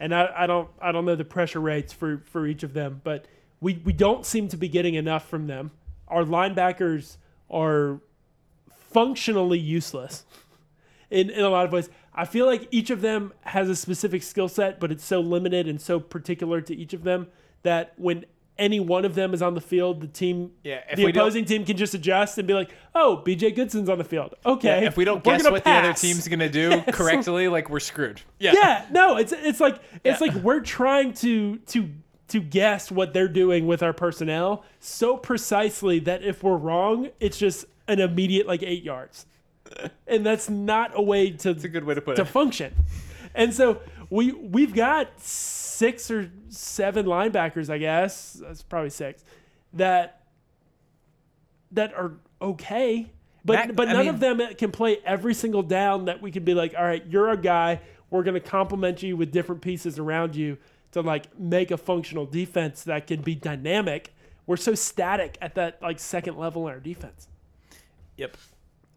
And 0.00 0.12
I, 0.12 0.32
I 0.36 0.46
don't 0.48 0.68
I 0.82 0.90
don't 0.90 1.04
know 1.04 1.14
the 1.14 1.24
pressure 1.24 1.60
rates 1.60 1.92
for, 1.92 2.24
for 2.26 2.44
each 2.44 2.64
of 2.64 2.72
them, 2.72 3.00
but 3.04 3.26
we, 3.60 3.80
we 3.84 3.92
don't 3.92 4.26
seem 4.26 4.48
to 4.48 4.56
be 4.56 4.66
getting 4.66 4.94
enough 4.94 5.28
from 5.28 5.46
them. 5.46 5.70
Our 6.08 6.24
linebackers 6.24 7.18
are 7.48 8.00
functionally 8.88 9.60
useless 9.60 10.24
in, 11.10 11.30
in 11.30 11.44
a 11.44 11.50
lot 11.50 11.66
of 11.66 11.72
ways. 11.72 11.88
I 12.14 12.24
feel 12.24 12.46
like 12.46 12.66
each 12.70 12.90
of 12.90 13.00
them 13.02 13.32
has 13.42 13.68
a 13.68 13.76
specific 13.76 14.22
skill 14.22 14.48
set, 14.48 14.80
but 14.80 14.90
it's 14.90 15.04
so 15.04 15.20
limited 15.20 15.68
and 15.68 15.80
so 15.80 16.00
particular 16.00 16.60
to 16.62 16.74
each 16.74 16.92
of 16.92 17.04
them 17.04 17.28
that 17.62 17.92
when 17.96 18.24
any 18.58 18.78
one 18.80 19.04
of 19.06 19.14
them 19.14 19.32
is 19.32 19.40
on 19.40 19.54
the 19.54 19.60
field, 19.60 20.00
the 20.02 20.06
team, 20.06 20.50
Yeah, 20.64 20.80
if 20.90 20.96
the 20.96 21.06
opposing 21.06 21.44
team 21.46 21.64
can 21.64 21.76
just 21.78 21.94
adjust 21.94 22.36
and 22.36 22.46
be 22.46 22.52
like, 22.52 22.70
"Oh, 22.94 23.22
BJ 23.24 23.56
Goodson's 23.56 23.88
on 23.88 23.96
the 23.96 24.04
field." 24.04 24.34
Okay, 24.44 24.82
Yeah, 24.82 24.86
if 24.88 24.96
we 24.98 25.04
don't 25.04 25.24
guess 25.24 25.48
what 25.48 25.64
the 25.64 25.70
other 25.70 25.92
team's 25.94 26.28
gonna 26.28 26.48
do 26.50 26.68
Yes. 26.86 26.94
correctly, 26.94 27.48
like 27.48 27.70
we're 27.70 27.80
screwed. 27.80 28.20
Yeah. 28.38 28.52
yeah, 28.54 28.86
no, 28.90 29.16
it's 29.16 29.32
it's 29.32 29.60
like 29.60 29.76
it's 30.04 30.20
Yeah. 30.20 30.26
like 30.26 30.34
we're 30.42 30.60
trying 30.60 31.14
to 31.14 31.56
to 31.58 31.88
to 32.28 32.40
guess 32.40 32.90
what 32.92 33.12
they're 33.14 33.28
doing 33.28 33.66
with 33.66 33.82
our 33.82 33.92
personnel 33.92 34.62
so 34.78 35.16
precisely 35.16 35.98
that 36.00 36.22
if 36.22 36.42
we're 36.44 36.56
wrong, 36.56 37.08
it's 37.18 37.38
just 37.38 37.64
an 37.88 37.98
immediate 37.98 38.46
like 38.46 38.62
eight 38.62 38.82
yards, 38.84 39.26
and 40.06 40.24
that's 40.26 40.48
not 40.50 40.92
a 40.94 41.02
way 41.02 41.30
to 41.30 41.50
It's 41.50 41.64
a 41.64 41.68
good 41.68 41.84
way 41.84 41.94
to 41.94 42.00
put 42.00 42.16
to 42.16 42.22
it. 42.22 42.28
function. 42.28 42.74
And 43.34 43.54
so 43.54 43.80
we 44.10 44.32
we've 44.32 44.74
got 44.74 45.20
six 45.20 46.10
or 46.10 46.30
seven 46.48 47.06
linebackers, 47.06 47.70
I 47.70 47.78
guess. 47.78 48.34
That's 48.42 48.62
probably 48.62 48.90
six 48.90 49.24
that 49.74 50.22
that 51.72 51.94
are 51.94 52.12
okay. 52.42 53.10
But 53.44 53.74
but 53.76 53.88
I 53.88 53.92
none 53.92 54.00
mean- 54.06 54.14
of 54.14 54.20
them 54.20 54.40
can 54.58 54.70
play 54.72 54.98
every 55.04 55.34
single 55.34 55.62
down 55.62 56.06
that 56.06 56.20
we 56.20 56.30
could 56.30 56.44
be 56.44 56.54
like, 56.54 56.74
all 56.76 56.84
right, 56.84 57.04
you're 57.06 57.30
a 57.30 57.36
guy. 57.36 57.80
We're 58.10 58.24
going 58.24 58.34
to 58.34 58.40
complement 58.40 59.02
you 59.04 59.16
with 59.16 59.30
different 59.30 59.62
pieces 59.62 59.98
around 59.98 60.34
you 60.34 60.58
to 60.92 61.00
like 61.00 61.38
make 61.38 61.70
a 61.70 61.76
functional 61.76 62.26
defense 62.26 62.82
that 62.84 63.06
can 63.06 63.22
be 63.22 63.36
dynamic. 63.36 64.12
We're 64.46 64.56
so 64.56 64.74
static 64.74 65.38
at 65.40 65.54
that 65.54 65.80
like 65.80 66.00
second 66.00 66.36
level 66.36 66.66
in 66.66 66.74
our 66.74 66.80
defense. 66.80 67.28
Yep. 68.16 68.36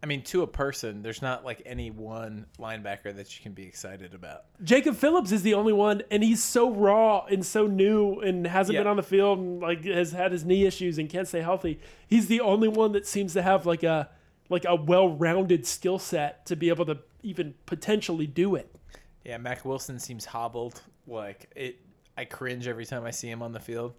I 0.04 0.06
mean, 0.06 0.22
to 0.24 0.42
a 0.44 0.48
person, 0.48 1.02
there's 1.02 1.22
not 1.22 1.46
like 1.46 1.62
any 1.66 1.90
one 1.90 2.46
linebacker 2.60 3.16
that 3.16 3.38
you 3.38 3.42
can 3.42 3.54
be 3.54 3.64
excited 3.64 4.14
about. 4.14 4.44
Jacob 4.62 4.98
Phillips 4.98 5.32
is 5.32 5.44
the 5.44 5.54
only 5.54 5.72
one, 5.72 6.02
and 6.12 6.22
he's 6.22 6.44
so 6.44 6.70
raw 6.72 7.24
and 7.32 7.46
so 7.46 7.68
new 7.68 8.20
and 8.20 8.46
hasn't 8.46 8.74
Yeah. 8.74 8.82
been 8.82 8.88
on 8.88 8.98
the 8.98 9.04
field 9.04 9.40
and 9.40 9.62
like 9.62 9.86
has 9.86 10.12
had 10.12 10.34
his 10.34 10.44
knee 10.44 10.66
issues 10.66 10.98
and 10.98 11.10
can't 11.10 11.26
stay 11.28 11.40
healthy. 11.40 11.80
He's 12.06 12.28
the 12.28 12.42
only 12.42 12.68
one 12.68 12.92
that 12.92 13.08
seems 13.08 13.32
to 13.34 13.42
have 13.42 13.66
like 13.66 13.84
a 13.84 14.10
like 14.50 14.66
a 14.66 14.76
well-rounded 14.76 15.66
skill 15.66 15.98
set 15.98 16.46
to 16.48 16.58
be 16.58 16.68
able 16.68 16.86
to 16.86 16.98
even 17.24 17.54
potentially 17.66 18.28
do 18.28 18.56
it. 18.56 18.76
Yeah, 19.24 19.38
Mack 19.38 19.64
Wilson 19.64 20.00
seems 20.00 20.26
hobbled. 20.26 20.82
Like 21.08 21.50
it, 21.56 21.80
I 22.18 22.26
cringe 22.26 22.68
every 22.68 22.86
time 22.86 23.06
I 23.06 23.12
see 23.12 23.30
him 23.30 23.42
on 23.42 23.54
the 23.54 23.62
field. 23.62 23.94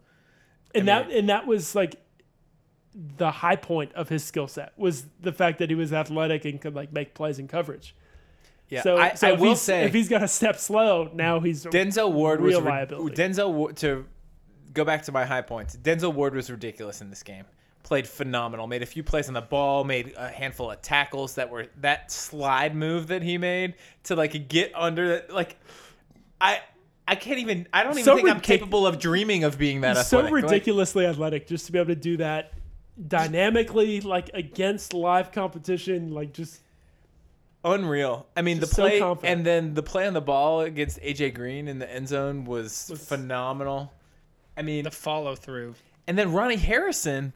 And 0.74 0.88
I 0.90 0.98
mean- 1.00 1.08
that 1.08 1.16
and 1.18 1.28
that 1.30 1.46
was 1.46 1.74
like 1.74 1.96
the 2.94 3.30
high 3.30 3.56
point 3.56 3.92
of 3.94 4.08
his 4.08 4.22
skill 4.24 4.46
set 4.46 4.72
was 4.76 5.06
the 5.20 5.32
fact 5.32 5.58
that 5.58 5.68
he 5.68 5.74
was 5.74 5.92
athletic 5.92 6.44
and 6.44 6.60
could 6.60 6.74
like 6.74 6.92
make 6.92 7.14
plays 7.14 7.38
in 7.38 7.48
coverage. 7.48 7.94
Yeah, 8.68 8.82
So, 8.82 8.96
I, 8.96 9.14
so 9.14 9.28
I 9.28 9.32
will 9.32 9.50
he's, 9.50 9.60
say 9.60 9.84
if 9.84 9.92
he's 9.92 10.08
got 10.08 10.20
to 10.20 10.28
step 10.28 10.58
slow, 10.58 11.10
now 11.12 11.40
he's 11.40 11.64
Denzel 11.66 12.12
Ward 12.12 12.40
real 12.40 12.60
was 12.60 12.66
liability. 12.66 13.16
Denzel 13.16 13.74
to 13.76 14.06
go 14.72 14.84
back 14.84 15.02
to 15.02 15.12
my 15.12 15.24
high 15.24 15.42
points. 15.42 15.76
Denzel 15.76 16.14
Ward 16.14 16.34
was 16.34 16.50
ridiculous 16.50 17.00
in 17.00 17.10
this 17.10 17.22
game. 17.22 17.44
Played 17.82 18.08
phenomenal. 18.08 18.66
Made 18.66 18.82
a 18.82 18.86
few 18.86 19.02
plays 19.02 19.28
on 19.28 19.34
the 19.34 19.42
ball. 19.42 19.84
Made 19.84 20.14
a 20.16 20.28
handful 20.28 20.70
of 20.70 20.80
tackles 20.80 21.34
that 21.34 21.50
were 21.50 21.66
that 21.80 22.10
slide 22.10 22.74
move 22.74 23.08
that 23.08 23.22
he 23.22 23.36
made 23.36 23.74
to 24.04 24.16
like 24.16 24.48
get 24.48 24.72
under 24.74 25.08
that. 25.08 25.34
Like 25.34 25.58
I 26.40 26.60
I 27.06 27.16
can't 27.16 27.38
even. 27.40 27.68
I 27.74 27.82
don't 27.82 27.92
even 27.92 28.04
So 28.04 28.16
think 28.16 28.30
I'm 28.30 28.40
capable 28.40 28.86
of 28.86 28.98
dreaming 28.98 29.44
of 29.44 29.58
being 29.58 29.82
that 29.82 29.98
He's 29.98 30.06
so 30.06 30.20
athletic. 30.20 30.44
Like, 30.44 30.50
ridiculously 30.52 31.04
athletic 31.04 31.46
just 31.46 31.66
to 31.66 31.72
be 31.72 31.78
able 31.78 31.88
to 31.88 31.94
do 31.94 32.16
that 32.16 32.54
dynamically, 33.08 34.00
like 34.00 34.30
against 34.34 34.94
live 34.94 35.32
competition, 35.32 36.12
like 36.12 36.32
just 36.32 36.60
unreal. 37.64 38.26
I 38.36 38.42
mean, 38.42 38.60
the 38.60 38.66
play 38.66 39.00
confident. 39.00 39.38
and 39.38 39.46
then 39.46 39.74
the 39.74 39.82
play 39.82 40.06
on 40.06 40.12
the 40.14 40.20
ball 40.20 40.60
against 40.62 41.00
AJ 41.00 41.34
Green 41.34 41.68
in 41.68 41.78
the 41.78 41.90
end 41.90 42.08
zone 42.08 42.44
was, 42.44 42.88
Was- 42.90 43.06
phenomenal. 43.06 43.92
I 44.56 44.62
mean, 44.62 44.84
The 44.84 44.90
follow 44.90 45.34
through. 45.34 45.74
And 46.06 46.16
then 46.18 46.32
Ronnie 46.32 46.56
Harrison, 46.56 47.32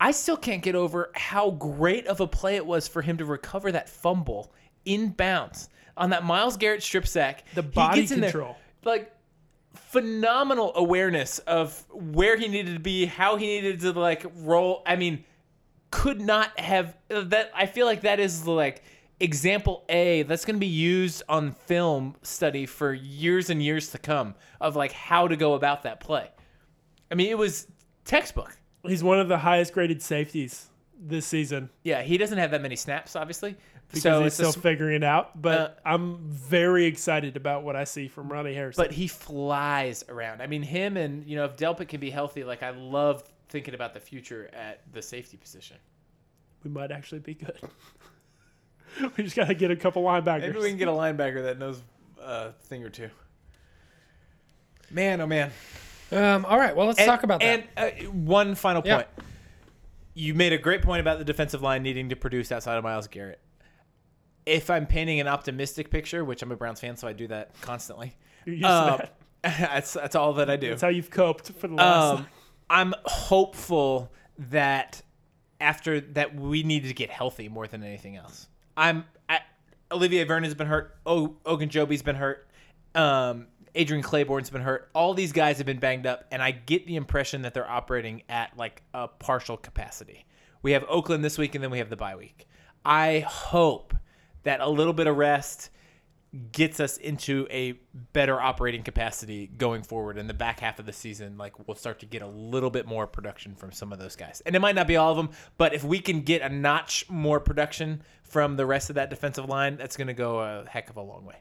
I 0.00 0.12
still 0.12 0.36
can't 0.36 0.62
get 0.62 0.74
over 0.74 1.10
how 1.14 1.50
great 1.50 2.06
of 2.06 2.20
a 2.20 2.26
play 2.26 2.56
it 2.56 2.64
was 2.64 2.88
for 2.88 3.02
him 3.02 3.18
to 3.18 3.24
recover 3.24 3.72
that 3.72 3.88
fumble 3.88 4.52
in 4.84 5.10
bounds 5.10 5.68
on 5.96 6.10
that 6.10 6.24
Myles 6.24 6.56
Garrett 6.56 6.82
strip 6.82 7.06
sack. 7.06 7.44
The 7.54 7.62
He 7.62 7.68
body 7.68 8.00
gets 8.00 8.12
in 8.12 8.20
there, 8.20 8.30
control. 8.30 8.56
like 8.84 9.12
phenomenal 9.74 10.72
awareness 10.74 11.38
of 11.40 11.84
where 11.90 12.36
he 12.36 12.48
needed 12.48 12.74
to 12.74 12.80
be, 12.80 13.06
how 13.06 13.36
he 13.36 13.46
needed 13.46 13.80
to 13.80 13.92
like 13.92 14.24
roll. 14.36 14.82
I 14.86 14.96
mean, 14.96 15.24
could 15.90 16.20
not 16.20 16.58
have 16.58 16.96
that. 17.08 17.50
I 17.54 17.66
feel 17.66 17.86
like 17.86 18.02
that 18.02 18.20
is 18.20 18.46
like 18.46 18.82
example 19.20 19.84
A 19.88 20.22
that's 20.22 20.44
going 20.44 20.56
to 20.56 20.60
be 20.60 20.66
used 20.66 21.22
on 21.28 21.52
film 21.52 22.16
study 22.22 22.66
for 22.66 22.92
years 22.92 23.50
and 23.50 23.62
years 23.62 23.90
to 23.90 23.98
come 23.98 24.34
of 24.60 24.74
like 24.74 24.92
how 24.92 25.28
to 25.28 25.36
go 25.36 25.54
about 25.54 25.82
that 25.84 26.00
play. 26.00 26.28
I 27.10 27.14
mean, 27.14 27.28
it 27.28 27.38
was 27.38 27.68
textbook. 28.04 28.56
He's 28.84 29.04
one 29.04 29.20
of 29.20 29.28
the 29.28 29.38
highest 29.38 29.74
graded 29.74 30.02
safeties 30.02 30.68
this 31.04 31.26
season 31.26 31.68
Yeah, 31.82 32.02
he 32.02 32.16
doesn't 32.16 32.38
have 32.38 32.52
that 32.52 32.62
many 32.62 32.76
snaps, 32.76 33.16
obviously. 33.16 33.56
Because 33.92 34.02
so 34.02 34.18
he's 34.20 34.26
it's 34.28 34.34
still 34.36 34.48
s- 34.48 34.56
figuring 34.56 34.96
it 34.96 35.04
out. 35.04 35.40
But 35.40 35.60
Uh, 35.84 35.88
I'm 35.88 36.18
very 36.30 36.86
excited 36.86 37.36
about 37.36 37.62
what 37.62 37.76
I 37.76 37.84
see 37.84 38.08
from 38.08 38.30
Ronnie 38.32 38.54
Harrison. 38.54 38.82
but 38.82 38.92
he 38.92 39.06
flies 39.06 40.02
around. 40.08 40.40
I 40.42 40.46
mean, 40.46 40.62
him 40.62 40.96
and 40.96 41.26
you 41.26 41.36
know 41.36 41.44
if 41.44 41.56
Delpit 41.56 41.88
can 41.88 42.00
be 42.00 42.10
healthy, 42.10 42.42
like 42.44 42.62
I 42.62 42.70
love 42.70 43.22
thinking 43.48 43.74
about 43.74 43.92
the 43.94 44.00
future 44.00 44.48
at 44.54 44.80
the 44.92 45.02
safety 45.02 45.36
position. 45.36 45.76
we 46.64 46.70
might 46.70 46.90
actually 46.90 47.18
be 47.20 47.34
good. 47.34 47.58
we 49.16 49.24
just 49.24 49.36
got 49.36 49.48
to 49.48 49.54
get 49.54 49.70
a 49.70 49.76
couple 49.76 50.02
linebackers. 50.02 50.40
Maybe 50.40 50.58
we 50.58 50.68
can 50.70 50.78
get 50.78 50.88
a 50.88 50.92
linebacker 50.92 51.42
that 51.44 51.58
knows 51.58 51.82
a 52.20 52.52
thing 52.52 52.82
or 52.84 52.88
two. 52.90 53.10
Man, 54.90 55.20
oh 55.20 55.26
man. 55.26 55.50
Um, 56.10 56.44
all 56.44 56.58
right, 56.58 56.76
well, 56.76 56.86
let's 56.86 56.98
And- 56.98 57.06
talk 57.08 57.22
about 57.22 57.40
that. 57.40 57.64
And 57.76 58.04
uh, 58.04 58.10
one 58.10 58.54
final 58.54 58.82
Yeah. 58.84 58.96
point. 58.96 59.08
You 60.14 60.34
made 60.34 60.52
a 60.52 60.58
great 60.58 60.82
point 60.82 61.00
about 61.00 61.18
the 61.18 61.24
defensive 61.24 61.62
line 61.62 61.82
needing 61.82 62.10
to 62.10 62.16
produce 62.16 62.52
outside 62.52 62.76
of 62.76 62.84
Myles 62.84 63.08
Garrett. 63.08 63.40
If 64.46 64.70
I'm 64.70 64.86
painting 64.86 65.20
an 65.20 65.28
optimistic 65.28 65.90
picture, 65.90 66.24
which 66.24 66.42
I'm 66.42 66.50
a 66.52 66.56
Browns 66.56 66.80
fan, 66.80 66.96
so 66.96 67.06
I 67.08 67.12
do 67.12 67.28
that 67.28 67.60
constantly. 67.60 68.16
You're 68.44 68.56
used 68.56 68.66
to 68.66 68.72
Um, 68.92 68.98
that. 68.98 69.14
that's 69.58 69.92
that's 69.92 70.14
all 70.16 70.32
that 70.34 70.48
I 70.50 70.56
do. 70.56 70.70
That's 70.70 70.82
how 70.82 70.88
you've 70.88 71.10
coped 71.10 71.52
for 71.52 71.68
the 71.68 71.74
last. 71.74 72.18
Um, 72.20 72.26
I'm 72.70 72.94
hopeful 73.04 74.12
that 74.50 75.02
after 75.60 76.00
that 76.00 76.34
we 76.34 76.62
need 76.62 76.84
to 76.84 76.94
get 76.94 77.10
healthy 77.10 77.48
more 77.48 77.66
than 77.66 77.82
anything 77.82 78.16
else. 78.16 78.48
I'm 78.76 79.04
I, 79.28 79.40
Olivier 79.90 80.24
Vernon's 80.24 80.54
been 80.54 80.66
hurt. 80.66 80.96
O, 81.06 81.36
Ogunjobi's 81.44 82.02
been 82.02 82.16
hurt. 82.16 82.48
Um, 82.94 83.46
Adrian 83.74 84.02
Clayborn's 84.02 84.50
been 84.50 84.60
hurt. 84.62 84.90
All 84.94 85.14
these 85.14 85.32
guys 85.32 85.58
have 85.58 85.66
been 85.66 85.78
banged 85.78 86.06
up, 86.06 86.24
and 86.30 86.42
I 86.42 86.50
get 86.50 86.86
the 86.86 86.96
impression 86.96 87.42
that 87.42 87.54
they're 87.54 87.68
operating 87.70 88.22
at 88.28 88.56
like 88.56 88.82
a 88.94 89.08
partial 89.08 89.56
capacity. 89.56 90.24
We 90.62 90.72
have 90.72 90.84
Oakland 90.88 91.24
this 91.24 91.38
week, 91.38 91.54
and 91.54 91.62
then 91.64 91.70
we 91.70 91.78
have 91.78 91.90
the 91.90 91.96
bye 91.96 92.16
week. 92.16 92.46
I 92.84 93.20
hope 93.20 93.94
that 94.42 94.60
a 94.60 94.68
little 94.68 94.92
bit 94.92 95.06
of 95.06 95.16
rest 95.16 95.70
gets 96.50 96.80
us 96.80 96.96
into 96.96 97.46
a 97.50 97.72
better 98.14 98.40
operating 98.40 98.82
capacity 98.82 99.46
going 99.46 99.82
forward. 99.82 100.16
In 100.16 100.28
the 100.28 100.34
back 100.34 100.60
half 100.60 100.78
of 100.78 100.86
the 100.86 100.92
season 100.92 101.36
like 101.36 101.66
we'll 101.66 101.74
start 101.74 102.00
to 102.00 102.06
get 102.06 102.22
a 102.22 102.26
little 102.26 102.70
bit 102.70 102.86
more 102.86 103.06
production 103.06 103.54
from 103.54 103.70
some 103.70 103.92
of 103.92 103.98
those 103.98 104.16
guys. 104.16 104.42
And 104.46 104.56
it 104.56 104.60
might 104.60 104.74
not 104.74 104.86
be 104.86 104.96
all 104.96 105.10
of 105.10 105.16
them 105.18 105.30
but 105.58 105.74
if 105.74 105.84
we 105.84 105.98
can 105.98 106.22
get 106.22 106.40
a 106.40 106.48
notch 106.48 107.04
more 107.10 107.38
production 107.38 108.02
from 108.22 108.56
the 108.56 108.64
rest 108.64 108.88
of 108.88 108.94
that 108.94 109.10
defensive 109.10 109.46
line 109.46 109.76
that's 109.76 109.96
going 109.96 110.06
to 110.06 110.14
go 110.14 110.40
a 110.40 110.64
heck 110.66 110.88
of 110.88 110.96
a 110.96 111.02
long 111.02 111.26
way. 111.26 111.36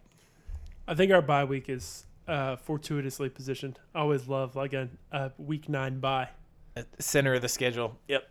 I 0.87 0.93
think 0.93 1.11
our 1.13 1.21
bye 1.21 1.45
week 1.45 1.69
is 1.69 2.05
uh, 2.27 2.57
fortuitously 2.57 3.29
positioned. 3.29 3.79
I 3.95 3.99
always 3.99 4.27
love 4.27 4.57
like 4.57 4.73
a, 4.73 4.89
a 5.13 5.31
week 5.37 5.69
nine 5.69 5.99
bye. 5.99 6.29
At 6.75 6.91
the 6.93 7.03
center 7.03 7.33
of 7.33 7.41
the 7.41 7.49
schedule. 7.49 7.97
Yep. 8.07 8.29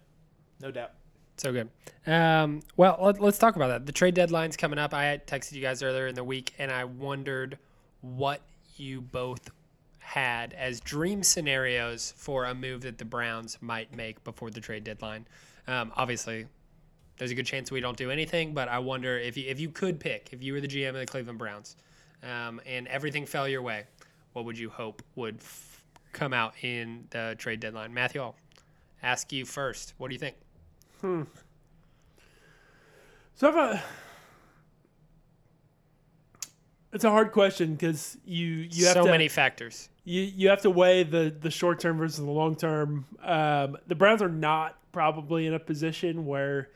No 0.60 0.70
doubt 0.70 0.92
So 1.40 1.54
good. 1.54 1.70
Um, 2.06 2.60
well, 2.76 2.98
let, 3.00 3.18
let's 3.18 3.38
talk 3.38 3.56
about 3.56 3.68
that. 3.68 3.86
The 3.86 3.92
trade 3.92 4.12
deadline's 4.14 4.58
coming 4.58 4.78
up. 4.78 4.92
I 4.92 5.18
texted 5.26 5.52
you 5.52 5.62
guys 5.62 5.82
earlier 5.82 6.06
in 6.06 6.14
the 6.14 6.22
week, 6.22 6.52
and 6.58 6.70
I 6.70 6.84
wondered 6.84 7.56
what 8.02 8.42
you 8.76 9.00
both 9.00 9.50
had 10.00 10.52
as 10.52 10.80
dream 10.80 11.22
scenarios 11.22 12.12
for 12.14 12.44
a 12.44 12.54
move 12.54 12.82
that 12.82 12.98
the 12.98 13.06
Browns 13.06 13.56
might 13.62 13.96
make 13.96 14.22
before 14.22 14.50
the 14.50 14.60
trade 14.60 14.84
deadline. 14.84 15.26
Um, 15.66 15.92
obviously, 15.96 16.44
there's 17.16 17.30
a 17.30 17.34
good 17.34 17.46
chance 17.46 17.70
we 17.70 17.80
don't 17.80 17.96
do 17.96 18.10
anything, 18.10 18.52
but 18.52 18.68
I 18.68 18.78
wonder 18.78 19.18
if 19.18 19.38
you, 19.38 19.48
if 19.48 19.58
you 19.58 19.70
could 19.70 19.98
pick, 19.98 20.28
if 20.32 20.42
you 20.42 20.52
were 20.52 20.60
the 20.60 20.68
GM 20.68 20.90
of 20.90 20.96
the 20.96 21.06
Cleveland 21.06 21.38
Browns, 21.38 21.76
um, 22.22 22.60
and 22.66 22.86
everything 22.88 23.24
fell 23.24 23.48
your 23.48 23.62
way, 23.62 23.84
what 24.34 24.44
would 24.44 24.58
you 24.58 24.68
hope 24.68 25.02
would 25.16 25.36
f- 25.36 25.82
come 26.12 26.34
out 26.34 26.52
in 26.62 27.06
the 27.08 27.34
trade 27.38 27.60
deadline? 27.60 27.94
Matthew, 27.94 28.20
I'll 28.20 28.36
ask 29.02 29.32
you 29.32 29.46
first. 29.46 29.94
What 29.96 30.08
do 30.08 30.14
you 30.14 30.20
think? 30.20 30.36
So 33.34 33.48
I've 33.48 33.56
a, 33.56 33.82
it's 36.92 37.04
a 37.04 37.10
hard 37.10 37.32
question 37.32 37.72
because 37.74 38.18
you 38.24 38.46
you 38.70 38.84
have 38.86 38.94
so 38.94 39.04
to 39.04 39.10
many 39.10 39.28
factors. 39.28 39.88
you 40.04 40.22
you 40.22 40.48
have 40.50 40.60
to 40.62 40.70
weigh 40.70 41.04
the 41.04 41.34
the 41.40 41.50
short 41.50 41.80
term 41.80 41.98
versus 41.98 42.18
the 42.18 42.30
long 42.30 42.54
term. 42.54 43.06
Um, 43.22 43.78
the 43.86 43.94
Browns 43.94 44.20
are 44.20 44.28
not 44.28 44.76
probably 44.92 45.46
in 45.46 45.54
a 45.54 45.58
position 45.58 46.26
where 46.26 46.68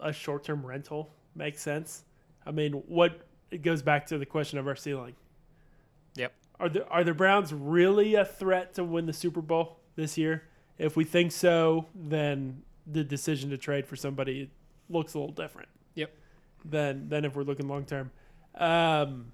a 0.00 0.12
short 0.12 0.44
term 0.44 0.64
rental 0.64 1.10
makes 1.34 1.60
sense. 1.60 2.04
I 2.46 2.52
mean, 2.52 2.72
what 2.72 3.26
it 3.50 3.62
goes 3.62 3.82
back 3.82 4.06
to 4.06 4.18
the 4.18 4.26
question 4.26 4.58
of 4.58 4.66
our 4.66 4.76
ceiling. 4.76 5.14
Yep. 6.14 6.32
Are 6.60 6.68
the 6.68 6.86
are 6.88 7.04
the 7.04 7.14
Browns 7.14 7.52
really 7.52 8.14
a 8.14 8.24
threat 8.24 8.74
to 8.74 8.84
win 8.84 9.06
the 9.06 9.12
Super 9.12 9.42
Bowl 9.42 9.80
this 9.96 10.16
year? 10.16 10.44
If 10.78 10.96
we 10.96 11.04
think 11.04 11.32
so, 11.32 11.86
then 11.94 12.62
the 12.90 13.04
decision 13.04 13.50
to 13.50 13.58
trade 13.58 13.86
for 13.86 13.96
somebody 13.96 14.50
looks 14.88 15.14
a 15.14 15.18
little 15.18 15.34
different. 15.34 15.68
Yep. 15.94 16.10
Than 16.64 17.08
than 17.08 17.24
if 17.24 17.36
we're 17.36 17.42
looking 17.44 17.68
long 17.68 17.84
term. 17.84 18.10
Um, 18.54 19.32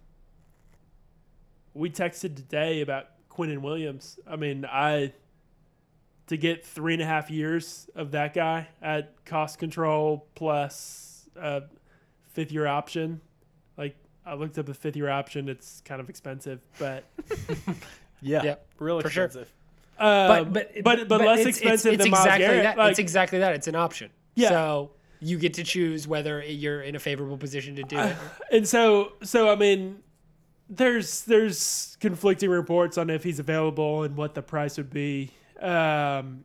we 1.73 1.91
texted 1.91 2.37
today 2.37 2.81
about 2.81 3.07
Quinnen 3.31 3.63
Williams. 3.63 4.19
I 4.27 4.37
mean, 4.37 4.65
I 4.65 5.13
to 6.27 6.37
get 6.37 6.65
three 6.65 6.95
and 6.95 7.03
a 7.03 7.07
half 7.07 7.31
years 7.31 7.89
of 7.95 8.13
that 8.13 8.35
guy 8.35 8.69
at 8.81 9.25
cost 9.25 9.59
control 9.59 10.27
plus 10.35 11.29
a 11.37 11.63
fifth 12.29 12.53
year 12.53 12.67
option. 12.67 13.21
Like 13.77 13.97
I 14.25 14.35
looked 14.35 14.59
up 14.59 14.67
the 14.67 14.75
fifth 14.75 14.97
year 14.97 15.11
option. 15.11 15.49
It's 15.49 15.83
kind 15.85 16.01
of 16.01 16.09
expensive, 16.09 16.61
but 16.79 17.05
yeah 18.21 18.43
Yep, 18.43 18.67
real 18.79 19.01
for 19.01 19.11
sure. 19.11 19.31
Uh, 19.99 20.45
but 20.45 20.53
but 20.53 20.85
but 20.85 21.09
but, 21.09 21.21
less 21.21 21.41
it's- 21.41 21.57
expensive 21.57 21.95
it's, 21.95 21.99
than 22.05 22.07
it's 22.07 22.11
Myles 22.11 22.27
exactly 22.27 22.47
Garrett. 22.47 22.63
That. 22.65 22.79
Like, 22.79 22.91
it's 22.91 22.99
exactly 22.99 23.39
that. 23.39 23.55
It's 23.55 23.69
an 23.69 23.77
option. 23.77 24.11
Yeah. 24.35 24.49
So 24.49 24.91
you 25.21 25.39
get 25.39 25.55
to 25.55 25.65
choose 25.65 26.07
whether 26.07 26.43
you're 26.43 26.83
in 26.83 26.97
a 26.97 26.99
favorable 26.99 27.39
position 27.39 27.77
to 27.77 27.83
do 27.83 27.99
it. 27.99 28.17
and 28.53 28.69
so 28.69 29.13
so 29.23 29.51
I 29.51 29.57
mean, 29.57 30.03
there's 30.69 31.23
there's 31.23 31.97
conflicting 32.01 32.51
reports 32.51 32.99
on 32.99 33.11
if 33.11 33.23
he's 33.23 33.39
available 33.39 34.03
and 34.03 34.17
what 34.17 34.35
the 34.35 34.43
price 34.43 34.77
would 34.77 34.91
be. 34.91 35.31
Um, 35.61 36.45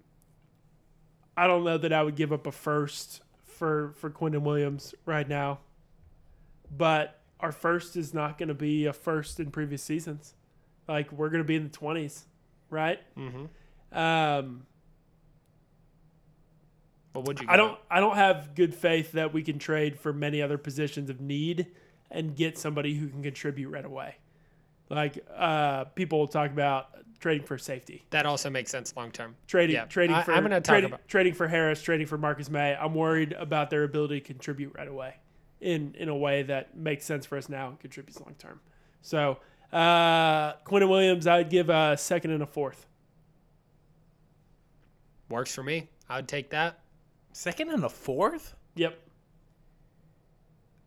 I 1.35 1.47
don't 1.47 1.63
know 1.63 1.77
that 1.77 1.93
I 1.93 2.03
would 2.03 2.15
give 2.15 2.31
up 2.31 2.47
a 2.47 2.51
first 2.51 3.21
for 3.45 3.93
for 3.97 4.09
Quinnen 4.09 4.41
Williams 4.41 4.93
right 5.05 5.27
now, 5.27 5.59
but 6.75 7.19
our 7.39 7.51
first 7.51 7.95
is 7.95 8.13
not 8.13 8.37
going 8.37 8.49
to 8.49 8.53
be 8.53 8.85
a 8.85 8.93
first 8.93 9.39
in 9.39 9.51
previous 9.51 9.81
seasons. 9.81 10.35
Like 10.87 11.11
we're 11.11 11.29
going 11.29 11.43
to 11.43 11.47
be 11.47 11.55
in 11.55 11.63
the 11.63 11.69
twenties, 11.69 12.25
right? 12.69 12.99
Mm-hmm. 13.17 13.97
Um, 13.97 14.65
What 17.13 17.25
would 17.25 17.39
you? 17.39 17.47
I 17.49 17.57
don't 17.57 17.77
I 17.89 17.99
don't 17.99 18.15
have 18.15 18.55
good 18.55 18.73
faith 18.73 19.13
that 19.13 19.33
we 19.33 19.41
can 19.43 19.59
trade 19.59 19.99
for 19.99 20.13
many 20.13 20.41
other 20.41 20.57
positions 20.57 21.09
of 21.09 21.19
need 21.19 21.67
and 22.11 22.35
get 22.35 22.57
somebody 22.57 22.93
who 22.95 23.07
can 23.07 23.21
contribute 23.23 23.69
right 23.69 23.85
away. 23.85 24.15
Like 24.89 25.19
uh, 25.35 25.85
people 25.85 26.19
will 26.19 26.27
talk 26.27 26.51
about 26.51 26.87
trading 27.19 27.45
for 27.45 27.57
safety, 27.57 28.05
That 28.11 28.25
also 28.25 28.49
makes 28.49 28.71
sense 28.71 28.95
long 28.95 29.11
term. 29.11 29.35
trading 29.45 29.75
Yeah, 29.75 29.85
trading 29.85 30.15
I- 30.15 30.23
for 30.23 30.31
I'm 30.33 30.41
gonna 30.43 30.61
talk 30.61 30.73
trading, 30.73 30.87
about- 30.91 31.07
trading 31.07 31.33
for 31.33 31.47
Harris, 31.47 31.81
trading 31.81 32.07
for 32.07 32.17
Marcus 32.17 32.49
Maye. 32.49 32.75
I'm 32.79 32.93
worried 32.95 33.33
about 33.33 33.69
their 33.69 33.83
ability 33.83 34.21
to 34.21 34.25
contribute 34.25 34.73
right 34.75 34.87
away 34.87 35.15
in 35.61 35.93
in 35.95 36.09
a 36.09 36.15
way 36.15 36.43
that 36.43 36.77
makes 36.77 37.05
sense 37.05 37.25
for 37.25 37.37
us 37.37 37.49
now 37.49 37.69
and 37.69 37.79
contributes 37.79 38.19
long 38.21 38.35
term. 38.39 38.61
So 39.01 39.39
uh, 39.71 40.53
Quinnen 40.65 40.89
Williams, 40.89 41.27
I'd 41.27 41.49
give 41.49 41.69
a 41.69 41.95
second 41.97 42.31
and 42.31 42.41
a 42.43 42.45
fourth. 42.47 42.85
Works 45.29 45.53
for 45.53 45.63
me. 45.63 45.89
I 46.09 46.15
would 46.17 46.27
take 46.27 46.49
that. 46.51 46.79
second 47.33 47.69
and 47.69 47.83
a 47.83 47.89
fourth 47.89 48.55
Yep, 48.75 48.97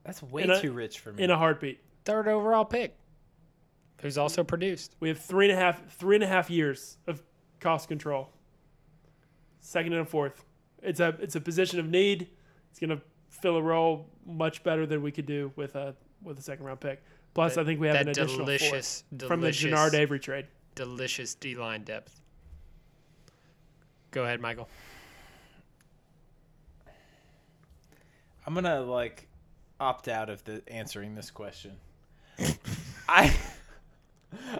that's 0.04 0.22
way 0.22 0.42
In 0.42 0.50
a- 0.50 0.60
too 0.60 0.72
rich 0.72 0.98
for 1.00 1.12
me 1.12 1.22
in 1.22 1.30
a 1.30 1.36
heartbeat. 1.36 1.80
Third 2.04 2.26
overall 2.26 2.64
pick, 2.64 2.96
who's 4.00 4.18
also 4.18 4.42
produced. 4.42 4.96
We 4.98 5.08
have 5.08 5.18
three 5.18 5.48
and 5.50 5.56
a 5.56 5.60
half 5.60 5.92
three 5.94 6.16
and 6.16 6.24
a 6.24 6.26
half 6.26 6.48
years 6.50 6.96
of 7.06 7.22
cost 7.60 7.88
control. 7.88 8.30
Second 9.60 9.92
and 9.92 10.02
a 10.02 10.04
fourth. 10.04 10.44
It's 10.82 10.98
a 11.00 11.16
it's 11.20 11.36
a 11.36 11.40
position 11.40 11.78
of 11.78 11.88
need. 11.88 12.28
It's 12.70 12.80
gonna 12.80 13.00
fill 13.28 13.56
a 13.56 13.62
role 13.62 14.08
much 14.26 14.64
better 14.64 14.86
than 14.86 15.02
we 15.02 15.12
could 15.12 15.26
do 15.26 15.52
with 15.54 15.76
a 15.76 15.94
with 16.22 16.38
a 16.38 16.42
second 16.42 16.64
round 16.64 16.80
pick. 16.80 17.02
Plus, 17.34 17.56
I 17.56 17.64
think 17.64 17.80
we 17.80 17.86
have 17.86 17.94
that 17.94 18.02
an 18.02 18.08
additional 18.08 18.44
delicious, 18.44 19.04
fourth 19.10 19.28
from 19.28 19.40
the 19.40 19.52
delicious, 19.52 19.70
Genard 19.70 19.94
Avery 19.94 20.20
trade. 20.20 20.46
delicious 20.74 21.34
D 21.34 21.54
line 21.56 21.82
depth. 21.82 22.20
Go 24.10 24.24
ahead, 24.24 24.40
Michael. 24.40 24.68
I'm 28.46 28.54
gonna 28.54 28.80
like 28.80 29.28
opt 29.80 30.08
out 30.08 30.28
of 30.28 30.44
the 30.44 30.62
answering 30.68 31.14
this 31.14 31.30
question. 31.30 31.72
I 33.08 33.34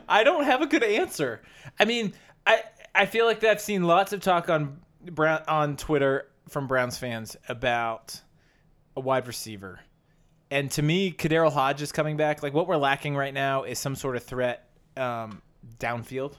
I 0.09 0.25
don't 0.25 0.45
have 0.45 0.63
a 0.63 0.67
good 0.67 0.83
answer. 0.85 1.43
I 1.79 1.85
mean, 1.85 2.15
I 2.47 2.63
I 2.95 3.07
feel 3.07 3.27
like 3.27 3.43
I've 3.45 3.61
seen 3.61 3.85
lots 3.85 4.13
of 4.13 4.21
talk 4.21 4.49
on 4.49 4.81
Brown 5.03 5.43
on 5.49 5.77
Twitter 5.77 6.29
from 6.49 6.67
Browns 6.67 6.99
fans 6.99 7.37
about 7.49 8.21
a 8.97 9.01
wide 9.01 9.27
receiver, 9.27 9.81
And 10.53 10.71
to 10.73 10.83
me, 10.83 11.11
KhaDarel 11.13 11.51
Hodge 11.51 11.81
is 11.81 11.93
coming 11.93 12.19
back. 12.19 12.43
Like 12.43 12.53
what 12.53 12.69
we're 12.69 12.77
lacking 12.77 13.17
right 13.17 13.33
now 13.33 13.63
is 13.63 13.79
some 13.79 13.97
sort 13.97 14.17
of 14.17 14.23
threat 14.23 14.69
um, 14.99 15.41
downfield. 15.79 16.35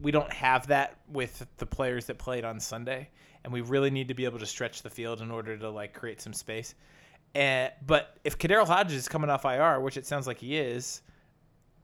We 0.00 0.10
don't 0.10 0.32
have 0.32 0.68
that 0.68 0.96
with 1.06 1.44
the 1.58 1.66
players 1.66 2.06
that 2.06 2.16
played 2.16 2.46
on 2.46 2.58
Sunday, 2.58 3.10
and 3.44 3.52
we 3.52 3.60
really 3.60 3.90
need 3.90 4.08
to 4.08 4.14
be 4.14 4.24
able 4.24 4.38
to 4.38 4.46
stretch 4.46 4.80
the 4.80 4.88
field 4.88 5.20
in 5.20 5.30
order 5.30 5.54
to 5.58 5.68
like 5.68 5.92
create 5.92 6.22
some 6.22 6.32
space. 6.32 6.74
And 7.34 7.72
but 7.86 8.16
if 8.24 8.38
KhaDarel 8.38 8.66
Hodge 8.66 8.92
is 8.94 9.06
coming 9.06 9.28
off 9.28 9.44
IR, 9.44 9.80
which 9.80 9.98
it 9.98 10.06
sounds 10.06 10.26
like 10.26 10.38
he 10.38 10.56
is, 10.56 11.02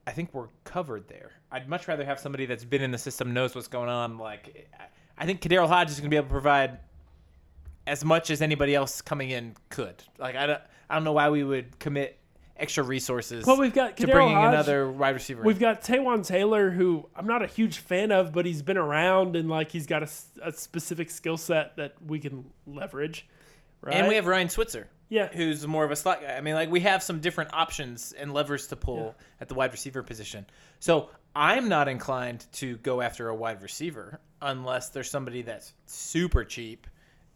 I 0.06 0.12
think 0.12 0.32
we're 0.32 0.48
covered 0.64 1.06
there. 1.06 1.32
I'd 1.50 1.68
much 1.68 1.86
rather 1.86 2.04
have 2.06 2.18
somebody 2.18 2.46
that's 2.46 2.64
been 2.64 2.80
in 2.80 2.92
the 2.92 2.98
system, 2.98 3.34
knows 3.34 3.54
what's 3.54 3.68
going 3.68 3.90
on. 3.90 4.16
Like, 4.16 4.70
I 5.18 5.26
think 5.26 5.42
KhaDarel 5.42 5.68
Hodge 5.68 5.90
is 5.90 6.00
going 6.00 6.08
to 6.08 6.14
be 6.14 6.16
able 6.16 6.28
to 6.28 6.32
provide 6.32 6.78
as 7.86 8.06
much 8.06 8.30
as 8.30 8.40
anybody 8.40 8.74
else 8.74 9.02
coming 9.02 9.28
in 9.30 9.54
could. 9.68 10.02
Like, 10.18 10.34
I 10.34 10.46
don't, 10.46 10.62
I 10.92 10.96
don't 10.96 11.04
know 11.04 11.12
why 11.12 11.30
we 11.30 11.42
would 11.42 11.78
commit 11.78 12.18
extra 12.54 12.84
resources 12.84 13.46
Well, 13.46 13.56
we've 13.58 13.72
got 13.72 13.96
to 13.96 14.06
KhaDarel 14.06 14.12
bringing 14.12 14.34
Hodge. 14.34 14.52
another 14.52 14.90
wide 14.90 15.14
receiver. 15.14 15.42
We've 15.42 15.58
got 15.58 15.80
Taywan 15.82 16.26
Taylor, 16.26 16.70
who 16.70 17.08
I'm 17.16 17.26
not 17.26 17.42
a 17.42 17.46
huge 17.46 17.78
fan 17.78 18.12
of, 18.12 18.32
but 18.32 18.44
he's 18.44 18.60
been 18.60 18.76
around 18.76 19.34
and 19.34 19.48
like 19.48 19.72
he's 19.72 19.86
got 19.86 20.02
a 20.02 20.52
specific 20.52 21.10
skill 21.10 21.38
set 21.38 21.76
that 21.76 21.94
we 22.06 22.18
can 22.18 22.44
leverage. 22.66 23.26
Right? 23.80 23.96
and 23.96 24.06
we 24.06 24.16
have 24.16 24.26
Ryan 24.26 24.50
Switzer, 24.50 24.86
yeah, 25.08 25.28
who's 25.32 25.66
more 25.66 25.84
of 25.84 25.90
a 25.90 25.96
slot 25.96 26.20
guy. 26.20 26.36
I 26.36 26.42
mean, 26.42 26.54
like 26.54 26.70
we 26.70 26.80
have 26.80 27.02
some 27.02 27.20
different 27.20 27.54
options 27.54 28.12
and 28.12 28.32
levers 28.34 28.66
to 28.68 28.76
pull 28.76 29.16
at 29.40 29.48
the 29.48 29.54
wide 29.54 29.72
receiver 29.72 30.02
position. 30.02 30.46
So 30.78 31.08
I'm 31.34 31.68
not 31.68 31.88
inclined 31.88 32.46
to 32.52 32.76
go 32.76 33.00
after 33.00 33.28
a 33.28 33.34
wide 33.34 33.62
receiver 33.62 34.20
unless 34.42 34.90
there's 34.90 35.10
somebody 35.10 35.42
that's 35.42 35.72
super 35.86 36.44
cheap 36.44 36.86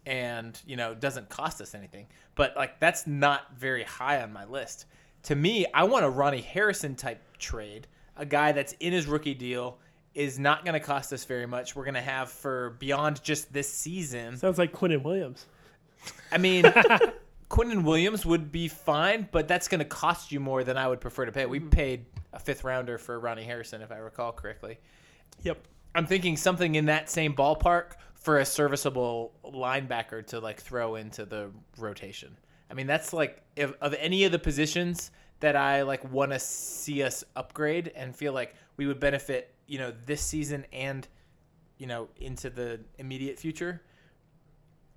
and 0.06 0.58
you 0.64 0.76
know 0.76 0.94
doesn't 0.94 1.28
cost 1.28 1.60
us 1.60 1.74
anything. 1.74 2.06
But 2.34 2.56
like 2.56 2.80
that's 2.80 3.06
not 3.06 3.56
very 3.56 3.82
high 3.82 4.22
on 4.22 4.32
my 4.32 4.44
list. 4.44 4.86
To 5.24 5.34
me, 5.34 5.66
I 5.74 5.84
want 5.84 6.04
a 6.04 6.08
Ronnie 6.08 6.40
Harrison 6.40 6.94
type 6.94 7.20
trade, 7.38 7.88
a 8.16 8.24
guy 8.24 8.52
that's 8.52 8.72
in 8.74 8.92
his 8.92 9.06
rookie 9.06 9.34
deal. 9.34 9.78
Is 10.14 10.38
not 10.38 10.64
going 10.64 10.72
to 10.72 10.80
cost 10.80 11.12
us 11.12 11.26
very 11.26 11.44
much. 11.44 11.76
We're 11.76 11.84
going 11.84 11.92
to 11.92 12.00
have 12.00 12.30
for 12.30 12.70
beyond 12.78 13.22
just 13.22 13.52
this 13.52 13.70
season. 13.70 14.38
sounds 14.38 14.56
like 14.56 14.72
Quinnen 14.72 15.02
Williams. 15.02 15.44
I 16.32 16.38
mean, 16.38 16.64
Quinnen 17.50 17.84
Williams 17.84 18.24
would 18.24 18.50
be 18.50 18.68
fine, 18.68 19.28
but 19.30 19.46
that's 19.46 19.68
going 19.68 19.80
to 19.80 19.84
cost 19.84 20.32
you 20.32 20.40
more 20.40 20.64
than 20.64 20.78
I 20.78 20.88
would 20.88 21.02
prefer 21.02 21.26
to 21.26 21.32
pay. 21.32 21.44
We 21.44 21.60
mm-hmm. 21.60 21.68
paid 21.68 22.06
a 22.32 22.38
fifth 22.38 22.64
rounder 22.64 22.96
for 22.96 23.20
Ronnie 23.20 23.44
Harrison, 23.44 23.82
if 23.82 23.92
I 23.92 23.96
recall 23.96 24.32
correctly. 24.32 24.78
Yep. 25.42 25.58
I'm 25.94 26.06
thinking 26.06 26.36
something 26.36 26.74
in 26.74 26.86
that 26.86 27.08
same 27.08 27.34
ballpark 27.34 27.92
for 28.26 28.40
a 28.40 28.44
serviceable 28.44 29.32
linebacker 29.44 30.26
to 30.26 30.40
like 30.40 30.60
throw 30.60 30.96
into 30.96 31.24
the 31.24 31.48
rotation. 31.78 32.36
I 32.68 32.74
mean, 32.74 32.88
that's 32.88 33.12
like 33.12 33.40
if, 33.54 33.72
of 33.80 33.94
any 33.94 34.24
of 34.24 34.32
the 34.32 34.38
positions 34.40 35.12
that 35.38 35.54
I 35.54 35.82
like 35.82 36.02
want 36.10 36.32
to 36.32 36.40
see 36.40 37.04
us 37.04 37.22
upgrade 37.36 37.92
and 37.94 38.16
feel 38.16 38.32
like 38.32 38.56
we 38.78 38.88
would 38.88 38.98
benefit, 38.98 39.54
you 39.68 39.78
know, 39.78 39.92
this 40.06 40.22
season 40.22 40.66
and 40.72 41.06
you 41.78 41.86
know 41.86 42.08
into 42.16 42.50
the 42.50 42.80
immediate 42.98 43.38
future. 43.38 43.80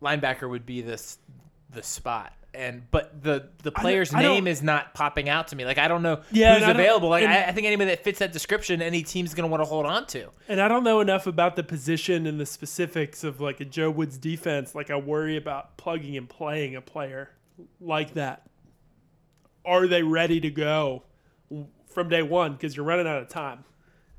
Linebacker 0.01 0.49
would 0.49 0.65
be 0.65 0.81
this 0.81 1.19
the 1.69 1.83
spot. 1.83 2.33
And 2.53 2.89
but 2.89 3.21
the 3.21 3.49
the 3.61 3.71
player's 3.71 4.11
I 4.13 4.23
don't- 4.23 4.33
name 4.33 4.47
is 4.47 4.63
not 4.63 4.93
popping 4.95 5.29
out 5.29 5.49
to 5.49 5.55
me. 5.55 5.65
Like 5.65 5.77
I 5.77 5.87
don't 5.87 6.01
know 6.01 6.21
Yeah, 6.31 6.53
who's 6.55 6.63
and 6.63 6.71
I 6.71 6.73
don't- 6.73 6.81
available. 6.81 7.09
Like 7.09 7.23
I, 7.25 7.43
I 7.45 7.51
think 7.51 7.67
anybody 7.67 7.91
that 7.91 8.03
fits 8.03 8.19
that 8.19 8.31
description, 8.33 8.81
any 8.81 9.03
team's 9.03 9.33
gonna 9.35 9.47
want 9.47 9.61
to 9.61 9.69
hold 9.69 9.85
on 9.85 10.07
to. 10.07 10.29
And 10.47 10.59
I 10.59 10.67
don't 10.67 10.83
know 10.83 10.99
enough 10.99 11.27
about 11.27 11.55
the 11.55 11.63
position 11.63 12.25
and 12.25 12.39
the 12.39 12.45
specifics 12.47 13.23
of 13.23 13.39
like 13.39 13.59
a 13.61 13.65
Joe 13.65 13.91
Woods 13.91 14.17
defense. 14.17 14.73
Like 14.73 14.89
I 14.89 14.95
worry 14.95 15.37
about 15.37 15.77
plugging 15.77 16.17
and 16.17 16.27
playing 16.27 16.75
a 16.75 16.81
player 16.81 17.29
like 17.79 18.15
that. 18.15 18.43
Are 19.65 19.85
they 19.87 20.01
ready 20.03 20.39
to 20.41 20.49
go 20.49 21.03
from 21.89 22.09
day 22.09 22.23
one? 22.23 22.53
Because 22.53 22.75
you're 22.75 22.85
running 22.85 23.07
out 23.07 23.21
of 23.21 23.27
time. 23.27 23.63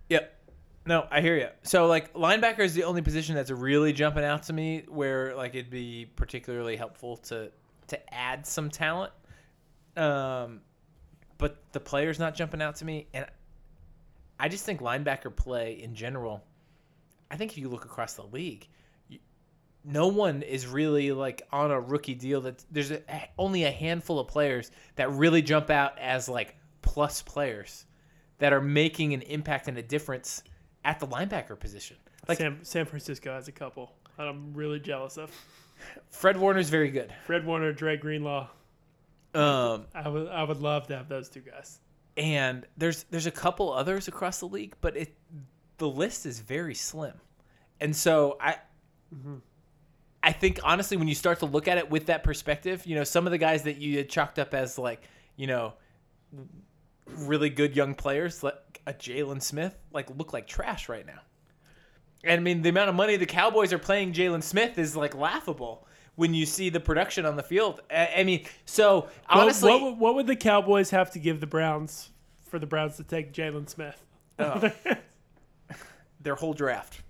Yep. 0.08 0.36
No, 0.86 1.06
I 1.10 1.20
hear 1.20 1.36
you. 1.36 1.48
So 1.62 1.86
like 1.86 2.12
linebacker 2.14 2.60
is 2.60 2.74
the 2.74 2.84
only 2.84 3.02
position 3.02 3.34
that's 3.34 3.50
really 3.50 3.92
jumping 3.92 4.24
out 4.24 4.44
to 4.44 4.52
me 4.52 4.84
where 4.88 5.34
like 5.34 5.54
it'd 5.54 5.70
be 5.70 6.06
particularly 6.16 6.76
helpful 6.76 7.16
to 7.18 7.50
to 7.90 8.14
add 8.14 8.46
some 8.46 8.70
talent. 8.70 9.12
Um, 9.96 10.60
but 11.38 11.62
the 11.72 11.80
player's 11.80 12.18
not 12.18 12.34
jumping 12.34 12.62
out 12.62 12.76
to 12.76 12.84
me, 12.84 13.08
and 13.14 13.26
I 14.38 14.48
just 14.48 14.64
think 14.64 14.80
linebacker 14.80 15.34
play 15.34 15.80
in 15.82 15.94
general. 15.94 16.44
I 17.30 17.36
think 17.36 17.52
if 17.52 17.58
you 17.58 17.68
look 17.68 17.84
across 17.84 18.14
the 18.14 18.24
league, 18.24 18.68
no 19.84 20.08
one 20.08 20.42
is 20.42 20.66
really 20.66 21.12
like 21.12 21.42
on 21.52 21.70
a 21.70 21.80
rookie 21.80 22.14
deal. 22.14 22.40
That 22.42 22.64
there's 22.70 22.90
a, 22.90 23.02
only 23.38 23.64
a 23.64 23.70
handful 23.70 24.18
of 24.18 24.28
players 24.28 24.70
that 24.96 25.10
really 25.12 25.42
jump 25.42 25.70
out 25.70 25.98
as 25.98 26.28
like 26.28 26.56
plus 26.82 27.22
players 27.22 27.86
that 28.38 28.52
are 28.52 28.60
making 28.60 29.14
an 29.14 29.22
impact 29.22 29.68
and 29.68 29.78
a 29.78 29.82
difference 29.82 30.42
at 30.84 30.98
the 31.00 31.06
linebacker 31.06 31.58
position. 31.58 31.96
Like 32.28 32.38
San, 32.38 32.58
San 32.62 32.84
Francisco 32.84 33.32
has 33.32 33.48
a 33.48 33.52
couple 33.52 33.92
that 34.16 34.26
I'm 34.26 34.52
really 34.54 34.80
jealous 34.80 35.16
of. 35.16 35.30
Fred 36.08 36.36
Warner's 36.36 36.68
very 36.70 36.90
good. 36.90 37.12
Fred 37.26 37.44
Warner, 37.46 37.72
Dre 37.72 37.96
Greenlaw. 37.96 38.48
Um, 39.34 39.86
I 39.94 40.08
would 40.08 40.28
I 40.28 40.42
would 40.42 40.60
love 40.60 40.86
to 40.88 40.96
have 40.96 41.08
those 41.08 41.28
two 41.28 41.40
guys. 41.40 41.80
and 42.16 42.66
there's 42.76 43.04
there's 43.04 43.26
a 43.26 43.30
couple 43.30 43.72
others 43.72 44.08
across 44.08 44.40
the 44.40 44.46
league, 44.48 44.74
but 44.80 44.96
it 44.96 45.14
the 45.78 45.88
list 45.88 46.26
is 46.26 46.40
very 46.40 46.74
slim. 46.74 47.14
And 47.80 47.94
so 47.94 48.36
I 48.40 48.56
I 50.22 50.32
think 50.32 50.60
honestly 50.64 50.96
when 50.96 51.08
you 51.08 51.14
start 51.14 51.38
to 51.40 51.46
look 51.46 51.68
at 51.68 51.78
it 51.78 51.88
with 51.90 52.06
that 52.06 52.24
perspective, 52.24 52.84
you 52.86 52.94
know, 52.96 53.04
some 53.04 53.26
of 53.26 53.30
the 53.30 53.38
guys 53.38 53.62
that 53.62 53.78
you 53.78 53.96
had 53.98 54.08
chalked 54.08 54.38
up 54.38 54.52
as 54.52 54.78
like, 54.78 55.02
you 55.36 55.46
know, 55.46 55.74
really 57.06 57.50
good 57.50 57.74
young 57.76 57.94
players 57.94 58.42
like 58.42 58.80
a 58.86 58.92
Jaylon 58.92 59.40
Smith, 59.40 59.74
like 59.92 60.10
look 60.16 60.32
like 60.32 60.46
trash 60.46 60.88
right 60.88 61.06
now. 61.06 61.20
And 62.24 62.40
I 62.40 62.42
mean 62.42 62.62
the 62.62 62.68
amount 62.68 62.88
of 62.90 62.94
money 62.94 63.16
the 63.16 63.26
Cowboys 63.26 63.72
are 63.72 63.78
playing 63.78 64.12
Jaylon 64.12 64.42
Smith 64.42 64.78
is 64.78 64.94
like 64.96 65.14
laughable 65.14 65.86
when 66.16 66.34
you 66.34 66.44
see 66.44 66.68
the 66.68 66.80
production 66.80 67.24
on 67.24 67.36
the 67.36 67.42
field. 67.42 67.80
I 67.90 68.24
mean, 68.24 68.44
so 68.66 69.00
What- 69.02 69.10
honestly, 69.28 69.70
what, 69.72 69.82
would- 69.82 69.98
what 69.98 70.14
would 70.16 70.26
the 70.26 70.36
Cowboys 70.36 70.90
have 70.90 71.10
to 71.12 71.18
give 71.18 71.40
the 71.40 71.46
Browns 71.46 72.10
for 72.48 72.58
the 72.58 72.66
Browns 72.66 72.96
to 72.96 73.04
take 73.04 73.32
Jaylon 73.32 73.68
Smith? 73.68 74.02
Oh. 74.38 74.70
their 76.20 76.34
whole 76.34 76.52
draft. 76.52 77.00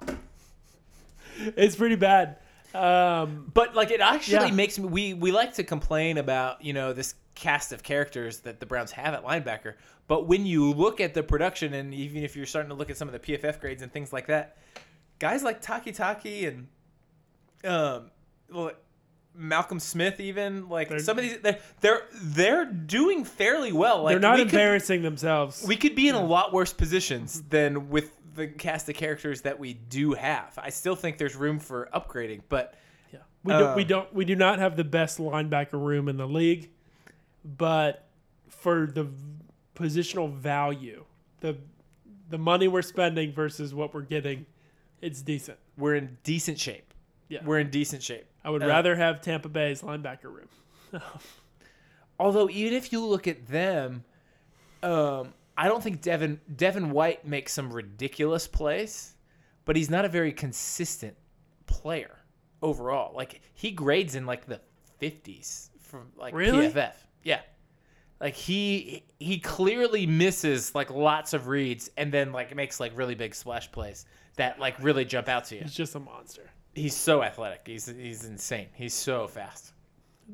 it's 1.38 1.76
pretty 1.76 1.96
bad. 1.96 2.36
Um, 2.74 3.50
But 3.54 3.74
like 3.74 3.90
it 3.90 4.00
actually 4.00 4.48
Yeah. 4.48 4.54
makes 4.54 4.78
me 4.78 4.88
we 4.88 5.14
we 5.14 5.32
like 5.32 5.54
to 5.54 5.64
complain 5.64 6.18
about, 6.18 6.62
you 6.62 6.72
know, 6.72 6.92
this 6.92 7.14
cast 7.38 7.72
of 7.72 7.82
characters 7.82 8.40
that 8.40 8.58
the 8.60 8.66
Browns 8.66 8.90
have 8.92 9.14
at 9.14 9.24
linebacker. 9.24 9.74
But 10.08 10.26
when 10.26 10.44
you 10.46 10.72
look 10.72 11.00
at 11.00 11.14
the 11.14 11.22
production 11.22 11.74
and 11.74 11.94
even 11.94 12.22
if 12.24 12.34
you're 12.36 12.46
starting 12.46 12.70
to 12.70 12.74
look 12.74 12.90
at 12.90 12.96
some 12.96 13.08
of 13.08 13.12
the 13.12 13.18
PFF 13.20 13.60
grades 13.60 13.82
and 13.82 13.92
things 13.92 14.12
like 14.12 14.26
that, 14.26 14.56
guys 15.18 15.42
like 15.42 15.62
Takitaki 15.62 16.48
and 16.48 16.68
um 17.64 18.10
Malcolm 19.34 19.78
Smith 19.78 20.18
even 20.20 20.68
like 20.68 20.88
They're- 20.88 20.98
some 20.98 21.16
of 21.18 21.22
these 21.22 21.38
they're 21.40 21.58
they're, 21.80 22.02
they're 22.12 22.64
doing 22.64 23.24
fairly 23.24 23.72
well. 23.72 24.02
Like 24.02 24.14
they're 24.14 24.20
not 24.20 24.38
we 24.38 24.44
could- 24.44 24.54
embarrassing 24.54 25.02
themselves. 25.02 25.64
we 25.66 25.76
could 25.76 25.94
be 25.94 26.08
in 26.08 26.14
a 26.16 26.24
lot 26.24 26.52
worse 26.52 26.72
positions 26.72 27.42
than 27.42 27.88
with 27.88 28.10
the 28.34 28.48
cast 28.48 28.88
of 28.88 28.94
characters 28.96 29.42
that 29.42 29.58
we 29.58 29.74
do 29.74 30.12
have. 30.14 30.58
I 30.58 30.70
still 30.70 30.96
think 30.96 31.18
there's 31.18 31.36
room 31.36 31.58
for 31.58 31.88
upgrading, 31.94 32.42
but 32.48 32.74
Yeah. 33.12 33.20
We 33.44 33.52
don't 33.52 33.76
we 33.76 33.82
Um, 33.82 33.88
don't 33.88 34.14
we 34.14 34.24
do 34.24 34.34
not 34.36 34.58
have 34.58 34.76
the 34.76 34.84
best 34.84 35.18
linebacker 35.18 35.72
room 35.80 36.08
in 36.08 36.16
the 36.16 36.26
league, 36.26 36.70
but 37.44 38.08
for 38.48 38.86
the 38.86 39.06
positional 39.74 40.32
value, 40.32 41.04
the 41.40 41.56
the 42.30 42.38
money 42.38 42.68
we're 42.68 42.82
spending 42.82 43.32
versus 43.32 43.72
what 43.74 43.94
we're 43.94 44.02
getting, 44.02 44.44
it's 45.00 45.22
decent. 45.22 45.58
we're 45.78 45.94
in 45.94 46.18
decent 46.24 46.58
shape. 46.58 46.92
Yeah. 47.28 47.40
We're 47.44 47.58
in 47.58 47.70
decent 47.70 48.02
shape. 48.02 48.26
I 48.44 48.50
would 48.50 48.62
Uh, 48.62 48.66
rather 48.66 48.96
have 48.96 49.20
Tampa 49.22 49.48
Bay's 49.48 49.82
linebacker 49.82 50.24
room. 50.24 50.48
Although 52.18 52.48
even 52.50 52.74
if 52.74 52.92
you 52.92 53.04
look 53.04 53.28
at 53.28 53.46
them, 53.46 54.04
um, 54.82 55.32
I 55.56 55.68
don't 55.68 55.82
think 55.82 56.00
Devin 56.02 56.40
Devin 56.54 56.90
White 56.90 57.26
makes 57.26 57.52
some 57.52 57.72
ridiculous 57.72 58.46
plays, 58.48 59.14
but 59.64 59.76
he's 59.76 59.90
not 59.90 60.04
a 60.04 60.08
very 60.08 60.32
consistent 60.32 61.16
player 61.66 62.16
overall. 62.62 63.14
Like 63.14 63.40
he 63.54 63.70
grades 63.70 64.14
in 64.14 64.26
like 64.26 64.46
the 64.46 64.60
fifties 64.98 65.70
from 65.80 66.08
like 66.16 66.34
Really? 66.34 66.68
PFF. 66.68 66.94
Yeah. 67.22 67.40
Like 68.20 68.34
he 68.34 69.04
he 69.20 69.38
clearly 69.38 70.06
misses 70.06 70.74
like 70.74 70.90
lots 70.90 71.34
of 71.34 71.46
reads 71.46 71.90
and 71.96 72.10
then 72.12 72.32
like 72.32 72.54
makes 72.56 72.80
like 72.80 72.96
really 72.96 73.14
big 73.14 73.34
splash 73.34 73.70
plays 73.70 74.06
that 74.36 74.58
like 74.58 74.74
really 74.82 75.04
jump 75.04 75.28
out 75.28 75.44
to 75.46 75.54
you. 75.56 75.62
He's 75.62 75.74
just 75.74 75.94
a 75.94 76.00
monster. 76.00 76.50
He's 76.74 76.96
so 76.96 77.22
athletic. 77.22 77.62
He's 77.66 77.86
he's 77.86 78.24
insane. 78.24 78.68
He's 78.74 78.94
so 78.94 79.28
fast. 79.28 79.72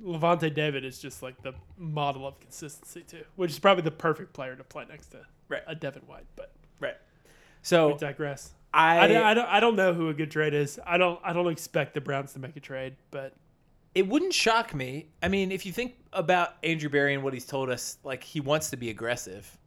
Lavonte 0.03 0.53
David 0.53 0.85
is 0.85 0.99
just 0.99 1.23
like 1.23 1.41
the 1.43 1.53
model 1.79 2.27
of 2.27 2.41
consistency 2.41 3.03
too, 3.03 3.25
which 3.37 3.51
is 3.51 3.59
probably 3.59 3.83
the 3.83 3.91
perfect 3.91 4.33
player 4.33 4.57
to 4.57 4.65
play 4.65 4.85
next 4.89 5.09
to 5.09 5.19
Right. 5.49 5.63
a 5.67 5.75
Devin 5.75 6.03
White. 6.07 6.25
But 6.37 6.53
Right. 6.81 6.97
we 7.25 7.31
So 7.63 7.97
digress. 7.99 8.53
I, 8.73 9.01
I, 9.05 9.09
don't- 9.09 9.23
I 9.23 9.35
don't 9.35 9.49
I 9.49 9.61
don't 9.61 9.77
know 9.77 9.93
who 9.95 10.09
a 10.09 10.15
good 10.15 10.31
trade 10.31 10.53
is. 10.55 10.81
I 10.87 10.97
don't 10.99 11.21
I 11.23 11.33
don't 11.35 11.49
expect 11.49 11.93
the 11.95 12.01
Browns 12.01 12.33
to 12.33 12.39
make 12.39 12.57
a 12.57 12.61
trade, 12.61 12.97
but 13.11 13.35
it 13.95 14.09
wouldn't 14.09 14.33
shock 14.33 14.75
me. 14.75 15.07
I 15.23 15.29
mean, 15.29 15.53
if 15.53 15.65
you 15.65 15.73
think 15.73 15.97
about 16.13 16.55
Andrew 16.63 16.89
Berry 16.89 17.15
and 17.15 17.23
what 17.23 17.33
he's 17.33 17.47
told 17.47 17.71
us, 17.71 17.99
like 18.03 18.25
he 18.25 18.41
wants 18.41 18.71
to 18.71 18.77
be 18.77 18.91
aggressive. 18.91 19.59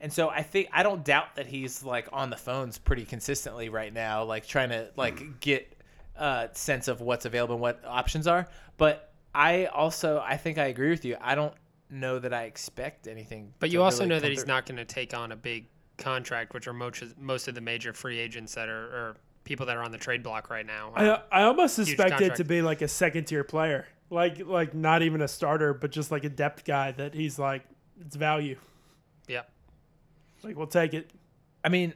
And 0.00 0.12
so 0.12 0.28
I 0.28 0.42
think 0.42 0.68
I 0.72 0.82
don't 0.82 1.04
doubt 1.04 1.36
that 1.36 1.46
he's 1.46 1.82
like 1.82 2.08
on 2.12 2.30
the 2.30 2.36
phones 2.36 2.78
pretty 2.78 3.04
consistently 3.04 3.68
right 3.68 3.92
now, 3.92 4.24
like 4.24 4.46
trying 4.46 4.70
to 4.70 4.90
like 4.96 5.40
get 5.40 5.74
a 6.16 6.48
sense 6.52 6.88
of 6.88 7.00
what's 7.00 7.24
available 7.24 7.54
and 7.54 7.62
what 7.62 7.82
options 7.86 8.26
are. 8.26 8.46
But 8.76 9.12
I 9.34 9.66
also 9.66 10.22
I 10.24 10.36
think 10.36 10.58
I 10.58 10.66
agree 10.66 10.90
with 10.90 11.04
you. 11.04 11.16
I 11.20 11.34
don't 11.34 11.54
know 11.90 12.18
that 12.18 12.32
I 12.32 12.44
expect 12.44 13.06
anything. 13.06 13.52
But 13.58 13.70
you 13.70 13.82
also 13.82 14.00
really 14.00 14.10
know 14.10 14.20
that 14.20 14.30
he's 14.30 14.46
not 14.46 14.66
going 14.66 14.76
to 14.76 14.84
take 14.84 15.14
on 15.14 15.32
a 15.32 15.36
big 15.36 15.68
contract, 15.96 16.54
which 16.54 16.66
are 16.66 16.72
most 16.72 17.02
most 17.18 17.48
of 17.48 17.54
the 17.54 17.60
major 17.60 17.92
free 17.92 18.18
agents 18.18 18.54
that 18.54 18.68
are 18.68 18.84
or 18.84 19.16
people 19.44 19.66
that 19.66 19.76
are 19.76 19.82
on 19.82 19.92
the 19.92 19.98
trade 19.98 20.22
block 20.22 20.50
right 20.50 20.66
now. 20.66 20.92
I, 20.96 21.20
I 21.30 21.42
almost 21.44 21.74
suspect 21.74 22.20
it 22.20 22.34
to 22.36 22.44
be 22.44 22.62
like 22.62 22.82
a 22.82 22.88
second 22.88 23.24
tier 23.24 23.44
player, 23.44 23.86
like 24.10 24.44
like 24.46 24.74
not 24.74 25.02
even 25.02 25.20
a 25.22 25.28
starter, 25.28 25.74
but 25.74 25.90
just 25.92 26.10
like 26.10 26.24
a 26.24 26.28
depth 26.28 26.64
guy 26.64 26.92
that 26.92 27.14
he's 27.14 27.38
like 27.38 27.62
it's 28.00 28.16
value. 28.16 28.56
yeah. 29.28 29.42
Like 30.42 30.56
we'll 30.56 30.66
take 30.66 30.92
it. 30.94 31.10
I 31.64 31.68
mean, 31.70 31.94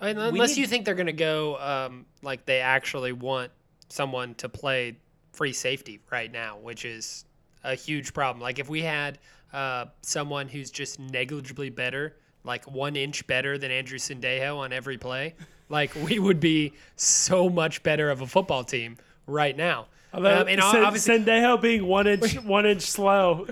And 0.00 0.18
We 0.18 0.24
Unless 0.28 0.56
need- 0.56 0.62
you 0.62 0.66
think 0.66 0.84
they're 0.84 0.94
going 0.94 1.06
to 1.06 1.12
go 1.12 1.56
um, 1.58 2.06
like 2.22 2.44
they 2.46 2.60
actually 2.60 3.12
want 3.12 3.52
someone 3.88 4.34
to 4.36 4.48
play 4.48 4.98
free 5.32 5.52
safety 5.52 6.00
right 6.10 6.32
now, 6.32 6.56
which 6.58 6.84
is 6.84 7.24
a 7.62 7.74
huge 7.74 8.12
problem. 8.14 8.40
Like 8.42 8.58
if 8.58 8.68
we 8.68 8.82
had 8.82 9.18
uh, 9.52 9.86
someone 10.02 10.48
who's 10.48 10.70
just 10.70 10.98
negligibly 10.98 11.70
better, 11.70 12.16
like 12.42 12.64
one 12.70 12.96
inch 12.96 13.26
better 13.26 13.58
than 13.58 13.70
Andrew 13.70 13.98
Sendejo 13.98 14.56
on 14.58 14.72
every 14.72 14.98
play, 14.98 15.34
like 15.68 15.94
we 15.94 16.18
would 16.18 16.40
be 16.40 16.72
so 16.96 17.48
much 17.48 17.82
better 17.82 18.10
of 18.10 18.20
a 18.20 18.26
football 18.26 18.64
team 18.64 18.96
right 19.26 19.56
now. 19.56 19.86
Although 20.12 20.42
Um, 20.42 20.48
and 20.48 20.62
Sen- 20.62 20.84
obviously, 20.84 21.18
Sendejo 21.18 21.60
being 21.60 21.86
one 21.86 22.06
inch 22.06 22.34
one 22.42 22.66
inch 22.66 22.82
slow 22.82 23.46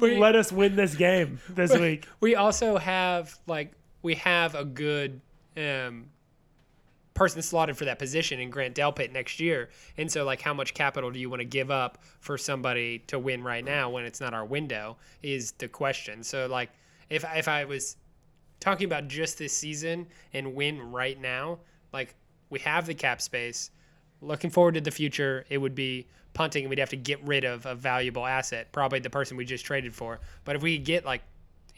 let 0.00 0.36
us 0.36 0.52
win 0.52 0.76
this 0.76 0.94
game 0.94 1.40
this 1.48 1.76
week. 1.76 2.06
we 2.20 2.34
also 2.34 2.76
have 2.76 3.38
like 3.46 3.72
we 4.02 4.14
have 4.16 4.54
a 4.54 4.64
good 4.64 5.20
um, 5.56 6.06
person 7.14 7.42
slotted 7.42 7.76
for 7.76 7.84
that 7.84 7.98
position 7.98 8.40
in 8.40 8.50
Grant 8.50 8.74
Delpit 8.74 9.12
next 9.12 9.40
year. 9.40 9.68
And 9.98 10.10
so 10.10 10.24
like 10.24 10.40
how 10.40 10.54
much 10.54 10.74
capital 10.74 11.10
do 11.10 11.18
you 11.18 11.28
want 11.28 11.40
to 11.40 11.44
give 11.44 11.70
up 11.70 11.98
for 12.20 12.38
somebody 12.38 13.00
to 13.08 13.18
win 13.18 13.42
right 13.42 13.64
now 13.64 13.90
when 13.90 14.04
it's 14.04 14.20
not 14.20 14.32
our 14.32 14.44
window 14.44 14.96
is 15.22 15.52
the 15.52 15.68
question. 15.68 16.22
So 16.22 16.46
like 16.46 16.70
if 17.10 17.24
if 17.34 17.46
I 17.48 17.64
was 17.64 17.96
talking 18.60 18.84
about 18.84 19.08
just 19.08 19.38
this 19.38 19.52
season 19.52 20.06
and 20.32 20.54
win 20.54 20.80
right 20.92 21.20
now, 21.20 21.58
like 21.92 22.14
we 22.50 22.58
have 22.60 22.86
the 22.86 22.94
cap 22.94 23.20
space. 23.20 23.70
Looking 24.22 24.50
forward 24.50 24.74
to 24.74 24.80
the 24.80 24.90
future, 24.90 25.46
it 25.48 25.58
would 25.58 25.74
be 25.74 26.06
punting 26.34 26.64
and 26.64 26.70
we'd 26.70 26.78
have 26.78 26.90
to 26.90 26.96
get 26.96 27.22
rid 27.24 27.44
of 27.44 27.66
a 27.66 27.74
valuable 27.74 28.26
asset, 28.26 28.70
probably 28.72 29.00
the 29.00 29.10
person 29.10 29.36
we 29.36 29.44
just 29.44 29.64
traded 29.64 29.94
for. 29.94 30.20
But 30.44 30.56
if 30.56 30.62
we 30.62 30.76
could 30.76 30.86
get 30.86 31.04
like 31.04 31.22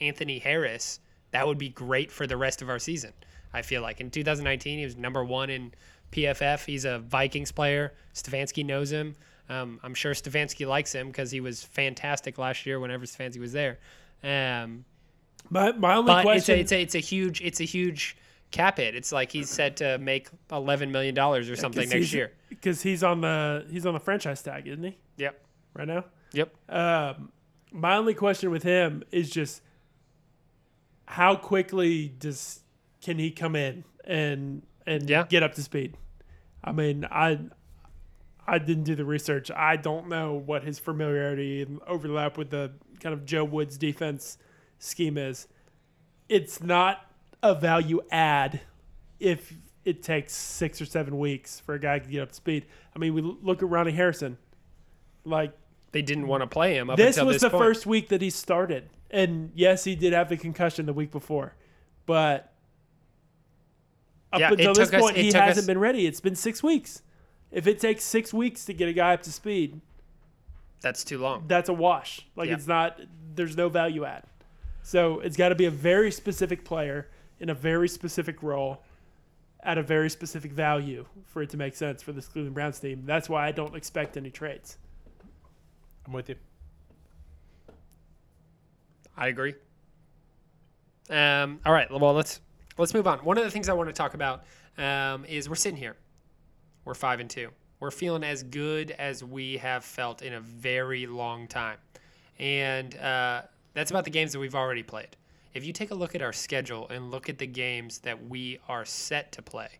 Anthony 0.00 0.38
Harris, 0.38 1.00
that 1.30 1.46
would 1.46 1.58
be 1.58 1.68
great 1.68 2.10
for 2.10 2.26
the 2.26 2.36
rest 2.36 2.62
of 2.62 2.68
our 2.68 2.78
season. 2.78 3.12
I 3.54 3.62
feel 3.62 3.82
like 3.82 4.00
in 4.00 4.10
2019 4.10 4.78
he 4.78 4.84
was 4.84 4.96
number 4.96 5.24
one 5.24 5.50
in 5.50 5.72
PFF. 6.10 6.64
He's 6.64 6.84
a 6.84 6.98
Vikings 6.98 7.52
player. 7.52 7.94
Stefanski 8.14 8.64
knows 8.64 8.90
him. 8.90 9.14
Um, 9.48 9.80
I'm 9.82 9.94
sure 9.94 10.12
Stefanski 10.12 10.66
likes 10.66 10.92
him 10.92 11.08
because 11.08 11.30
he 11.30 11.40
was 11.40 11.62
fantastic 11.62 12.38
last 12.38 12.64
year 12.66 12.80
whenever 12.80 13.04
Stefanski 13.04 13.40
was 13.40 13.52
there. 13.52 13.78
Um, 14.22 14.84
My 15.50 15.72
my 15.72 15.94
only 15.96 16.06
but 16.12 16.18
it's 16.18 16.24
question 16.24 16.58
a, 16.58 16.60
it's 16.60 16.72
a 16.72 16.80
it's 16.80 16.94
a 16.94 16.98
huge 16.98 17.40
it's 17.40 17.60
a 17.60 17.64
huge 17.64 18.16
cap 18.50 18.78
hit. 18.78 18.94
It's 18.94 19.12
like 19.12 19.30
he's 19.32 19.48
set 19.50 19.76
to 19.76 19.98
make 19.98 20.28
11 20.50 20.90
million 20.92 21.14
dollars 21.14 21.48
or 21.50 21.56
something 21.56 21.88
next 21.88 22.12
year. 22.12 22.32
because 22.48 22.82
he's 22.82 23.02
on 23.02 23.20
the 23.20 23.66
he's 23.70 23.86
on 23.86 23.94
the 23.94 24.00
franchise 24.00 24.42
tag, 24.42 24.66
isn't 24.68 24.82
he? 24.84 24.96
Yep. 25.16 25.40
Right 25.74 25.88
now. 25.88 26.04
Yep. 26.32 26.54
Um, 26.70 27.32
my 27.70 27.96
only 27.96 28.14
question 28.14 28.50
with 28.50 28.62
him 28.62 29.02
is 29.10 29.30
just 29.30 29.62
how 31.06 31.36
quickly 31.36 32.08
does 32.18 32.60
can 33.02 33.18
he 33.18 33.30
come 33.30 33.56
in 33.56 33.84
and 34.04 34.62
and 34.86 35.08
Yeah. 35.08 35.24
get 35.28 35.42
up 35.42 35.54
to 35.54 35.62
speed? 35.62 35.96
I 36.64 36.72
mean, 36.72 37.06
I 37.10 37.38
I 38.46 38.58
didn't 38.58 38.84
do 38.84 38.94
the 38.94 39.04
research. 39.04 39.50
I 39.50 39.76
don't 39.76 40.08
know 40.08 40.34
what 40.34 40.64
his 40.64 40.78
familiarity 40.78 41.62
and 41.62 41.80
overlap 41.86 42.36
with 42.36 42.50
the 42.50 42.72
kind 43.00 43.12
of 43.12 43.24
Joe 43.24 43.44
Woods 43.44 43.78
defense 43.78 44.38
scheme 44.82 45.16
is. 45.18 45.48
It's 46.28 46.62
not 46.62 47.06
a 47.42 47.54
value 47.54 48.00
add 48.10 48.60
if 49.20 49.52
it 49.84 50.02
takes 50.02 50.32
six 50.32 50.80
or 50.80 50.86
seven 50.86 51.18
weeks 51.18 51.60
for 51.60 51.74
a 51.74 51.78
guy 51.78 51.98
to 51.98 52.08
get 52.08 52.22
up 52.22 52.28
to 52.30 52.34
speed. 52.34 52.66
I 52.94 52.98
mean, 52.98 53.14
we 53.14 53.20
look 53.20 53.62
at 53.62 53.68
Ronnie 53.68 53.92
Harrison. 53.92 54.38
Like 55.24 55.52
They 55.92 56.02
didn't 56.02 56.26
want 56.26 56.42
to 56.42 56.46
play 56.46 56.76
him 56.76 56.90
up 56.90 56.96
this 56.96 57.20
was 57.20 57.36
this 57.36 57.42
the 57.42 57.50
point. 57.50 57.62
first 57.62 57.86
week 57.86 58.08
that 58.08 58.22
he 58.22 58.30
started, 58.30 58.88
and 59.10 59.50
yes, 59.54 59.84
he 59.84 59.94
did 59.94 60.12
have 60.12 60.28
the 60.28 60.36
concussion 60.36 60.86
the 60.86 60.92
week 60.92 61.10
before, 61.10 61.54
but 62.06 62.52
up 64.32 64.40
Yeah, 64.40 64.50
until 64.52 64.74
this 64.74 64.88
took 64.88 64.94
us- 64.94 65.00
point, 65.02 65.16
he 65.16 65.26
hasn't 65.32 65.58
us- 65.58 65.66
been 65.66 65.78
ready. 65.78 66.06
It's 66.06 66.20
been 66.20 66.34
six 66.34 66.62
weeks. 66.62 67.02
If 67.50 67.66
it 67.66 67.78
takes 67.78 68.02
six 68.02 68.32
weeks 68.32 68.64
to 68.64 68.72
get 68.72 68.88
a 68.88 68.92
guy 68.92 69.12
up 69.14 69.22
to 69.24 69.32
speed, 69.32 69.80
That's 70.80 71.04
too 71.04 71.18
long. 71.18 71.44
that's 71.46 71.68
a 71.68 71.72
wash. 71.74 72.26
Like 72.34 72.48
Yeah. 72.48 72.54
it's 72.54 72.66
not. 72.66 72.98
There's 73.34 73.56
no 73.56 73.68
value 73.68 74.04
add. 74.04 74.24
So 74.82 75.20
it's 75.20 75.36
got 75.36 75.50
to 75.50 75.54
be 75.54 75.66
a 75.66 75.70
very 75.70 76.10
specific 76.10 76.64
player 76.64 77.08
in 77.40 77.50
a 77.50 77.54
very 77.54 77.88
specific 77.88 78.42
role, 78.42 78.82
at 79.62 79.78
a 79.78 79.82
very 79.82 80.10
specific 80.10 80.52
value 80.52 81.04
for 81.26 81.42
it 81.42 81.50
to 81.50 81.56
make 81.56 81.74
sense 81.74 82.02
for 82.02 82.12
this 82.12 82.26
Cleveland 82.26 82.54
Browns 82.54 82.80
team. 82.80 83.02
That's 83.04 83.28
why 83.28 83.46
I 83.46 83.52
don't 83.52 83.76
expect 83.76 84.16
any 84.16 84.30
trades. 84.30 84.78
I'm 86.06 86.12
with 86.12 86.28
you. 86.28 86.36
I 89.16 89.28
agree. 89.28 89.54
Um, 91.10 91.60
all 91.64 91.72
right. 91.72 91.90
Well, 91.90 92.12
let's 92.12 92.40
let's 92.78 92.94
move 92.94 93.06
on. 93.06 93.18
One 93.20 93.38
of 93.38 93.44
the 93.44 93.50
things 93.50 93.68
I 93.68 93.72
want 93.72 93.88
to 93.88 93.92
talk 93.92 94.14
about 94.14 94.44
um, 94.78 95.24
is 95.26 95.48
we're 95.48 95.54
sitting 95.54 95.78
here. 95.78 95.96
We're 96.84 96.94
five 96.94 97.20
and 97.20 97.30
two. 97.30 97.50
We're 97.78 97.90
feeling 97.90 98.24
as 98.24 98.42
good 98.42 98.92
as 98.92 99.22
we 99.22 99.58
have 99.58 99.84
felt 99.84 100.22
in 100.22 100.34
a 100.34 100.40
very 100.40 101.06
long 101.06 101.46
time, 101.46 101.78
and 102.38 102.96
uh, 102.96 103.42
that's 103.74 103.90
about 103.90 104.04
the 104.04 104.10
games 104.10 104.32
that 104.32 104.38
we've 104.38 104.54
already 104.54 104.82
played. 104.82 105.16
If 105.54 105.64
you 105.64 105.72
take 105.72 105.90
a 105.90 105.94
look 105.94 106.14
at 106.14 106.22
our 106.22 106.32
schedule 106.32 106.88
and 106.88 107.10
look 107.10 107.28
at 107.28 107.38
the 107.38 107.46
games 107.46 107.98
that 107.98 108.28
we 108.28 108.58
are 108.68 108.84
set 108.84 109.32
to 109.32 109.42
play, 109.42 109.78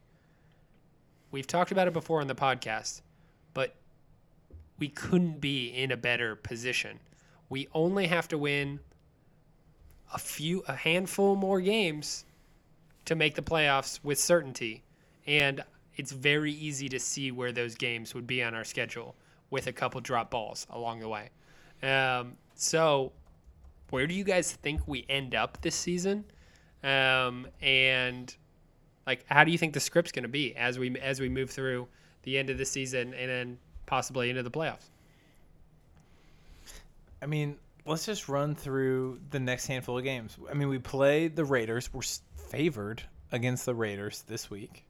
we've 1.31 1.47
talked 1.47 1.73
about 1.73 1.89
it 1.89 1.93
before 1.93 2.21
on 2.21 2.27
the 2.27 2.35
podcast, 2.35 3.01
but 3.55 3.75
we 4.79 4.89
couldn't 4.89 5.41
be 5.41 5.69
in 5.69 5.91
a 5.91 5.97
better 5.97 6.37
position. 6.37 7.01
We 7.49 7.69
only 7.75 8.07
have 8.07 8.29
to 8.29 8.39
win 8.39 8.81
a 10.13 10.19
few 10.19 10.63
a 10.69 10.75
handful 10.75 11.37
more 11.37 11.61
games 11.61 12.25
to 13.05 13.15
make 13.15 13.35
the 13.35 13.43
playoffs 13.43 13.99
with 14.03 14.19
certainty 14.19 14.83
and 15.27 15.63
it's 15.97 16.13
very 16.13 16.53
easy 16.53 16.89
to 16.89 16.99
see 16.99 17.31
where 17.31 17.53
those 17.53 17.75
games 17.75 18.15
would 18.15 18.27
be 18.27 18.43
on 18.43 18.55
our 18.55 18.65
schedule 18.65 19.15
with 19.51 19.67
a 19.67 19.73
couple 19.73 20.01
drop 20.01 20.31
balls 20.31 20.67
along 20.71 21.01
the 21.01 21.09
way 21.09 21.31
um, 21.83 22.35
so 22.55 23.13
where 23.93 24.07
do 24.07 24.15
you 24.15 24.25
guys 24.25 24.53
think 24.53 24.81
we 24.87 25.05
end 25.09 25.35
up 25.35 25.59
this 25.61 25.75
season 25.75 26.25
um, 26.83 27.47
and 27.61 28.35
like 29.07 29.25
how 29.27 29.45
do 29.45 29.53
you 29.53 29.59
think 29.59 29.75
the 29.75 29.81
script's 29.81 30.11
going 30.11 30.23
to 30.23 30.29
be 30.29 30.57
as 30.57 30.79
we 30.79 30.99
as 30.99 31.21
we 31.21 31.29
move 31.29 31.51
through 31.51 31.87
the 32.23 32.39
end 32.39 32.49
of 32.51 32.57
the 32.59 32.65
season 32.65 33.13
and 33.15 33.31
then 33.31 33.59
possibly 33.87 34.31
into 34.31 34.43
the 34.43 34.51
playoffs 34.51 34.89
I 37.21 37.27
mean, 37.27 37.57
let's 37.87 38.05
just 38.05 38.29
run 38.29 38.57
through 38.57 39.21
the 39.31 39.39
next 39.39 39.67
handful 39.69 39.97
of 39.97 40.03
games. 40.03 40.37
I 40.51 40.55
mean, 40.55 40.69
we 40.69 40.81
play 40.81 41.29
the 41.29 41.45
Raiders. 41.45 41.89
We're 41.95 42.03
favored 42.49 43.01
against 43.31 43.65
the 43.65 43.77
Raiders 43.77 44.25
this 44.27 44.51
week. 44.51 44.85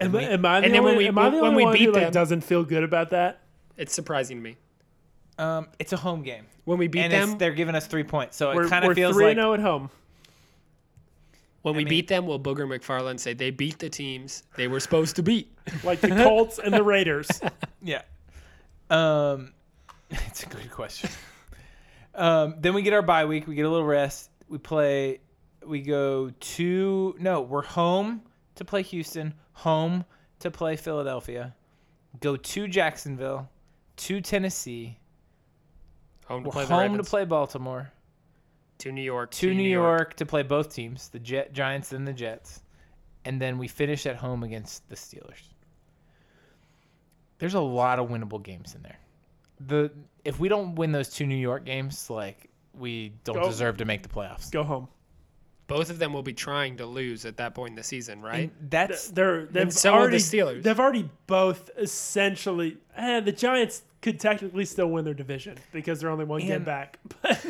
Am, 0.00 0.10
we- 0.12 0.24
am 0.24 0.46
I 0.46 0.60
the 0.60 0.66
and 0.66 0.74
then 0.74 0.82
when 0.82 0.92
only, 0.92 1.04
we- 1.04 1.08
am 1.08 1.18
I 1.18 1.28
the 1.28 1.36
when 1.36 1.44
only 1.50 1.56
we 1.56 1.64
one 1.64 1.72
beat 1.74 1.84
who 1.84 1.92
like, 1.92 2.12
doesn't 2.12 2.40
feel 2.42 2.64
good 2.64 2.82
about 2.82 3.10
that? 3.10 3.40
it's 3.76 3.92
surprising 3.94 4.38
to 4.38 4.42
me 4.42 4.56
Um, 5.40 5.68
it's 5.78 5.92
a 5.92 5.96
home 5.96 6.22
game, 6.22 6.44
when 6.66 6.76
we 6.78 6.86
beat 6.86 7.00
and 7.00 7.12
them 7.12 7.38
they're 7.38 7.52
giving 7.54 7.74
us 7.74 7.86
three 7.86 8.04
points, 8.04 8.36
so 8.36 8.54
We're, 8.54 8.66
it 8.66 8.68
kind 8.68 8.84
we're 8.84 8.90
of 8.92 8.96
feels 8.96 9.14
three 9.16 9.24
like 9.24 9.32
and 9.32 9.40
zero 9.40 9.54
at 9.54 9.60
home. 9.60 9.90
When 11.62 11.74
we 11.76 11.84
mean- 11.84 11.88
beat 11.90 12.08
them, 12.08 12.26
will 12.26 12.38
Booger 12.40 12.66
McFarland 12.66 13.20
say 13.20 13.32
they 13.34 13.50
beat 13.50 13.78
the 13.78 13.88
teams 13.88 14.42
they 14.56 14.68
were 14.68 14.80
supposed 14.80 15.16
to 15.16 15.22
beat? 15.22 15.56
like 15.84 16.00
the 16.00 16.08
Colts 16.24 16.58
and 16.58 16.72
the 16.72 16.82
Raiders. 16.82 17.28
Yeah. 17.82 18.02
Um, 18.90 19.54
it's 20.10 20.42
a 20.42 20.46
good 20.46 20.70
question. 20.70 21.08
um, 22.14 22.56
then 22.58 22.74
we 22.74 22.82
get 22.82 22.92
our 22.92 23.00
bye 23.00 23.24
week. 23.24 23.46
We 23.46 23.54
get 23.54 23.64
a 23.64 23.70
little 23.70 23.86
rest. 23.86 24.28
We 24.50 24.58
play. 24.58 25.20
We 25.64 25.80
go 25.80 26.30
to 26.38 27.16
no. 27.18 27.40
We're 27.40 27.62
home 27.62 28.20
to 28.56 28.66
play 28.66 28.82
Houston. 28.82 29.32
Home 29.54 30.04
to 30.40 30.50
play 30.50 30.76
Philadelphia. 30.76 31.54
Go 32.20 32.36
to 32.36 32.68
Jacksonville. 32.68 33.48
To 33.96 34.20
Tennessee. 34.20 34.98
Home 36.30 36.44
to 36.44 36.48
We're 36.48 36.52
play 36.52 36.64
the 36.64 36.74
home 36.74 36.80
Ravens. 36.92 37.06
to 37.06 37.10
play 37.10 37.24
Baltimore. 37.24 37.92
to 38.78 38.92
New 38.92 39.02
York. 39.02 39.32
To 39.32 39.52
New 39.52 39.68
York 39.68 40.14
to 40.14 40.24
play 40.26 40.42
both 40.44 40.72
teams, 40.72 41.08
the 41.08 41.18
Jet 41.18 41.52
Giants 41.52 41.92
and 41.92 42.06
the 42.06 42.12
Jets, 42.12 42.62
and 43.24 43.40
then 43.42 43.58
we 43.58 43.66
finish 43.68 44.06
at 44.06 44.16
home 44.16 44.42
against 44.44 44.88
the 44.88 44.94
Steelers. 44.94 45.42
There's 47.38 47.54
a 47.54 47.60
lot 47.60 47.98
of 47.98 48.08
winnable 48.08 48.42
games 48.42 48.74
in 48.74 48.82
there. 48.82 48.98
the 49.66 49.90
if 50.24 50.38
we 50.38 50.48
don't 50.48 50.74
win 50.76 50.92
those 50.92 51.08
two 51.10 51.26
New 51.26 51.34
York 51.36 51.64
games, 51.64 52.08
like 52.08 52.48
we 52.74 53.12
don't 53.24 53.36
Go. 53.40 53.46
deserve 53.48 53.78
to 53.78 53.84
make 53.84 54.02
the 54.02 54.08
playoffs. 54.08 54.50
Go 54.52 54.62
home. 54.62 54.88
Both 55.70 55.88
of 55.88 55.98
them 55.98 56.12
will 56.12 56.22
be 56.22 56.32
trying 56.34 56.76
to 56.78 56.86
lose 56.86 57.24
at 57.24 57.36
that 57.38 57.54
point 57.54 57.70
in 57.70 57.76
the 57.76 57.82
season, 57.82 58.20
right? 58.20 58.50
And 58.60 58.70
that's 58.70 59.08
They're 59.10 59.46
they've 59.46 59.72
so 59.72 59.96
will 59.96 60.10
the 60.10 60.16
Steelers. 60.16 60.62
they've 60.62 60.78
already 60.78 61.08
both 61.26 61.70
essentially. 61.78 62.76
Eh, 62.96 63.20
the 63.20 63.32
Giants 63.32 63.82
could 64.02 64.18
technically 64.20 64.64
still 64.64 64.88
win 64.88 65.04
their 65.04 65.14
division 65.14 65.56
because 65.72 66.00
they're 66.00 66.10
only 66.10 66.24
one 66.24 66.40
game 66.40 66.64
back. 66.64 66.98
But 67.22 67.44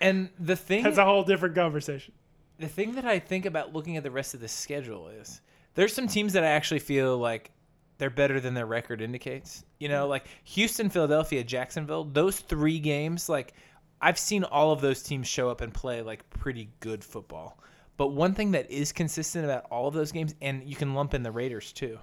and 0.00 0.28
the 0.38 0.56
thing 0.56 0.84
that's 0.84 0.98
a 0.98 1.04
whole 1.04 1.24
different 1.24 1.54
conversation. 1.54 2.12
the 2.58 2.68
thing 2.68 2.94
that 2.94 3.04
I 3.04 3.18
think 3.18 3.46
about 3.46 3.72
looking 3.72 3.96
at 3.96 4.02
the 4.02 4.10
rest 4.10 4.34
of 4.34 4.40
the 4.40 4.48
schedule 4.48 5.08
is 5.08 5.40
there's 5.74 5.92
some 5.94 6.06
teams 6.08 6.32
that 6.34 6.44
I 6.44 6.48
actually 6.48 6.80
feel 6.80 7.18
like 7.18 7.50
they're 7.98 8.10
better 8.10 8.38
than 8.40 8.54
their 8.54 8.66
record 8.66 9.00
indicates. 9.00 9.64
You 9.80 9.88
know, 9.88 10.06
like 10.06 10.26
Houston, 10.44 10.88
Philadelphia, 10.88 11.42
Jacksonville, 11.42 12.04
those 12.04 12.38
three 12.38 12.78
games, 12.78 13.28
like 13.28 13.54
I've 14.00 14.18
seen 14.18 14.44
all 14.44 14.72
of 14.72 14.80
those 14.80 15.02
teams 15.02 15.26
show 15.26 15.48
up 15.50 15.60
and 15.60 15.72
play 15.74 16.02
like 16.02 16.28
pretty 16.30 16.70
good 16.80 17.02
football. 17.04 17.58
But 17.96 18.08
one 18.08 18.34
thing 18.34 18.52
that 18.52 18.70
is 18.70 18.92
consistent 18.92 19.44
about 19.44 19.66
all 19.70 19.88
of 19.88 19.94
those 19.94 20.12
games, 20.12 20.34
and 20.40 20.62
you 20.62 20.76
can 20.76 20.94
lump 20.94 21.14
in 21.14 21.22
the 21.24 21.32
Raiders 21.32 21.72
too, 21.72 21.98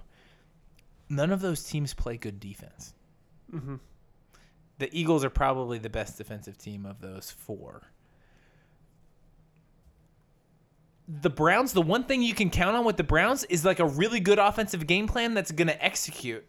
none 1.08 1.30
of 1.30 1.40
those 1.40 1.64
teams 1.64 1.94
play 1.94 2.16
good 2.18 2.38
defense. 2.38 2.92
Mhm. 3.52 3.80
The 4.78 4.90
Eagles 4.98 5.24
are 5.24 5.30
probably 5.30 5.78
the 5.78 5.88
best 5.88 6.18
defensive 6.18 6.58
team 6.58 6.84
of 6.84 7.00
those 7.00 7.30
four. 7.30 7.82
the 11.08 11.30
Browns, 11.30 11.72
the 11.72 11.82
one 11.82 12.02
thing 12.02 12.20
you 12.20 12.34
can 12.34 12.50
count 12.50 12.76
on 12.76 12.84
with 12.84 12.96
the 12.96 13.04
Browns 13.04 13.44
is 13.44 13.64
like 13.64 13.78
a 13.78 13.86
really 13.86 14.18
good 14.18 14.40
offensive 14.40 14.86
game 14.88 15.06
plan 15.06 15.34
that's 15.34 15.52
going 15.52 15.68
to 15.68 15.84
execute. 15.84 16.44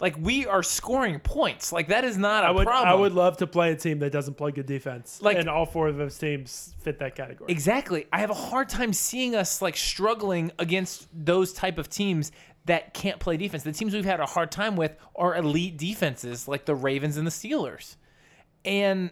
Like 0.00 0.16
we 0.18 0.46
are 0.46 0.62
scoring 0.62 1.20
points. 1.20 1.72
Like 1.72 1.88
that 1.88 2.04
is 2.04 2.18
not 2.18 2.44
a 2.44 2.48
I 2.48 2.50
would 2.50 2.66
problem. 2.66 2.88
I 2.88 2.94
would 2.94 3.12
love 3.12 3.36
to 3.38 3.46
play 3.46 3.72
a 3.72 3.76
team 3.76 4.00
that 4.00 4.10
doesn't 4.10 4.34
play 4.34 4.50
good 4.50 4.66
defense. 4.66 5.20
Like- 5.22 5.36
and 5.36 5.48
all 5.48 5.66
four 5.66 5.88
of 5.88 5.96
those 5.96 6.18
teams 6.18 6.74
fit 6.80 6.98
that 6.98 7.14
category. 7.14 7.50
Exactly. 7.52 8.06
I 8.12 8.18
have 8.18 8.30
a 8.30 8.34
hard 8.34 8.68
time 8.68 8.92
seeing 8.92 9.34
us 9.36 9.62
like 9.62 9.76
struggling 9.76 10.50
against 10.58 11.08
those 11.12 11.52
type 11.52 11.78
of 11.78 11.88
teams 11.88 12.32
that 12.64 12.94
can't 12.94 13.18
play 13.20 13.36
defense. 13.36 13.62
The 13.64 13.72
teams 13.72 13.92
we've 13.94 14.04
had 14.04 14.20
a 14.20 14.26
hard 14.26 14.50
time 14.50 14.76
with 14.76 14.96
are 15.14 15.36
elite 15.36 15.78
defenses 15.78 16.48
like 16.48 16.64
the 16.64 16.74
Ravens 16.74 17.16
and 17.16 17.26
the 17.26 17.30
Steelers. 17.30 17.96
And 18.64 19.10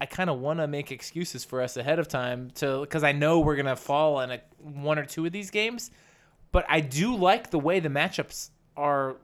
I 0.00 0.06
kind 0.06 0.30
of 0.30 0.38
want 0.38 0.60
to 0.60 0.68
make 0.68 0.92
excuses 0.92 1.44
for 1.44 1.60
us 1.60 1.76
ahead 1.76 1.98
of 1.98 2.06
time 2.06 2.50
to 2.56 2.86
cuz 2.88 3.02
I 3.02 3.12
know 3.12 3.40
we're 3.40 3.56
going 3.56 3.66
to 3.66 3.76
fall 3.76 4.20
in 4.20 4.30
a, 4.30 4.40
one 4.58 4.98
or 4.98 5.04
two 5.04 5.26
of 5.26 5.32
these 5.32 5.50
games, 5.50 5.90
but 6.52 6.64
I 6.68 6.80
do 6.80 7.16
like 7.16 7.50
the 7.50 7.58
way 7.58 7.80
the 7.80 7.88
matchups 7.88 8.50
are 8.78 9.16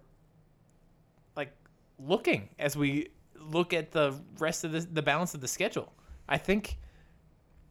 like 1.36 1.52
looking 1.98 2.48
as 2.58 2.76
we 2.76 3.08
look 3.38 3.72
at 3.72 3.92
the 3.92 4.20
rest 4.38 4.64
of 4.64 4.72
the 4.72 4.80
the 4.80 5.02
balance 5.02 5.34
of 5.34 5.40
the 5.40 5.48
schedule. 5.48 5.92
I 6.28 6.38
think 6.38 6.76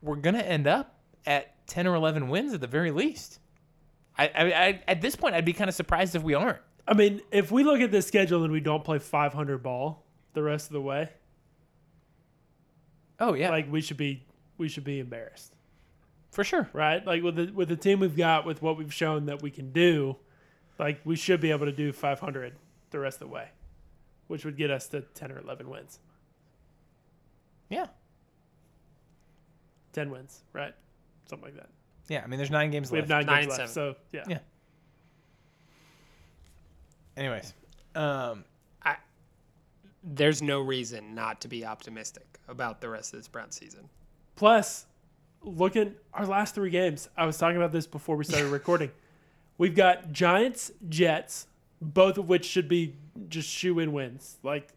we're 0.01 0.15
gonna 0.15 0.39
end 0.39 0.65
up 0.65 0.99
at 1.25 1.67
ten 1.67 1.86
or 1.86 1.95
eleven 1.95 2.29
wins 2.29 2.53
at 2.53 2.61
the 2.61 2.67
very 2.67 2.91
least. 2.91 3.39
I, 4.17 4.27
I, 4.27 4.43
I 4.67 4.81
at 4.88 5.01
this 5.01 5.15
point 5.15 5.36
I'd 5.36 5.45
be 5.45 5.53
kind 5.53 5.69
of 5.69 5.75
surprised 5.75 6.15
if 6.15 6.23
we 6.23 6.34
aren't. 6.34 6.59
I 6.88 6.93
mean, 6.93 7.21
if 7.31 7.51
we 7.51 7.63
look 7.63 7.81
at 7.81 7.91
this 7.91 8.05
schedule 8.07 8.43
and 8.43 8.51
we 8.51 8.59
don't 8.59 8.84
play 8.84 8.99
500 8.99 9.63
ball 9.63 10.05
the 10.34 10.43
rest 10.43 10.67
of 10.67 10.73
the 10.73 10.81
way, 10.81 11.09
Oh 13.19 13.34
yeah, 13.34 13.49
like 13.49 13.71
we 13.71 13.81
should 13.81 13.97
be 13.97 14.25
we 14.57 14.67
should 14.67 14.84
be 14.84 14.99
embarrassed, 14.99 15.55
for 16.31 16.43
sure. 16.43 16.69
right? 16.73 17.05
Like 17.05 17.23
with 17.23 17.36
the 17.36 17.51
with 17.51 17.69
the 17.69 17.75
team 17.75 17.99
we've 17.99 18.17
got, 18.17 18.45
with 18.45 18.61
what 18.61 18.77
we've 18.77 18.93
shown 18.93 19.25
that 19.27 19.41
we 19.41 19.49
can 19.51 19.71
do, 19.71 20.17
like 20.80 21.01
we 21.05 21.15
should 21.15 21.39
be 21.41 21.51
able 21.51 21.65
to 21.65 21.71
do 21.71 21.91
500 21.91 22.53
the 22.91 22.99
rest 22.99 23.21
of 23.21 23.28
the 23.30 23.34
way, 23.34 23.47
which 24.28 24.45
would 24.45 24.57
get 24.57 24.69
us 24.71 24.88
to 24.89 25.01
10 25.01 25.32
or 25.32 25.39
11 25.39 25.69
wins, 25.69 25.99
Yeah, 27.69 27.88
10 29.93 30.09
wins, 30.11 30.43
right? 30.53 30.74
Something 31.30 31.45
like 31.49 31.55
that. 31.55 31.69
yeah. 32.09 32.21
I 32.24 32.28
mean, 32.28 32.38
there's 32.38 32.51
nine 32.51 32.71
games 32.71 32.91
We 32.91 32.99
have 32.99 33.09
left. 33.09 33.28
nine, 33.28 33.36
Nine 33.36 33.43
games 33.43 33.53
and 33.53 33.59
left, 33.63 33.74
so 33.74 33.95
yeah. 34.11 34.24
Yeah. 34.28 34.39
Anyways, 37.15 37.53
um, 37.95 38.43
There's 40.05 40.41
no 40.41 40.59
reason 40.59 41.15
not 41.15 41.39
to 41.41 41.47
be 41.47 41.65
optimistic 41.65 42.39
about 42.49 42.82
the 42.82 42.89
rest 42.89 43.13
of 43.13 43.19
this 43.19 43.30
Brown 43.30 43.51
season. 43.51 43.88
Plus, 44.36 44.86
look 45.41 45.78
at 45.78 45.93
our 46.13 46.26
last 46.26 46.55
three 46.55 46.71
games. 46.71 47.07
I 47.15 47.26
was 47.26 47.38
talking 47.38 47.55
about 47.55 47.71
this 47.71 47.88
before 47.88 48.17
we 48.17 48.26
started 48.26 48.47
recording. 48.51 48.91
We've 49.64 49.74
got 49.74 50.11
Giants, 50.11 50.74
Jets, 50.89 51.47
both 51.82 52.18
of 52.18 52.28
which 52.28 52.43
should 52.43 52.68
be 52.68 52.97
just 53.30 53.47
shoe 53.47 53.80
in 53.80 53.93
wins. 53.93 54.38
Like, 54.43 54.68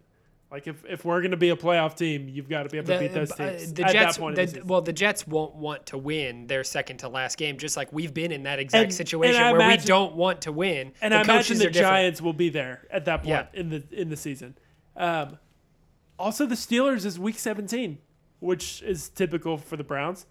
like 0.49 0.68
if, 0.68 0.84
if 0.89 1.05
we're 1.05 1.20
going 1.22 1.32
to 1.32 1.37
be 1.37 1.49
a 1.51 1.57
playoff 1.57 1.97
team, 1.97 2.28
you've 2.28 2.49
got 2.49 2.62
to 2.62 2.68
be 2.68 2.78
able 2.78 2.95
to 2.95 3.01
beat 3.01 3.12
those 3.12 3.32
uh, 3.32 3.51
teams. 3.51 3.72
the 3.72 3.82
at 3.82 3.91
Jets, 3.91 4.14
that 4.16 4.20
point 4.22 4.37
the 4.37 4.47
the- 4.47 4.64
well, 4.64 4.80
the 4.82 4.93
Jets 4.93 5.26
won't 5.26 5.57
want 5.57 5.87
to 5.87 5.99
win 5.99 6.47
their 6.47 6.62
second 6.62 6.99
to 6.99 7.09
last 7.09 7.37
game, 7.37 7.59
just 7.59 7.76
like 7.76 7.93
we've 7.93 8.14
been 8.14 8.30
in 8.30 8.45
that 8.45 8.61
exact 8.61 8.84
And- 8.84 8.95
situation 8.95 9.43
and 9.43 9.57
where 9.59 9.66
imagine- 9.66 9.82
we 9.82 9.89
don't 9.89 10.14
want 10.14 10.43
to 10.43 10.53
win. 10.53 10.93
and 11.03 11.12
the 11.12 11.18
I 11.18 11.22
imagine 11.22 11.59
the. 11.59 11.68
Giants 11.68 12.22
will 12.22 12.32
be 12.32 12.49
there 12.49 12.87
at 12.89 13.07
that 13.07 13.24
point 13.24 13.28
Yeah. 13.53 13.61
in 13.61 13.70
the 13.70 13.82
in 13.91 14.09
the 14.09 14.16
season. 14.16 14.57
Um, 14.97 15.39
also, 16.16 16.47
the 16.47 16.55
Steelers 16.55 17.05
is 17.05 17.18
Week 17.18 17.41
17, 17.41 17.99
which 18.39 18.82
is 18.82 19.09
typical 19.09 19.59
for 19.59 19.76
the 19.76 19.82
Browns. 19.82 20.26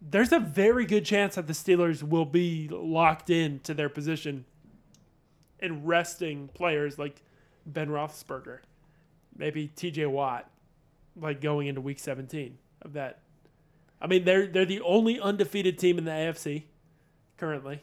There's 0.00 0.32
a 0.32 0.40
very 0.40 0.86
good 0.86 1.04
chance 1.04 1.34
that 1.34 1.46
the 1.46 1.52
Steelers 1.52 2.02
will 2.02 2.24
be 2.24 2.68
locked 2.70 3.30
in 3.30 3.60
to 3.60 3.74
their 3.74 3.88
position 3.88 4.44
and 5.60 5.86
resting 5.86 6.48
players 6.48 6.98
like 6.98 7.22
Ben 7.66 7.88
Roethlisberger, 7.88 8.60
maybe 9.36 9.68
T.J. 9.68 10.06
Watt, 10.06 10.50
like 11.16 11.40
going 11.40 11.66
into 11.66 11.80
Week 11.80 11.98
17 11.98 12.56
of 12.82 12.94
that. 12.94 13.20
I 14.00 14.06
mean, 14.06 14.24
they're 14.24 14.46
they're 14.46 14.64
the 14.64 14.80
only 14.80 15.20
undefeated 15.20 15.78
team 15.78 15.98
in 15.98 16.04
the 16.04 16.10
AFC 16.10 16.62
currently 17.36 17.82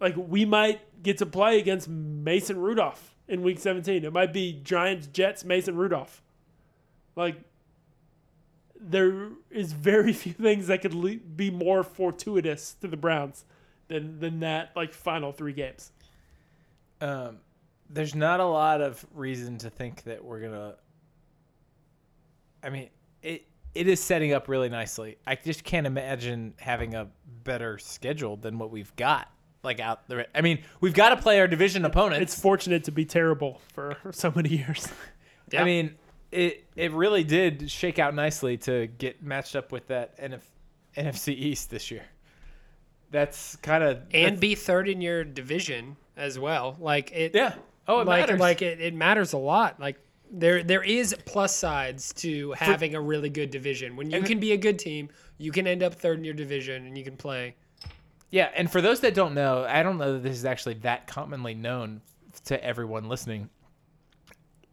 like 0.00 0.14
we 0.16 0.44
might 0.44 0.80
get 1.02 1.18
to 1.18 1.26
play 1.26 1.58
against 1.58 1.88
Mason 1.88 2.58
Rudolph 2.58 3.14
in 3.28 3.42
week 3.42 3.58
17. 3.58 4.04
It 4.04 4.12
might 4.12 4.32
be 4.32 4.60
Giants, 4.62 5.06
Jets, 5.06 5.44
Mason 5.44 5.76
Rudolph. 5.76 6.22
Like 7.14 7.36
there 8.80 9.28
is 9.50 9.72
very 9.72 10.12
few 10.24 10.32
things 10.32 10.66
that 10.68 10.82
could 10.82 10.94
le- 10.94 11.16
be 11.16 11.50
more 11.50 11.82
fortuitous 11.82 12.74
to 12.80 12.88
the 12.88 12.96
Browns 12.96 13.44
than 13.88 14.18
than 14.20 14.40
that 14.40 14.72
like 14.76 14.92
final 14.92 15.32
3 15.32 15.52
games. 15.52 15.92
um, 17.00 17.38
there's 17.88 18.14
not 18.16 18.40
a 18.40 18.44
lot 18.44 18.80
of 18.80 19.06
reason 19.14 19.58
to 19.58 19.70
think 19.70 20.02
that 20.04 20.24
we're 20.24 20.40
gonna. 20.40 20.74
I 22.62 22.70
mean, 22.70 22.88
it 23.22 23.44
it 23.74 23.86
is 23.86 24.00
setting 24.00 24.32
up 24.32 24.48
really 24.48 24.68
nicely. 24.68 25.18
I 25.26 25.36
just 25.36 25.62
can't 25.62 25.86
imagine 25.86 26.54
having 26.58 26.94
a 26.94 27.08
better 27.44 27.78
schedule 27.78 28.36
than 28.36 28.58
what 28.58 28.70
we've 28.70 28.94
got. 28.96 29.30
Like 29.62 29.78
out 29.80 30.08
there, 30.08 30.26
I 30.34 30.40
mean, 30.42 30.60
we've 30.80 30.94
got 30.94 31.10
to 31.10 31.16
play 31.16 31.38
our 31.40 31.46
division 31.48 31.84
opponents. 31.84 32.22
It's 32.22 32.40
fortunate 32.40 32.84
to 32.84 32.92
be 32.92 33.04
terrible 33.04 33.60
for 33.72 33.96
so 34.12 34.32
many 34.34 34.48
years. 34.50 34.88
Yeah. 35.50 35.62
I 35.62 35.64
mean, 35.64 35.94
it 36.36 36.64
it 36.76 36.92
really 36.92 37.24
did 37.24 37.70
shake 37.70 37.98
out 37.98 38.14
nicely 38.14 38.56
to 38.58 38.86
get 38.86 39.22
matched 39.22 39.56
up 39.56 39.72
with 39.72 39.88
that 39.88 40.18
NF, 40.20 40.42
NFC 40.96 41.28
East 41.28 41.70
this 41.70 41.90
year. 41.90 42.04
That's 43.10 43.56
kind 43.56 43.82
of 43.82 44.02
and 44.12 44.38
be 44.38 44.54
third 44.54 44.88
in 44.88 45.00
your 45.00 45.24
division 45.24 45.96
as 46.16 46.38
well. 46.38 46.76
Like 46.78 47.12
it, 47.12 47.34
yeah. 47.34 47.54
Oh, 47.88 48.00
it 48.00 48.06
like 48.06 48.22
matters. 48.22 48.40
like 48.40 48.62
it, 48.62 48.80
it 48.80 48.94
matters 48.94 49.32
a 49.32 49.38
lot. 49.38 49.80
Like 49.80 49.98
there 50.30 50.62
there 50.62 50.82
is 50.82 51.14
plus 51.24 51.56
sides 51.56 52.12
to 52.14 52.52
having 52.52 52.94
a 52.94 53.00
really 53.00 53.30
good 53.30 53.50
division. 53.50 53.96
When 53.96 54.10
you 54.10 54.22
can 54.22 54.38
be 54.38 54.52
a 54.52 54.56
good 54.56 54.78
team, 54.78 55.08
you 55.38 55.52
can 55.52 55.66
end 55.66 55.82
up 55.82 55.94
third 55.94 56.18
in 56.18 56.24
your 56.24 56.34
division 56.34 56.86
and 56.86 56.98
you 56.98 57.04
can 57.04 57.16
play. 57.16 57.54
Yeah, 58.30 58.50
and 58.54 58.70
for 58.70 58.80
those 58.80 59.00
that 59.00 59.14
don't 59.14 59.34
know, 59.34 59.64
I 59.66 59.82
don't 59.82 59.98
know 59.98 60.14
that 60.14 60.22
this 60.22 60.36
is 60.36 60.44
actually 60.44 60.74
that 60.74 61.06
commonly 61.06 61.54
known 61.54 62.02
to 62.46 62.62
everyone 62.62 63.08
listening, 63.08 63.48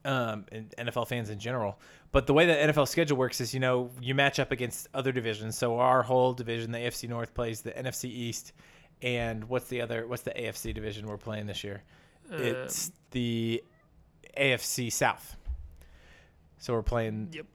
um, 0.05 0.45
and 0.51 0.73
NFL 0.77 1.07
fans 1.07 1.29
in 1.29 1.39
general. 1.39 1.79
But 2.11 2.27
the 2.27 2.33
way 2.33 2.45
the 2.45 2.53
NFL 2.53 2.87
schedule 2.87 3.17
works 3.17 3.41
is, 3.41 3.53
you 3.53 3.59
know, 3.59 3.89
you 4.01 4.13
match 4.15 4.39
up 4.39 4.51
against 4.51 4.87
other 4.93 5.11
divisions. 5.11 5.57
So 5.57 5.79
our 5.79 6.03
whole 6.03 6.33
division, 6.33 6.71
the 6.71 6.79
AFC 6.79 7.09
North, 7.09 7.33
plays 7.33 7.61
the 7.61 7.71
NFC 7.71 8.05
East, 8.05 8.53
and 9.01 9.45
what's 9.45 9.67
the 9.67 9.81
other? 9.81 10.07
What's 10.07 10.23
the 10.23 10.31
AFC 10.31 10.73
division 10.73 11.07
we're 11.07 11.17
playing 11.17 11.47
this 11.47 11.63
year? 11.63 11.83
it's 12.31 12.91
the 13.11 13.63
AFC 14.37 14.91
South. 14.91 15.35
So 16.57 16.73
we're 16.73 16.81
playing 16.81 17.29
Yep. 17.33 17.45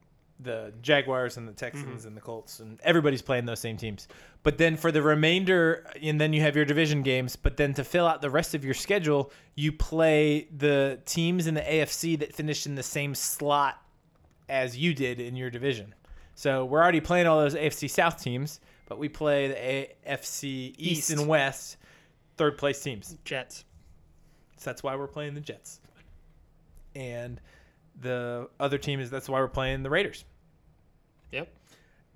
The 0.40 0.72
Jaguars 0.82 1.36
and 1.36 1.48
the 1.48 1.52
Texans 1.52 2.00
mm-hmm. 2.00 2.08
and 2.08 2.16
the 2.16 2.20
Colts, 2.20 2.60
and 2.60 2.78
everybody's 2.82 3.22
playing 3.22 3.44
those 3.44 3.60
same 3.60 3.76
teams. 3.76 4.08
But 4.42 4.58
then 4.58 4.76
for 4.76 4.92
the 4.92 5.02
remainder, 5.02 5.86
and 6.00 6.20
then 6.20 6.32
you 6.32 6.40
have 6.42 6.54
your 6.54 6.64
division 6.64 7.02
games. 7.02 7.36
But 7.36 7.56
then 7.56 7.74
to 7.74 7.84
fill 7.84 8.06
out 8.06 8.22
the 8.22 8.30
rest 8.30 8.54
of 8.54 8.64
your 8.64 8.74
schedule, 8.74 9.32
you 9.54 9.72
play 9.72 10.48
the 10.56 11.00
teams 11.04 11.46
in 11.46 11.54
the 11.54 11.60
AFC 11.60 12.18
that 12.20 12.34
finished 12.34 12.66
in 12.66 12.74
the 12.74 12.82
same 12.82 13.14
slot 13.14 13.82
as 14.48 14.76
you 14.76 14.94
did 14.94 15.20
in 15.20 15.36
your 15.36 15.50
division. 15.50 15.94
So 16.34 16.64
we're 16.64 16.80
already 16.80 17.00
playing 17.00 17.26
all 17.26 17.40
those 17.40 17.54
AFC 17.54 17.90
South 17.90 18.22
teams, 18.22 18.60
but 18.86 18.98
we 18.98 19.08
play 19.08 19.48
the 19.48 20.10
AFC 20.10 20.44
East, 20.44 20.78
East. 20.78 21.10
and 21.10 21.26
West 21.26 21.78
third 22.36 22.56
place 22.56 22.80
teams. 22.80 23.16
Jets. 23.24 23.64
So 24.56 24.70
that's 24.70 24.82
why 24.82 24.96
we're 24.96 25.08
playing 25.08 25.34
the 25.34 25.40
Jets. 25.40 25.80
And 26.94 27.40
the 28.00 28.48
other 28.58 28.78
team 28.78 29.00
is 29.00 29.10
that's 29.10 29.28
why 29.28 29.40
we're 29.40 29.48
playing 29.48 29.82
the 29.82 29.90
Raiders. 29.90 30.24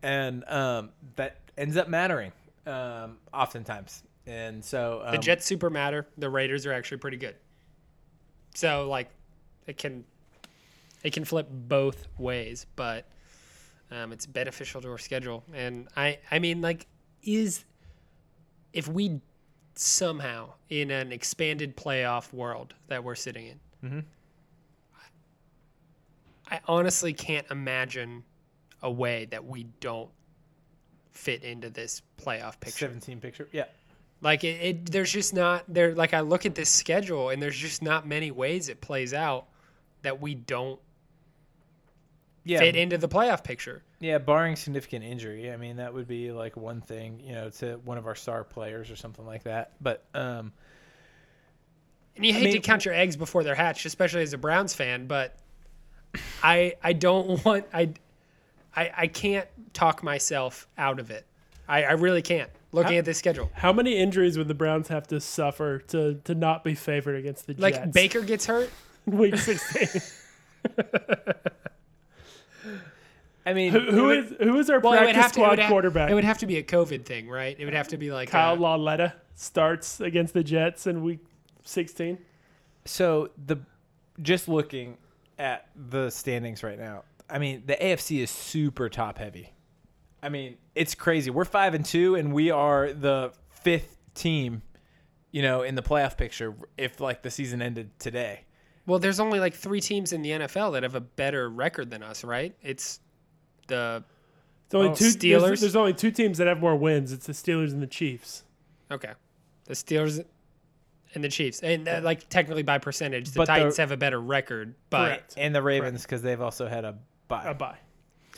And 0.03 0.45
um, 0.49 0.91
that 1.17 1.37
ends 1.57 1.77
up 1.77 1.89
mattering 1.89 2.33
um, 2.67 3.19
oftentimes. 3.33 4.03
And 4.27 4.65
so 4.65 5.03
um, 5.05 5.13
The 5.13 5.19
Jets 5.19 5.45
super 5.47 5.71
matter. 5.71 6.07
The 6.19 6.31
Raiders 6.31 6.67
are 6.67 6.73
actually 6.73 6.99
pretty 6.99 7.17
good. 7.17 7.37
So 8.55 8.89
like, 8.89 9.11
it 9.67 9.79
can, 9.79 10.05
it 11.03 11.13
can 11.13 11.25
flip 11.25 11.49
both 11.51 12.07
ways, 12.19 12.67
but 12.77 13.07
um, 13.91 14.13
it's 14.13 14.27
beneficial 14.27 14.81
to 14.81 14.91
our 14.91 14.99
schedule. 14.99 15.45
And 15.55 15.89
I, 15.97 16.19
I 16.31 16.39
mean, 16.39 16.61
like, 16.61 16.87
is 17.23 17.65
if 18.73 18.89
we 18.89 19.21
somehow 19.75 20.51
in 20.69 20.91
an 20.91 21.13
expanded 21.13 21.77
playoff 21.77 22.33
world 22.33 22.75
that 22.89 23.03
we're 23.05 23.15
sitting 23.15 23.47
in, 23.47 23.61
Mhm. 23.85 24.05
I 26.51 26.61
honestly 26.67 27.13
can't 27.15 27.47
imagine 27.51 28.25
a 28.83 28.91
way 28.91 29.27
that 29.27 29.45
we 29.45 29.65
don't 29.81 30.11
fit 31.13 31.43
into 31.45 31.71
this 31.71 32.03
playoff 32.21 32.59
picture. 32.61 32.87
17 32.87 33.21
picture. 33.21 33.49
Yeah. 33.53 33.65
Like 34.21 34.45
it, 34.45 34.61
it, 34.63 34.93
there's 34.93 35.13
just 35.13 35.35
not 35.35 35.65
there. 35.69 35.95
Like 35.95 36.15
I 36.15 36.21
look 36.21 36.47
at 36.47 36.55
this 36.55 36.69
schedule, 36.71 37.31
and 37.31 37.43
there's 37.43 37.57
just 37.59 37.83
not 37.83 38.07
many 38.07 38.31
ways 38.31 38.69
it 38.69 38.81
plays 38.81 39.13
out 39.13 39.47
that 40.03 40.21
we 40.21 40.35
don't 40.35 40.81
Yeah. 42.45 42.61
fit 42.61 42.77
into 42.77 42.99
the 42.99 43.09
playoff 43.09 43.43
picture. 43.45 43.83
Yeah, 44.01 44.19
barring 44.19 44.57
significant 44.57 45.05
injury. 45.05 45.53
I 45.53 45.57
mean, 45.57 45.77
that 45.77 45.93
would 45.95 46.09
be 46.09 46.33
like 46.33 46.57
one 46.57 46.81
thing, 46.81 47.21
you 47.21 47.35
know, 47.35 47.51
to 47.51 47.77
one 47.85 47.99
of 47.99 48.07
our 48.07 48.15
star 48.17 48.43
players 48.45 48.91
or 48.91 48.97
something 48.97 49.25
like 49.27 49.45
that. 49.45 49.73
But 49.81 50.05
um, 50.15 50.53
And 52.17 52.27
you 52.27 52.33
hate 52.33 52.47
to 52.49 52.53
mean- 52.55 52.63
count 52.63 52.85
your 52.85 52.95
eggs 52.95 53.17
before 53.17 53.45
they're 53.45 53.55
hatched, 53.55 53.87
especially 53.87 54.23
as 54.23 54.33
a 54.33 54.39
Browns 54.39 54.75
fan. 54.75 55.07
But 55.07 55.37
I, 56.43 56.75
I 56.83 56.93
don't 56.95 57.45
want 57.45 57.67
I, 57.73 57.93
I, 58.75 58.91
I 58.97 59.07
can't 59.07 59.47
talk 59.73 60.03
myself 60.03 60.67
out 60.79 60.99
of 61.01 61.11
it. 61.11 61.27
I, 61.69 61.85
I 61.85 61.93
really 61.93 62.23
can't. 62.23 62.51
Looking 62.73 62.93
How- 62.95 62.99
at 63.01 63.05
this 63.05 63.19
schedule, 63.19 63.51
How 63.55 63.73
many 63.73 63.97
injuries 63.99 64.39
would 64.39 64.49
the 64.49 64.55
Browns 64.55 64.89
have 64.89 65.07
to 65.09 65.21
suffer 65.21 65.79
to 65.89 66.15
to 66.25 66.35
not 66.35 66.65
be 66.65 66.75
favored 66.75 67.17
against 67.17 67.47
the 67.47 67.55
like 67.59 67.75
Jets? 67.75 67.85
Like 67.87 67.93
Baker 67.93 68.21
gets 68.23 68.47
hurt. 68.47 68.71
week 69.07 69.37
16. 69.37 70.01
I 73.45 73.55
mean, 73.55 73.73
who, 73.73 73.81
who 73.81 74.11
it 74.11 74.19
is 74.19 74.35
who 74.41 74.59
is 74.59 74.71
our 74.71 74.79
Well, 74.79 74.93
practice 74.93 75.17
have 75.17 75.33
to. 75.33 75.41
It 75.41 75.43
squad 75.43 75.51
would, 75.51 75.59
ha- 75.59 75.69
quarterback? 75.69 76.11
it 76.11 76.15
would 76.15 76.25
have 76.25 76.39
to 76.39 76.47
be 76.47 76.59
a 76.59 76.63
COVID 76.63 77.05
thing, 77.05 77.29
right? 77.29 77.57
It 77.59 77.65
would 77.65 77.75
have 77.75 77.89
to 77.89 77.97
be 77.97 78.13
like 78.13 78.31
Kyle 78.31 78.55
a- 78.55 78.61
Lauletta 78.61 79.15
starts 79.35 80.01
against 80.01 80.33
the 80.33 80.45
Jets 80.45 80.87
in 80.87 81.03
week 81.03 81.19
16. 81.65 82.19
So 82.85 83.31
the 83.47 83.57
just 84.21 84.49
looking 84.49 84.97
at 85.39 85.67
the 85.91 86.09
standings 86.11 86.63
right 86.63 86.79
now, 86.79 87.03
I 87.33 87.39
mean 87.39 87.63
the 87.67 87.75
AFC 87.75 88.21
is 88.23 88.31
super 88.31 88.89
top 88.89 89.19
heavy. 89.19 89.53
I 90.23 90.29
mean 90.29 90.57
it's 90.75 90.95
crazy. 90.95 91.31
We're 91.31 91.45
five 91.47 91.75
and 91.75 91.85
two, 91.85 92.15
and 92.15 92.33
we 92.33 92.51
are 92.51 92.93
the 92.93 93.33
fifth 93.51 93.97
team, 94.15 94.63
you 95.31 95.43
know, 95.43 95.63
in 95.63 95.75
the 95.75 95.83
playoff 95.83 96.17
picture. 96.17 96.55
If 96.77 97.01
like 97.01 97.23
the 97.23 97.31
season 97.31 97.63
ended 97.63 97.91
today, 97.99 98.45
Well, 98.87 98.99
there's 98.99 99.19
only 99.21 99.41
like 99.41 99.55
three 99.55 99.81
teams 99.81 100.13
in 100.13 100.23
the 100.23 100.31
NFL 100.31 100.73
that 100.75 100.83
have 100.83 100.95
a 100.95 101.01
better 101.01 101.49
record 101.49 101.91
than 101.91 102.03
us, 102.03 102.23
right? 102.23 102.55
It's 102.63 103.01
the 103.69 104.05
It's 104.67 104.75
only 104.75 104.89
Oh, 104.91 104.95
two 104.95 105.07
Steelers? 105.07 105.41
There's, 105.47 105.61
there's 105.63 105.77
only 105.77 105.95
two 105.95 106.11
teams 106.11 106.39
that 106.39 106.47
have 106.47 106.61
more 106.61 106.77
wins. 106.77 107.13
It's 107.13 107.27
the 107.27 107.33
Steelers 107.33 107.73
and 107.73 107.81
the 107.83 107.87
Chiefs. 107.87 108.45
okay, 108.91 109.13
the 109.65 109.75
Steelers 109.75 110.23
and 111.15 111.23
the 111.25 111.29
Chiefs, 111.29 111.63
and 111.63 111.87
uh, 111.89 112.01
like 112.03 112.29
technically 112.29 112.63
by 112.63 112.79
percentage, 112.79 113.31
the 113.31 113.39
But 113.39 113.47
the- 113.47 113.53
Titans 113.55 113.77
have 113.79 113.91
a 113.91 113.97
better 113.97 114.21
record. 114.21 114.75
But 114.91 115.07
Correct. 115.07 115.35
and 115.37 115.55
the 115.55 115.63
Ravens 115.63 116.03
because 116.03 116.23
they've 116.23 116.41
also 116.41 116.69
had 116.69 116.85
a 116.85 116.97
bye. 117.33 117.51
A 117.51 117.55
bye. 117.55 117.79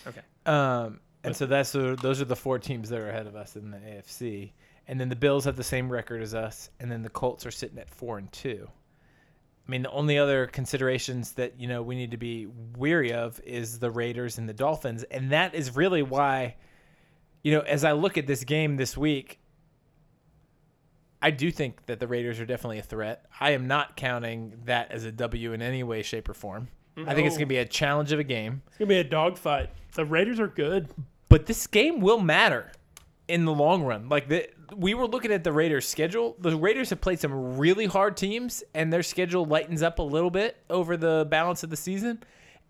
okay, 0.07 0.21
Um, 0.47 1.01
and 1.23 1.35
so 1.35 1.47
that's 1.47 1.73
the, 1.73 1.97
those 2.01 2.21
are 2.21 2.27
the 2.27 2.37
four 2.37 2.59
teams 2.59 2.89
that 2.91 3.01
are 3.01 3.09
ahead 3.09 3.27
of 3.27 3.35
us 3.35 3.57
in 3.57 3.71
the 3.71 3.79
AFC. 3.79 4.53
And 4.87 5.01
then 5.01 5.09
the 5.09 5.17
Bills 5.17 5.47
have 5.47 5.57
the 5.57 5.65
same 5.65 5.91
record 5.91 6.23
as 6.23 6.35
us, 6.35 6.71
and 6.79 6.91
then 6.91 7.03
the 7.03 7.09
Colts 7.09 7.47
are 7.47 7.51
sitting 7.51 7.79
at 7.79 7.89
four 7.89 8.19
and 8.19 8.31
two. 8.33 8.69
I 9.67 9.71
mean, 9.71 9.83
the 9.83 9.91
only 9.91 10.19
other 10.19 10.47
considerations 10.47 11.33
that 11.33 11.59
you 11.59 11.67
know 11.67 11.83
we 11.83 11.95
need 11.95 12.11
to 12.11 12.19
be 12.19 12.49
weary 12.77 13.15
of 13.15 13.41
is 13.45 13.79
the 13.79 13.91
Raiders 13.91 14.37
and 14.37 14.47
the 14.47 14.53
Dolphins, 14.53 15.05
and 15.05 15.33
that 15.33 15.55
is 15.55 15.75
really 15.75 16.03
why, 16.03 16.57
you 17.43 17.53
know, 17.53 17.61
as 17.61 17.83
I 17.83 17.93
look 17.93 18.19
at 18.19 18.27
this 18.27 18.45
game 18.45 18.77
this 18.77 18.95
week, 18.95 19.41
I 21.23 21.31
do 21.31 21.51
think 21.51 21.87
that 21.87 21.99
the 21.99 22.07
Raiders 22.07 22.39
are 22.41 22.45
definitely 22.45 22.81
a 22.81 22.83
threat. 22.83 23.25
I 23.41 23.53
am 23.53 23.67
not 23.67 23.97
counting 23.97 24.61
that 24.67 24.93
as 24.93 25.05
a 25.05 25.13
W 25.13 25.55
in 25.55 25.63
any 25.63 25.83
way, 25.83 26.03
shape, 26.03 26.29
or 26.29 26.35
form. 26.35 26.69
I 26.97 27.15
think 27.15 27.27
it's 27.27 27.37
going 27.37 27.47
to 27.47 27.53
be 27.53 27.59
a 27.59 27.65
challenge 27.65 28.13
of 28.13 28.19
a 28.21 28.25
game. 28.25 28.63
It's 28.69 28.79
going 28.79 28.89
to 28.89 28.95
be 28.95 28.99
a 29.01 29.05
dogfight. 29.05 29.71
The 29.95 30.05
Raiders 30.05 30.39
are 30.41 30.49
good. 30.49 30.89
but 31.29 31.47
this 31.47 31.67
game 31.67 32.01
will 32.01 32.21
matter 32.21 32.71
in 33.29 33.45
the 33.45 33.53
long 33.53 33.83
run. 33.83 34.09
Like 34.09 34.29
the, 34.29 34.49
we 34.77 34.95
were 34.95 35.07
looking 35.07 35.33
at 35.33 35.45
the 35.45 35.53
Raiders' 35.53 35.89
schedule. 35.89 36.37
The 36.39 36.57
Raiders 36.57 36.91
have 36.91 37.01
played 37.01 37.21
some 37.21 37.57
really 37.57 37.87
hard 37.87 38.17
teams, 38.17 38.63
and 38.75 38.93
their 38.93 39.03
schedule 39.03 39.45
lightens 39.45 39.83
up 39.83 39.99
a 39.99 40.03
little 40.03 40.31
bit 40.31 40.57
over 40.71 40.97
the 40.97 41.27
balance 41.31 41.63
of 41.63 41.71
the 41.71 41.77
season. 41.77 42.23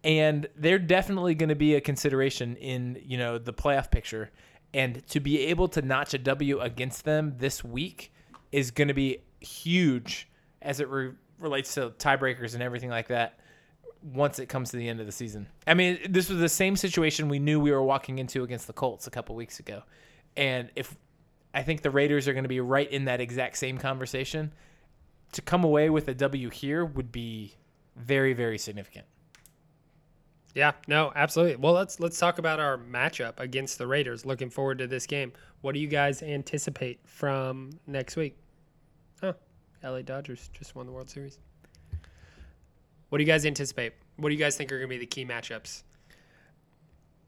And 0.02 0.46
they're 0.56 0.78
definitely 0.78 1.34
going 1.34 1.48
to 1.48 1.54
be 1.54 1.74
a 1.74 1.80
consideration 1.80 2.56
in 2.56 3.00
you 3.04 3.16
know 3.18 3.38
the 3.38 3.52
playoff 3.52 3.90
picture. 3.90 4.30
And 4.74 5.06
to 5.08 5.20
be 5.20 5.40
able 5.46 5.68
to 5.68 5.82
notch 5.82 6.14
a 6.14 6.18
W 6.18 6.60
against 6.60 7.04
them 7.04 7.34
this 7.38 7.62
week 7.64 8.12
is 8.52 8.70
going 8.70 8.88
to 8.88 8.94
be 8.94 9.18
huge 9.40 10.28
as 10.60 10.80
it 10.80 10.88
re- 10.88 11.12
relates 11.38 11.74
to 11.74 11.90
tiebreakers 11.90 12.54
and 12.54 12.62
everything 12.62 12.90
like 12.90 13.08
that 13.08 13.38
once 14.12 14.38
it 14.38 14.46
comes 14.46 14.70
to 14.70 14.76
the 14.76 14.88
end 14.88 15.00
of 15.00 15.06
the 15.06 15.12
season. 15.12 15.46
I 15.66 15.74
mean, 15.74 15.98
this 16.10 16.28
was 16.28 16.38
the 16.38 16.48
same 16.48 16.76
situation 16.76 17.28
we 17.28 17.38
knew 17.38 17.58
we 17.58 17.72
were 17.72 17.82
walking 17.82 18.18
into 18.18 18.44
against 18.44 18.66
the 18.66 18.72
Colts 18.74 19.06
a 19.06 19.10
couple 19.10 19.34
weeks 19.34 19.60
ago. 19.60 19.82
And 20.36 20.70
if 20.76 20.94
I 21.54 21.62
think 21.62 21.82
the 21.82 21.90
Raiders 21.90 22.28
are 22.28 22.32
going 22.32 22.44
to 22.44 22.48
be 22.48 22.60
right 22.60 22.90
in 22.90 23.06
that 23.06 23.20
exact 23.20 23.56
same 23.56 23.78
conversation, 23.78 24.52
to 25.32 25.42
come 25.42 25.64
away 25.64 25.88
with 25.90 26.06
a 26.08 26.14
W 26.14 26.50
here 26.50 26.84
would 26.84 27.10
be 27.10 27.54
very 27.96 28.32
very 28.32 28.58
significant. 28.58 29.06
yeah, 30.54 30.72
no, 30.88 31.12
absolutely. 31.16 31.56
Well, 31.56 31.72
let's 31.72 31.98
let's 31.98 32.18
talk 32.18 32.38
about 32.38 32.60
our 32.60 32.76
matchup 32.78 33.34
against 33.38 33.78
the 33.78 33.86
Raiders. 33.86 34.26
Looking 34.26 34.50
forward 34.50 34.78
to 34.78 34.86
this 34.86 35.06
game. 35.06 35.32
What 35.62 35.74
do 35.74 35.80
you 35.80 35.88
guys 35.88 36.22
anticipate 36.22 37.00
from 37.04 37.70
next 37.86 38.16
week? 38.16 38.36
Oh, 39.22 39.34
LA 39.82 40.02
Dodgers 40.02 40.50
just 40.52 40.74
won 40.74 40.86
the 40.86 40.92
World 40.92 41.08
Series. 41.08 41.38
What 43.14 43.18
do 43.18 43.22
you 43.22 43.28
guys 43.28 43.46
anticipate? 43.46 43.92
What 44.16 44.30
do 44.30 44.34
you 44.34 44.40
guys 44.40 44.56
think 44.56 44.72
are 44.72 44.78
going 44.78 44.88
to 44.88 44.92
be 44.92 44.98
the 44.98 45.06
key 45.06 45.24
matchups? 45.24 45.84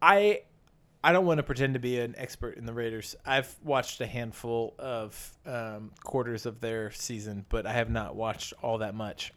I 0.03 0.41
I 1.05 1.12
don't 1.12 1.24
want 1.24 1.39
to 1.39 1.45
pretend 1.45 1.74
to 1.74 1.78
be 1.78 2.01
an 2.01 2.16
expert 2.18 2.57
in 2.57 2.66
the 2.66 2.72
Raiders. 2.72 3.14
I've 3.24 3.55
watched 3.62 4.01
a 4.01 4.07
handful 4.09 4.74
of 4.80 5.39
um, 5.47 5.93
quarters 6.03 6.45
of 6.45 6.59
their 6.59 6.91
season, 6.91 7.47
but 7.49 7.66
I 7.66 7.72
have 7.72 7.89
not 7.89 8.16
watched 8.16 8.53
all 8.62 8.78
that 8.78 8.97
much. 8.97 9.32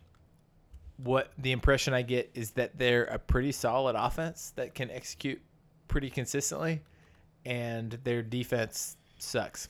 What 0.97 1.31
the 1.37 1.51
impression 1.51 1.93
I 1.93 2.01
get 2.01 2.31
is 2.33 2.49
that 2.53 2.79
they're 2.79 3.03
a 3.03 3.19
pretty 3.19 3.51
solid 3.51 3.95
offense 3.95 4.51
that 4.55 4.73
can 4.73 4.89
execute 4.89 5.39
pretty 5.87 6.09
consistently, 6.09 6.81
and 7.45 7.91
their 8.03 8.23
defense 8.23 8.97
sucks. 9.19 9.69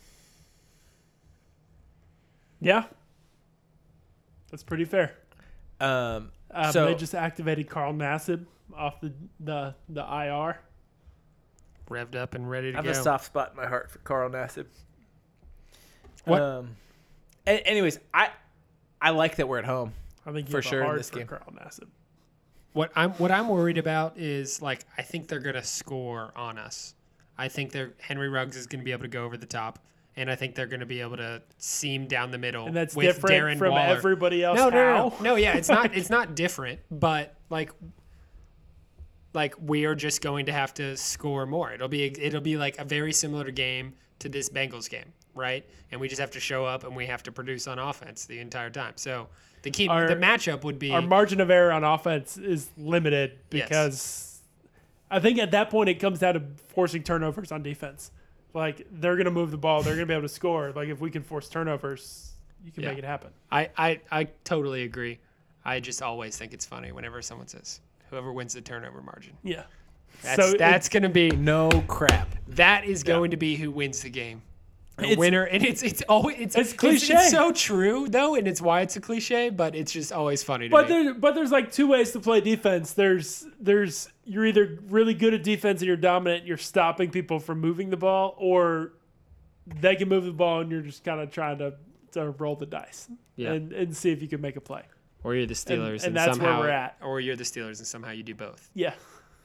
Yeah. 2.61 2.85
That's 4.49 4.63
pretty 4.63 4.85
fair. 4.85 5.17
Um, 5.79 6.31
Um, 6.51 6.71
So- 6.71 6.85
they 6.87 6.95
just 6.95 7.13
activated 7.15 7.69
Carl 7.69 7.93
Nassib 7.93 8.45
off 8.75 8.99
the, 9.01 9.13
the, 9.39 9.75
the 9.87 10.01
IR. 10.01 10.59
Revved 11.89 12.15
up 12.15 12.33
and 12.35 12.49
ready 12.49 12.71
to 12.71 12.77
I 12.77 12.81
to 12.81 12.87
have 12.87 12.95
go. 12.95 12.99
a 13.01 13.03
soft 13.03 13.25
spot 13.25 13.51
in 13.51 13.57
my 13.57 13.65
heart 13.67 13.89
for 13.91 13.99
Carl 13.99 14.29
Nassib. 14.29 14.65
What- 16.25 16.41
Um, 16.41 16.75
a- 17.47 17.65
anyways, 17.67 17.99
I 18.13 18.31
I 19.01 19.11
like 19.11 19.37
that 19.37 19.47
we're 19.47 19.59
at 19.59 19.65
home. 19.65 19.93
I 20.25 20.31
think 20.33 20.47
you 20.47 20.51
For 20.51 20.57
have 20.57 20.65
sure 20.65 20.81
a 20.83 20.89
in 20.91 20.97
this 20.97 21.09
for 21.09 21.19
game. 21.19 21.27
Carl 21.27 21.51
Nassib. 21.53 21.87
What 22.73 22.91
I'm 22.95 23.11
what 23.13 23.31
I'm 23.31 23.47
worried 23.47 23.77
about 23.77 24.17
is 24.17 24.61
like 24.61 24.85
I 24.97 25.01
think 25.01 25.27
they're 25.27 25.39
gonna 25.39 25.63
score 25.63 26.31
on 26.35 26.57
us. 26.59 26.93
I 27.37 27.47
think 27.47 27.71
they're 27.71 27.93
Henry 27.99 28.29
Ruggs 28.29 28.55
is 28.55 28.67
gonna 28.67 28.83
be 28.83 28.91
able 28.91 29.03
to 29.03 29.07
go 29.07 29.23
over 29.23 29.37
the 29.37 29.45
top, 29.47 29.79
and 30.19 30.29
I 30.29 30.35
think 30.35 30.53
they're 30.55 30.67
gonna 30.67 30.85
be 30.85 31.01
able 31.01 31.17
to 31.17 31.41
seam 31.57 32.05
down 32.07 32.31
the 32.31 32.37
middle. 32.37 32.67
And 32.67 32.75
that's 32.75 32.95
with 32.95 33.05
different 33.07 33.35
Darren 33.35 33.57
from 33.57 33.71
Waller. 33.71 33.95
everybody 33.95 34.43
else. 34.43 34.57
No, 34.57 34.69
no, 34.69 34.75
no, 34.77 35.09
no, 35.09 35.15
no. 35.21 35.35
Yeah, 35.35 35.55
it's 35.57 35.69
not. 35.69 35.95
It's 35.95 36.09
not 36.09 36.35
different, 36.35 36.79
but 36.91 37.35
like, 37.49 37.71
like 39.33 39.55
we 39.61 39.85
are 39.85 39.95
just 39.95 40.21
going 40.21 40.45
to 40.47 40.51
have 40.51 40.73
to 40.75 40.97
score 40.97 41.45
more. 41.45 41.71
It'll 41.71 41.87
be 41.87 42.05
it'll 42.21 42.41
be 42.41 42.57
like 42.57 42.77
a 42.79 42.83
very 42.85 43.13
similar 43.13 43.51
game 43.51 43.93
to 44.19 44.29
this 44.29 44.49
Bengals 44.49 44.89
game, 44.89 45.13
right? 45.33 45.65
And 45.91 46.01
we 46.01 46.07
just 46.07 46.19
have 46.19 46.31
to 46.31 46.39
show 46.39 46.65
up 46.65 46.83
and 46.83 46.95
we 46.95 47.05
have 47.05 47.23
to 47.23 47.31
produce 47.31 47.67
on 47.67 47.79
offense 47.79 48.25
the 48.25 48.39
entire 48.39 48.69
time. 48.69 48.93
So 48.97 49.27
the 49.61 49.71
key, 49.71 49.87
Our- 49.87 50.07
the 50.07 50.15
matchup 50.15 50.63
would 50.63 50.79
be 50.79 50.91
Our 50.91 51.01
margin 51.01 51.39
of 51.41 51.49
error 51.49 51.71
on 51.71 51.83
offense 51.83 52.37
is 52.37 52.69
limited 52.77 53.39
Yes. 53.51 53.67
because 53.69 54.41
I 55.11 55.19
think 55.19 55.39
at 55.39 55.51
that 55.51 55.69
point 55.69 55.89
it 55.89 55.95
comes 55.95 56.19
down 56.19 56.33
to 56.35 56.41
forcing 56.73 57.03
turnovers 57.03 57.51
on 57.51 57.63
defense. 57.63 58.11
Like 58.53 58.87
they're 58.91 59.15
going 59.15 59.25
to 59.25 59.31
move 59.31 59.51
the 59.51 59.57
ball, 59.57 59.81
they're 59.83 59.95
going 59.95 60.07
to 60.07 60.11
be 60.11 60.13
able 60.13 60.27
to 60.27 60.33
score. 60.33 60.71
Like 60.75 60.89
if 60.89 60.99
we 60.99 61.11
can 61.11 61.23
force 61.23 61.49
turnovers, 61.49 62.31
you 62.65 62.71
can 62.71 62.83
Yeah. 62.83 62.89
make 62.89 62.97
it 62.99 63.03
happen. 63.03 63.29
I, 63.51 63.69
I, 63.77 64.01
I 64.11 64.23
totally 64.43 64.83
agree. 64.83 65.19
I 65.63 65.79
just 65.79 66.01
always 66.01 66.37
think 66.37 66.53
it's 66.53 66.65
funny 66.65 66.91
whenever 66.91 67.21
someone 67.21 67.47
says, 67.47 67.81
whoever 68.09 68.31
wins 68.33 68.53
the 68.53 68.61
turnover 68.61 69.01
margin. 69.01 69.33
Yeah. 69.43 69.63
That's, 70.23 70.35
So 70.43 70.53
that's 70.57 70.89
going 70.89 71.03
to 71.03 71.09
be, 71.09 71.29
No 71.31 71.69
crap. 71.87 72.27
that 72.49 72.83
is 72.85 73.03
going 73.03 73.31
to 73.31 73.37
be 73.37 73.55
who 73.55 73.69
wins 73.71 74.01
the 74.01 74.09
game. 74.09 74.41
It's- 75.03 75.17
winner. 75.17 75.43
And 75.43 75.63
it's, 75.65 75.83
it's 75.83 76.01
always, 76.09 76.37
it's, 76.39 76.55
It's 76.55 76.69
It's, 76.71 76.79
cliche. 76.79 77.17
so 77.29 77.51
true 77.51 78.07
though. 78.07 78.35
And 78.35 78.47
it's 78.47 78.61
why 78.61 78.81
it's 78.81 78.95
a 78.95 79.01
cliche, 79.01 79.49
but 79.49 79.75
it's 79.75 79.91
just 79.91 80.11
always 80.11 80.43
funny 80.43 80.67
to 80.67 80.71
But 80.71 80.89
me. 80.89 81.03
there, 81.03 81.13
but 81.13 81.35
there's 81.35 81.51
like 81.51 81.71
two 81.71 81.87
ways 81.87 82.11
to 82.11 82.19
play 82.19 82.41
defense. 82.41 82.93
There's 82.93 83.45
there's 83.59 84.09
you're 84.25 84.45
either 84.45 84.79
really 84.89 85.13
good 85.13 85.33
at 85.33 85.43
defense 85.43 85.81
and 85.81 85.87
you're 85.87 85.97
dominant, 85.97 86.45
you're 86.45 86.57
stopping 86.57 87.09
people 87.11 87.39
from 87.39 87.59
moving 87.59 87.89
the 87.89 87.97
ball, 87.97 88.35
or 88.37 88.93
they 89.65 89.95
can 89.95 90.09
move 90.09 90.25
the 90.25 90.31
ball 90.31 90.61
and 90.61 90.71
you're 90.71 90.81
just 90.81 91.03
kind 91.03 91.19
of 91.19 91.31
trying 91.31 91.57
to, 91.59 91.73
to 92.11 92.31
roll 92.31 92.55
the 92.55 92.65
dice 92.65 93.07
Yeah. 93.35 93.51
and, 93.51 93.71
and 93.71 93.95
see 93.95 94.11
if 94.11 94.21
you 94.21 94.27
can 94.27 94.41
make 94.41 94.55
a 94.55 94.61
play. 94.61 94.83
or 95.23 95.35
you're 95.35 95.45
the 95.45 95.53
Steelers. 95.53 96.03
and 96.05 96.15
that's 96.15 96.39
where 96.39 96.57
we're 96.57 96.69
at. 96.69 96.97
Or 97.01 97.19
you're 97.19 97.35
the 97.35 97.43
Steelers 97.43 97.77
and 97.79 97.85
somehow 97.87 98.11
you 98.11 98.23
do 98.23 98.33
both. 98.35 98.69
Yeah. 98.73 98.93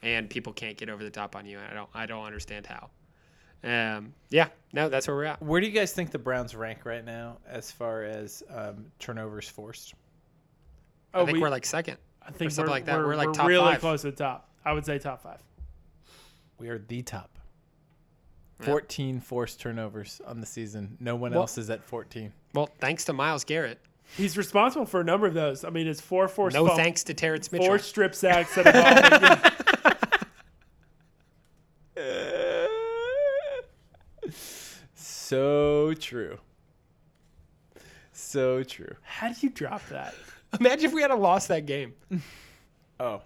and 0.01 0.29
people 0.29 0.51
can't 0.53 0.77
get 0.77 0.89
over 0.89 1.03
the 1.03 1.09
top 1.11 1.35
on 1.35 1.45
you. 1.45 1.57
And 1.59 1.67
I 1.67 1.73
don't 1.73 1.89
I 1.93 2.05
don't 2.05 2.23
understand 2.25 2.65
how. 2.65 2.89
Um, 3.65 4.13
yeah, 4.29 4.47
no, 4.73 4.89
that's 4.89 5.07
where 5.07 5.15
we're 5.17 5.23
at. 5.25 5.41
Where 5.41 5.59
do 5.59 5.67
you 5.67 5.73
guys 5.73 5.91
think 5.91 6.11
the 6.11 6.19
Browns 6.19 6.55
rank 6.55 6.85
right 6.85 7.03
now 7.03 7.37
as 7.47 7.71
far 7.71 8.03
as 8.03 8.43
um, 8.53 8.85
turnovers 8.99 9.47
forced? 9.49 9.93
I 11.13 11.19
Oh, 11.19 11.25
think 11.25 11.35
we, 11.35 11.41
we, 11.41 11.47
are 11.47 11.49
like 11.49 11.65
second. 11.65 11.97
I 12.21 12.31
think 12.31 12.51
something 12.51 12.69
we're, 12.69 12.75
like 12.75 12.85
that. 12.85 12.97
We're, 12.99 13.07
We're 13.07 13.15
like 13.15 13.27
we're 13.27 13.33
top 13.33 13.47
really 13.47 13.71
five. 13.73 13.79
close 13.81 14.01
to 14.01 14.11
the 14.11 14.17
top. 14.17 14.49
I 14.63 14.73
would 14.73 14.85
say 14.85 14.99
top 14.99 15.21
five. 15.23 15.39
We 16.59 16.69
are 16.69 16.77
the 16.77 17.01
top. 17.01 17.29
Yeah. 18.59 18.67
14 18.67 19.19
forced 19.19 19.59
turnovers 19.59 20.21
on 20.25 20.39
the 20.39 20.45
season. 20.45 20.97
No 20.99 21.15
one 21.15 21.31
Well- 21.31 21.41
else 21.41 21.57
is 21.57 21.69
at 21.69 21.83
14. 21.83 22.31
Well, 22.53 22.69
thanks 22.79 23.03
to 23.05 23.13
Myles 23.13 23.43
Garrett. 23.43 23.79
He's 24.15 24.37
responsible 24.37 24.85
for 24.85 25.01
a 25.01 25.03
number 25.03 25.25
of 25.27 25.33
those. 25.33 25.63
I 25.65 25.71
mean, 25.71 25.87
it's 25.87 25.99
four 25.99 26.27
forced 26.27 26.53
No 26.53 26.61
fumbles, 26.61 26.77
thanks 26.77 27.03
to 27.05 27.13
Terrance 27.15 27.51
Mitchell. 27.51 27.67
four 27.67 27.79
strip 27.79 28.13
sacks 28.13 28.53
that 28.63 28.65
have 28.75 29.55
so 35.25 35.93
true. 35.95 36.37
So 38.11 38.63
true. 38.63 38.95
How 39.01 39.27
did 39.27 39.41
you 39.43 39.49
drop 39.49 39.81
that? 39.89 40.13
Imagine 40.59 40.85
if 40.85 40.93
we 40.93 41.01
had 41.01 41.11
a 41.11 41.15
lost 41.15 41.47
that 41.49 41.65
game. 41.65 41.93
Oh, 42.99 43.21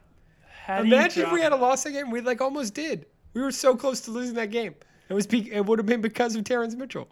How 0.66 0.82
Imagine 0.82 1.24
if 1.28 1.32
we 1.32 1.41
had 1.41 1.52
a 1.52 1.56
lost 1.56 1.84
that 1.84 1.91
game. 1.91 2.10
We 2.10 2.22
like 2.22 2.41
almost 2.41 2.74
did. 2.74 3.06
We 3.34 3.41
were 3.41 3.52
so 3.52 3.76
close 3.76 4.02
to 4.02 4.12
losing 4.12 4.36
that 4.36 4.50
game. 4.52 4.74
It 5.10 5.14
was. 5.14 5.28
Be- 5.28 5.52
it 5.52 5.66
would 5.66 5.78
have 5.80 5.86
been 5.86 6.02
because 6.02 6.36
of 6.36 6.43
Terrance 6.43 6.76
Mitchell. 6.76 7.08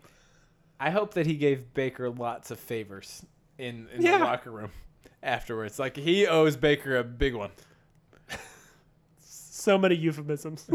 I 0.79 0.89
hope 0.89 1.13
that 1.15 1.25
he 1.25 1.35
gave 1.35 1.73
Baker 1.73 2.09
lots 2.09 2.49
of 2.51 2.59
favors 2.59 3.25
in, 3.57 3.87
in 3.93 4.01
Yeah. 4.01 4.19
the 4.19 4.23
locker 4.25 4.51
room 4.51 4.71
afterwards. 5.21 5.77
Like 5.79 5.97
he 5.97 6.25
owes 6.27 6.55
Baker 6.55 6.97
a 6.97 7.03
big 7.03 7.35
one. 7.35 7.51
so 9.19 9.77
many 9.77 9.95
euphemisms. 9.95 10.67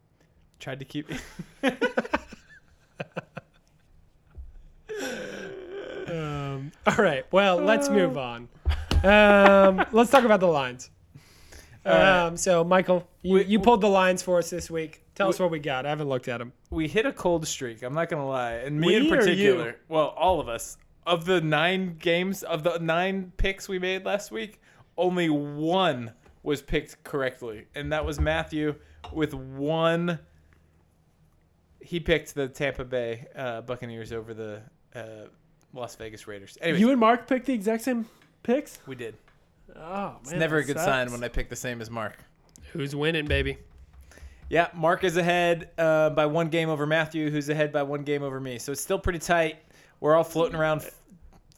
Tried 0.60 0.78
to 0.80 0.84
keep. 0.84 1.10
all 6.98 7.04
right. 7.04 7.24
Well, 7.32 7.56
let's 7.58 7.88
move 7.88 8.16
on. 8.18 8.48
Um, 9.02 9.84
let's 9.92 10.10
talk 10.10 10.24
about 10.24 10.40
the 10.40 10.46
lines. 10.46 10.90
right. 11.84 12.26
Um, 12.26 12.36
so, 12.36 12.64
Michael, 12.64 13.08
you, 13.22 13.34
We- 13.34 13.44
you 13.44 13.58
pulled 13.60 13.80
the 13.80 13.88
lines 13.88 14.22
for 14.22 14.38
us 14.38 14.50
this 14.50 14.70
week. 14.70 15.02
Tell 15.14 15.28
us 15.28 15.38
what 15.38 15.50
we 15.50 15.58
got. 15.58 15.84
I 15.84 15.90
haven't 15.90 16.08
looked 16.08 16.28
at 16.28 16.38
them. 16.38 16.52
we 16.70 16.88
hit 16.88 17.04
a 17.04 17.12
cold 17.12 17.46
streak. 17.46 17.82
I'm 17.82 17.92
not 17.92 18.08
gonna 18.08 18.26
lie, 18.26 18.54
and 18.54 18.80
me 18.80 18.86
We 18.86 18.96
in 18.96 19.08
particular. 19.10 19.76
Well, 19.88 20.08
all 20.16 20.40
of 20.40 20.48
us. 20.48 20.78
Of 21.06 21.24
the 21.26 21.40
nine 21.40 21.96
games, 21.98 22.42
of 22.42 22.62
the 22.62 22.78
nine 22.78 23.32
picks 23.36 23.68
we 23.68 23.78
made 23.78 24.04
last 24.04 24.30
week, 24.30 24.60
only 24.96 25.28
one 25.28 26.12
was 26.42 26.62
picked 26.62 27.02
correctly, 27.04 27.66
and 27.74 27.92
that 27.92 28.04
was 28.04 28.18
Matthew 28.20 28.76
with 29.12 29.34
one. 29.34 30.20
He 31.80 32.00
picked 32.00 32.34
the 32.34 32.48
Tampa 32.48 32.84
Bay 32.84 33.26
uh, 33.34 33.62
Buccaneers 33.62 34.12
over 34.12 34.32
the 34.34 34.62
uh, 34.94 35.26
Las 35.74 35.94
Vegas 35.96 36.26
Raiders. 36.26 36.58
Anyways, 36.60 36.80
you 36.80 36.90
and 36.90 36.98
Mark 37.00 37.26
picked 37.26 37.46
the 37.46 37.54
exact 37.54 37.82
same 37.82 38.06
picks. 38.42 38.78
we 38.86 38.94
did. 38.94 39.14
Oh, 39.76 40.16
It's 40.22 40.32
never 40.32 40.58
a 40.58 40.64
good 40.64 40.78
sign 40.78 41.10
when 41.12 41.22
I 41.22 41.28
pick 41.28 41.48
the 41.48 41.56
same 41.56 41.80
as 41.80 41.90
Mark. 41.90 42.18
Who's 42.72 42.94
winning, 42.96 43.26
baby? 43.26 43.58
Yeah, 44.48 44.68
Mark 44.74 45.04
is 45.04 45.16
ahead 45.16 45.70
uh, 45.78 46.10
by 46.10 46.26
one 46.26 46.48
game 46.48 46.68
over 46.70 46.86
Matthew, 46.86 47.30
who's 47.30 47.48
ahead 47.48 47.72
by 47.72 47.84
one 47.84 48.02
game 48.02 48.24
over 48.24 48.40
me. 48.40 48.58
So 48.58 48.72
it's 48.72 48.80
still 48.80 48.98
pretty 48.98 49.20
tight. 49.20 49.58
We're 50.00 50.16
all 50.16 50.24
floating 50.24 50.56
around 50.56 50.82
f- 50.82 50.90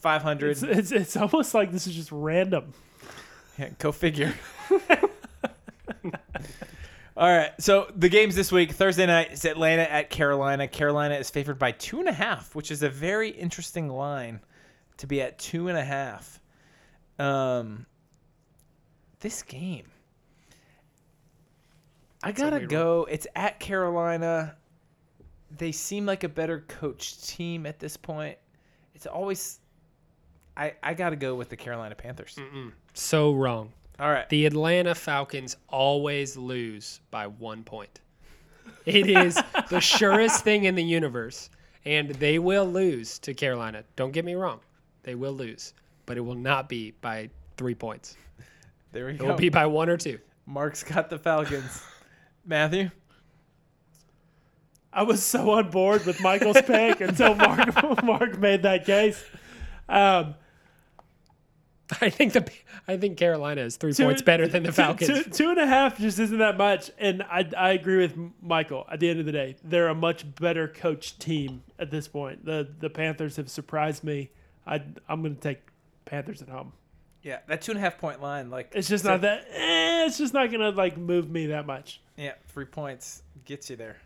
500. 0.00 0.50
It's, 0.50 0.62
it's 0.62 0.92
it's 0.92 1.16
almost 1.16 1.54
like 1.54 1.72
this 1.72 1.86
is 1.86 1.94
just 1.94 2.12
random. 2.12 2.74
Yeah, 3.58 3.70
go 3.78 3.92
figure. 3.92 4.34
all 7.16 7.28
right. 7.28 7.50
So 7.58 7.90
the 7.96 8.08
games 8.08 8.34
this 8.34 8.50
week 8.50 8.72
Thursday 8.72 9.06
night 9.06 9.32
is 9.32 9.44
Atlanta 9.44 9.82
at 9.82 10.10
Carolina. 10.10 10.66
Carolina 10.68 11.14
is 11.14 11.30
favored 11.30 11.58
by 11.58 11.72
two 11.72 12.00
and 12.00 12.08
a 12.08 12.12
half, 12.12 12.54
which 12.54 12.70
is 12.70 12.82
a 12.82 12.88
very 12.88 13.30
interesting 13.30 13.88
line 13.88 14.40
to 14.98 15.06
be 15.06 15.20
at 15.20 15.38
two 15.38 15.68
and 15.68 15.76
a 15.76 15.84
half. 15.84 16.40
Um, 17.18 17.86
this 19.20 19.42
game, 19.42 19.86
I 22.22 22.32
gotta 22.32 22.56
weird 22.58 22.70
go. 22.70 23.06
It's 23.10 23.26
at 23.36 23.60
Carolina. 23.60 24.56
They 25.58 25.72
seem 25.72 26.06
like 26.06 26.24
a 26.24 26.28
better 26.28 26.64
coached 26.66 27.28
team 27.28 27.66
at 27.66 27.78
this 27.78 27.96
point. 27.96 28.38
It's 28.94 29.06
always. 29.06 29.58
I, 30.56 30.74
I 30.82 30.92
got 30.94 31.10
to 31.10 31.16
go 31.16 31.34
with 31.34 31.48
the 31.48 31.56
Carolina 31.56 31.94
Panthers. 31.94 32.38
So 32.92 33.32
wrong. 33.32 33.72
All 33.98 34.10
right. 34.10 34.28
The 34.28 34.46
Atlanta 34.46 34.94
Falcons 34.94 35.56
always 35.68 36.36
lose 36.36 37.00
by 37.10 37.26
one 37.26 37.62
point. 37.64 38.00
It 38.86 39.08
is 39.08 39.38
the 39.70 39.80
surest 39.80 40.42
thing 40.44 40.64
in 40.64 40.74
the 40.74 40.82
universe. 40.82 41.50
And 41.84 42.10
they 42.10 42.38
will 42.38 42.66
lose 42.66 43.18
to 43.20 43.34
Carolina. 43.34 43.82
Don't 43.96 44.12
get 44.12 44.24
me 44.24 44.34
wrong. 44.34 44.60
They 45.02 45.14
will 45.16 45.32
lose. 45.32 45.74
But 46.06 46.16
it 46.16 46.20
will 46.20 46.34
not 46.36 46.68
be 46.68 46.92
by 47.00 47.28
three 47.56 47.74
points. 47.74 48.16
There 48.92 49.06
we 49.06 49.12
It 49.12 49.18
go. 49.18 49.26
will 49.28 49.34
be 49.36 49.48
by 49.48 49.66
one 49.66 49.88
or 49.88 49.96
two. 49.96 50.18
Mark's 50.46 50.82
got 50.82 51.10
the 51.10 51.18
Falcons. 51.18 51.82
Matthew? 52.44 52.90
I 54.92 55.02
was 55.04 55.22
so 55.22 55.50
on 55.52 55.70
board 55.70 56.04
with 56.04 56.20
Michael's 56.20 56.60
pick 56.62 57.00
until 57.00 57.34
Mark 57.34 58.02
Mark 58.04 58.38
made 58.38 58.62
that 58.64 58.84
case. 58.84 59.24
Um, 59.88 60.34
I 62.00 62.10
think 62.10 62.32
the 62.32 62.48
I 62.88 62.96
think 62.96 63.16
Carolina 63.18 63.60
is 63.62 63.76
three 63.76 63.92
two- 63.92 64.04
points 64.04 64.22
better 64.22 64.46
than 64.48 64.62
the 64.62 64.72
Falcons. 64.72 65.24
two- 65.24 65.30
two 65.30 65.50
and 65.50 65.58
a 65.58 65.66
half 65.66 65.98
just 65.98 66.18
isn't 66.18 66.38
that 66.38 66.56
much, 66.56 66.90
and 66.98 67.22
I 67.24 67.48
I 67.56 67.70
agree 67.72 67.98
with 67.98 68.16
Michael. 68.40 68.86
At 68.90 69.00
the 69.00 69.08
end 69.10 69.20
of 69.20 69.26
the 69.26 69.32
day, 69.32 69.56
they're 69.64 69.88
a 69.88 69.94
much 69.94 70.24
better 70.36 70.68
coached 70.68 71.20
team 71.20 71.62
at 71.78 71.90
this 71.90 72.08
point. 72.08 72.44
the 72.44 72.68
The 72.78 72.90
Panthers 72.90 73.36
have 73.36 73.48
surprised 73.48 74.04
me. 74.04 74.30
I 74.66 74.82
I'm 75.08 75.22
going 75.22 75.34
to 75.34 75.40
take 75.40 75.60
Panthers 76.04 76.40
at 76.42 76.48
home. 76.48 76.72
Yeah, 77.22 77.38
that 77.46 77.62
two 77.62 77.70
and 77.72 77.78
a 77.78 77.80
half 77.82 77.98
point 77.98 78.20
line, 78.20 78.50
like 78.50 78.72
It's 78.74 78.88
just 78.88 79.04
so- 79.04 79.10
not 79.10 79.20
that. 79.20 79.46
Eh, 79.52 80.06
it's 80.06 80.18
just 80.18 80.34
not 80.34 80.48
going 80.50 80.60
to 80.60 80.70
like 80.70 80.96
move 80.96 81.30
me 81.30 81.46
that 81.46 81.66
much. 81.66 82.00
Yeah, 82.16 82.32
three 82.48 82.64
points 82.64 83.22
gets 83.44 83.70
you 83.70 83.76
there. 83.76 83.96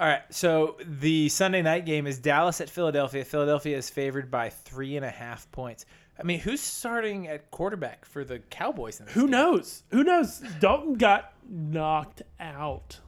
All 0.00 0.08
right, 0.08 0.22
so 0.30 0.76
the 0.84 1.28
Sunday 1.28 1.62
night 1.62 1.86
game 1.86 2.08
is 2.08 2.18
Dallas 2.18 2.60
at 2.60 2.68
Philadelphia. 2.68 3.24
Philadelphia 3.24 3.76
is 3.76 3.88
favored 3.88 4.30
by 4.32 4.48
three 4.48 4.96
and 4.96 5.04
a 5.04 5.10
half 5.10 5.48
points. 5.52 5.86
I 6.18 6.24
mean, 6.24 6.40
who's 6.40 6.60
starting 6.60 7.26
at 7.28 7.50
quarterback 7.50 8.04
for 8.04 8.24
the 8.24 8.38
Cowboys? 8.38 9.00
In 9.00 9.06
this 9.06 9.14
Who 9.14 9.22
game? 9.22 9.30
knows? 9.30 9.82
Who 9.90 10.04
knows? 10.04 10.42
Dalton 10.60 10.94
got 10.94 11.32
knocked 11.48 12.22
out. 12.38 13.00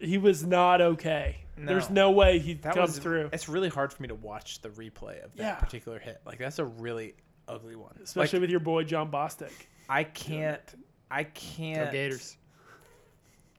He 0.00 0.18
was 0.18 0.44
not 0.44 0.80
okay. 0.80 1.38
There's 1.56 1.90
No. 1.90 2.08
no 2.08 2.10
way 2.12 2.38
he 2.38 2.54
That 2.54 2.74
comes 2.74 2.90
was 2.90 2.98
through. 2.98 3.28
It's 3.32 3.48
really 3.48 3.68
hard 3.68 3.92
for 3.92 4.02
me 4.02 4.08
to 4.08 4.14
watch 4.14 4.60
the 4.62 4.70
replay 4.70 5.22
of 5.22 5.34
that 5.36 5.42
Yeah. 5.42 5.54
particular 5.56 5.98
hit. 5.98 6.20
Like 6.24 6.38
that's 6.38 6.58
a 6.58 6.64
really 6.64 7.14
ugly 7.48 7.76
one. 7.76 7.98
Especially 8.02 8.38
like, 8.38 8.42
with 8.42 8.50
your 8.50 8.60
boy 8.60 8.84
Jon 8.84 9.10
Bostic. 9.10 9.52
I 9.88 10.04
can't. 10.04 10.62
I 11.10 11.24
can't. 11.24 11.90
Gators. 11.92 12.36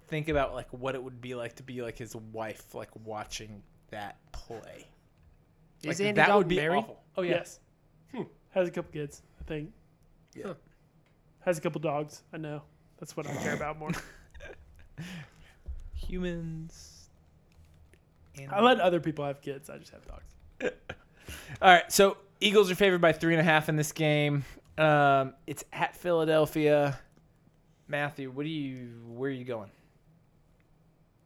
think 0.08 0.30
about 0.30 0.54
like 0.54 0.68
what 0.72 0.96
it 0.96 1.04
would 1.04 1.22
be 1.22 1.34
like 1.36 1.56
to 1.56 1.64
be 1.64 1.82
like 1.82 1.98
his 1.98 2.16
wife, 2.16 2.74
like 2.76 2.90
watching 3.06 3.62
that 3.92 4.18
play. 4.32 4.88
Is 5.82 6.00
Like, 6.00 6.08
Andy 6.08 6.12
that 6.14 6.28
Dalton 6.28 6.38
would 6.38 6.48
be 6.48 6.56
married? 6.58 6.78
awful. 6.80 7.04
Oh 7.18 7.22
yeah. 7.22 7.32
Yes. 7.36 7.60
Has 8.54 8.68
a 8.68 8.72
couple 8.72 8.92
kids, 8.92 9.22
I 9.42 9.44
think. 9.46 9.72
Yeah. 10.36 10.44
Huh. 10.48 10.54
Has 11.42 11.58
a 11.58 11.62
couple 11.62 11.82
dogs. 11.82 12.22
I 12.32 12.38
know. 12.38 12.62
That's 13.00 13.18
what 13.18 13.28
I 13.28 13.36
care 13.36 13.54
about 13.56 13.80
more. 13.80 13.92
Humans. 15.94 17.10
I 18.50 18.62
let 18.62 18.80
other 18.80 19.00
people 19.00 19.26
have 19.26 19.42
kids. 19.42 19.70
I 19.70 19.78
just 19.78 19.92
have 19.92 20.06
dogs. 20.08 20.34
All 21.62 21.72
right, 21.72 21.92
so 21.92 22.18
Eagles 22.40 22.72
are 22.72 22.76
favored 22.76 23.02
by 23.02 23.12
three 23.12 23.34
and 23.34 23.42
a 23.42 23.44
half 23.44 23.70
in 23.70 23.76
this 23.76 23.92
game. 23.92 24.44
Um, 24.78 25.34
it's 25.48 25.64
at 25.72 25.96
Philadelphia. 25.96 27.00
Matthew, 27.88 28.32
what 28.32 28.44
do 28.44 28.50
you? 28.50 29.02
Where 29.08 29.30
are 29.30 29.34
you 29.34 29.46
going? 29.46 29.70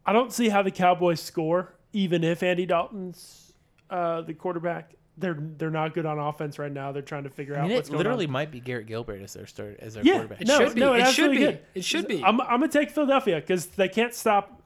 I 0.06 0.14
don't 0.14 0.32
see 0.34 0.50
how 0.50 0.62
the 0.62 0.72
Cowboys 0.72 1.22
score, 1.22 1.74
even 1.94 2.24
if 2.24 2.44
Andy 2.44 2.66
Dalton's 2.66 3.54
uh, 3.90 4.22
the 4.22 4.34
quarterback. 4.34 4.94
They're 5.18 5.38
they're 5.40 5.72
not 5.72 5.94
good 5.94 6.06
on 6.06 6.20
offense 6.20 6.60
right 6.60 6.72
now. 6.72 6.92
They're 6.92 7.02
trying 7.02 7.24
to 7.24 7.30
figure 7.30 7.56
I 7.56 7.60
out 7.60 7.68
mean, 7.68 7.76
what's 7.76 7.90
it 7.90 7.92
going 7.92 7.98
literally 8.00 8.26
on. 8.28 8.32
might 8.32 8.52
be 8.52 8.60
Garrett 8.60 8.88
Gilbert 8.88 9.22
as 9.22 9.34
their 9.34 9.48
start 9.48 9.78
as 9.80 9.96
their 9.96 10.04
Yeah, 10.04 10.14
quarterback. 10.14 10.42
It 10.42 10.48
no, 10.48 10.60
should 10.60 10.76
be. 10.76 10.80
no, 10.82 10.94
it 10.94 11.00
it 11.02 11.14
should 11.14 11.32
be. 11.32 11.38
could. 11.38 11.60
It 11.74 11.84
should 11.86 12.08
be. 12.08 12.24
I'm 12.24 12.40
I'm 12.42 12.60
gonna 12.60 12.68
take 12.70 12.92
Philadelphia 12.92 13.36
because 13.40 13.66
they 13.68 13.90
can't 13.90 14.14
stop. 14.14 14.62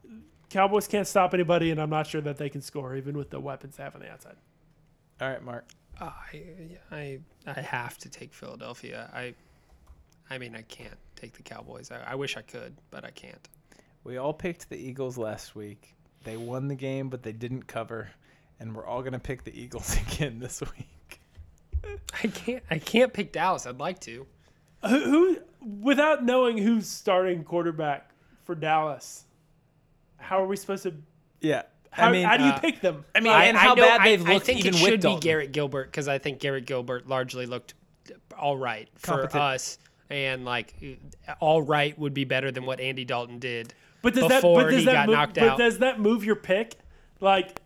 Cowboys 0.50 0.88
can't 0.88 1.08
stop 1.08 1.34
anybody, 1.34 1.72
and 1.72 1.80
I'm 1.82 1.90
not 1.90 2.08
sure 2.08 2.20
that 2.22 2.38
they 2.38 2.50
can 2.50 2.62
score 2.62 2.96
even 2.96 3.18
with 3.18 3.30
the 3.30 3.40
weapons 3.40 3.78
they 3.78 3.84
have 3.84 3.96
on 3.96 4.02
the 4.02 4.12
outside. 4.12 4.36
All 5.22 5.30
right, 5.30 5.42
Mark. 5.42 5.66
Uh, 6.00 6.10
I, 6.34 6.44
I, 6.92 7.20
I 7.48 7.62
have 7.62 7.98
to 8.00 8.10
take 8.10 8.34
Philadelphia. 8.34 9.10
I, 9.14 9.34
I 10.30 10.40
mean, 10.40 10.56
I 10.56 10.64
can't 10.64 10.98
take 11.16 11.34
the 11.34 11.44
Cowboys. 11.44 11.90
I, 11.92 12.02
I 12.12 12.16
wish 12.16 12.36
I 12.36 12.42
could, 12.42 12.76
but 12.90 13.06
I 13.06 13.12
can't. 13.12 13.48
We 14.04 14.18
all 14.18 14.34
picked 14.34 14.68
the 14.70 14.76
Eagles 14.78 15.18
last 15.18 15.56
week. 15.56 15.94
They 16.26 16.36
won 16.38 16.68
the 16.68 16.76
game, 16.76 17.08
but 17.10 17.24
they 17.24 17.32
didn't 17.34 17.68
cover, 17.68 18.10
and 18.62 18.74
we're 18.76 18.86
all 18.86 19.02
gonna 19.02 19.20
pick 19.20 19.44
the 19.44 19.60
Eagles 19.60 19.98
again 20.08 20.40
this 20.40 20.62
week. 20.62 21.20
I 22.24 22.28
can't. 22.28 22.64
I 22.70 22.78
can't 22.80 23.12
pick 23.12 23.32
Dallas. 23.34 23.66
I'd 23.66 23.80
like 23.80 24.00
to. 24.02 24.26
Who, 24.88 25.00
who 25.00 25.38
without 25.82 26.24
knowing 26.24 26.58
who's 26.58 26.88
starting 26.88 27.44
quarterback 27.44 28.12
for 28.46 28.56
Dallas, 28.56 29.26
how 30.18 30.42
are 30.44 30.48
we 30.48 30.56
supposed 30.56 30.84
to? 30.84 30.94
Yeah, 31.40 31.64
How, 31.90 32.08
I 32.08 32.12
mean, 32.12 32.26
how 32.26 32.38
do 32.38 32.44
you 32.44 32.50
uh, 32.52 32.60
pick 32.60 32.82
them? 32.82 33.04
I 33.16 33.20
mean, 33.20 33.34
I, 33.34 33.46
and 33.46 33.58
I 33.58 33.62
how 33.62 33.74
know- 33.74 33.82
bad 33.84 34.06
they've 34.06 34.26
I 34.28 34.34
looked 34.34 34.46
think 34.46 34.60
even 34.60 34.76
it 34.76 34.78
should 34.78 35.00
Dalton. 35.00 35.20
be 35.20 35.24
Garrett 35.24 35.52
Gilbert 35.52 35.86
because 35.86 36.08
I 36.08 36.18
think 36.20 36.40
Garrett 36.40 36.66
Gilbert 36.66 37.08
largely 37.08 37.46
looked 37.48 37.74
all 38.38 38.58
right 38.58 38.88
for 38.96 39.08
Competent. 39.28 39.42
us, 39.44 39.78
and 40.10 40.46
like 40.46 40.76
all 41.40 41.62
right 41.64 41.98
would 41.98 42.14
be 42.14 42.26
better 42.26 42.52
than 42.52 42.66
what 42.66 42.80
Andy 42.80 43.06
Dalton 43.06 43.40
did. 43.40 43.74
But 44.04 44.14
does 44.16 44.28
that? 44.30 44.38
before 44.42 44.64
But 44.64 44.70
does 44.72 44.80
he 44.80 44.86
that 44.86 44.94
got 44.94 45.08
move, 45.08 45.14
knocked 45.16 45.34
but 45.36 45.44
out. 45.44 45.58
does 45.58 45.78
that 45.80 46.00
move 46.00 46.24
your 46.24 46.36
pick? 46.36 46.76
Like, 47.20 47.62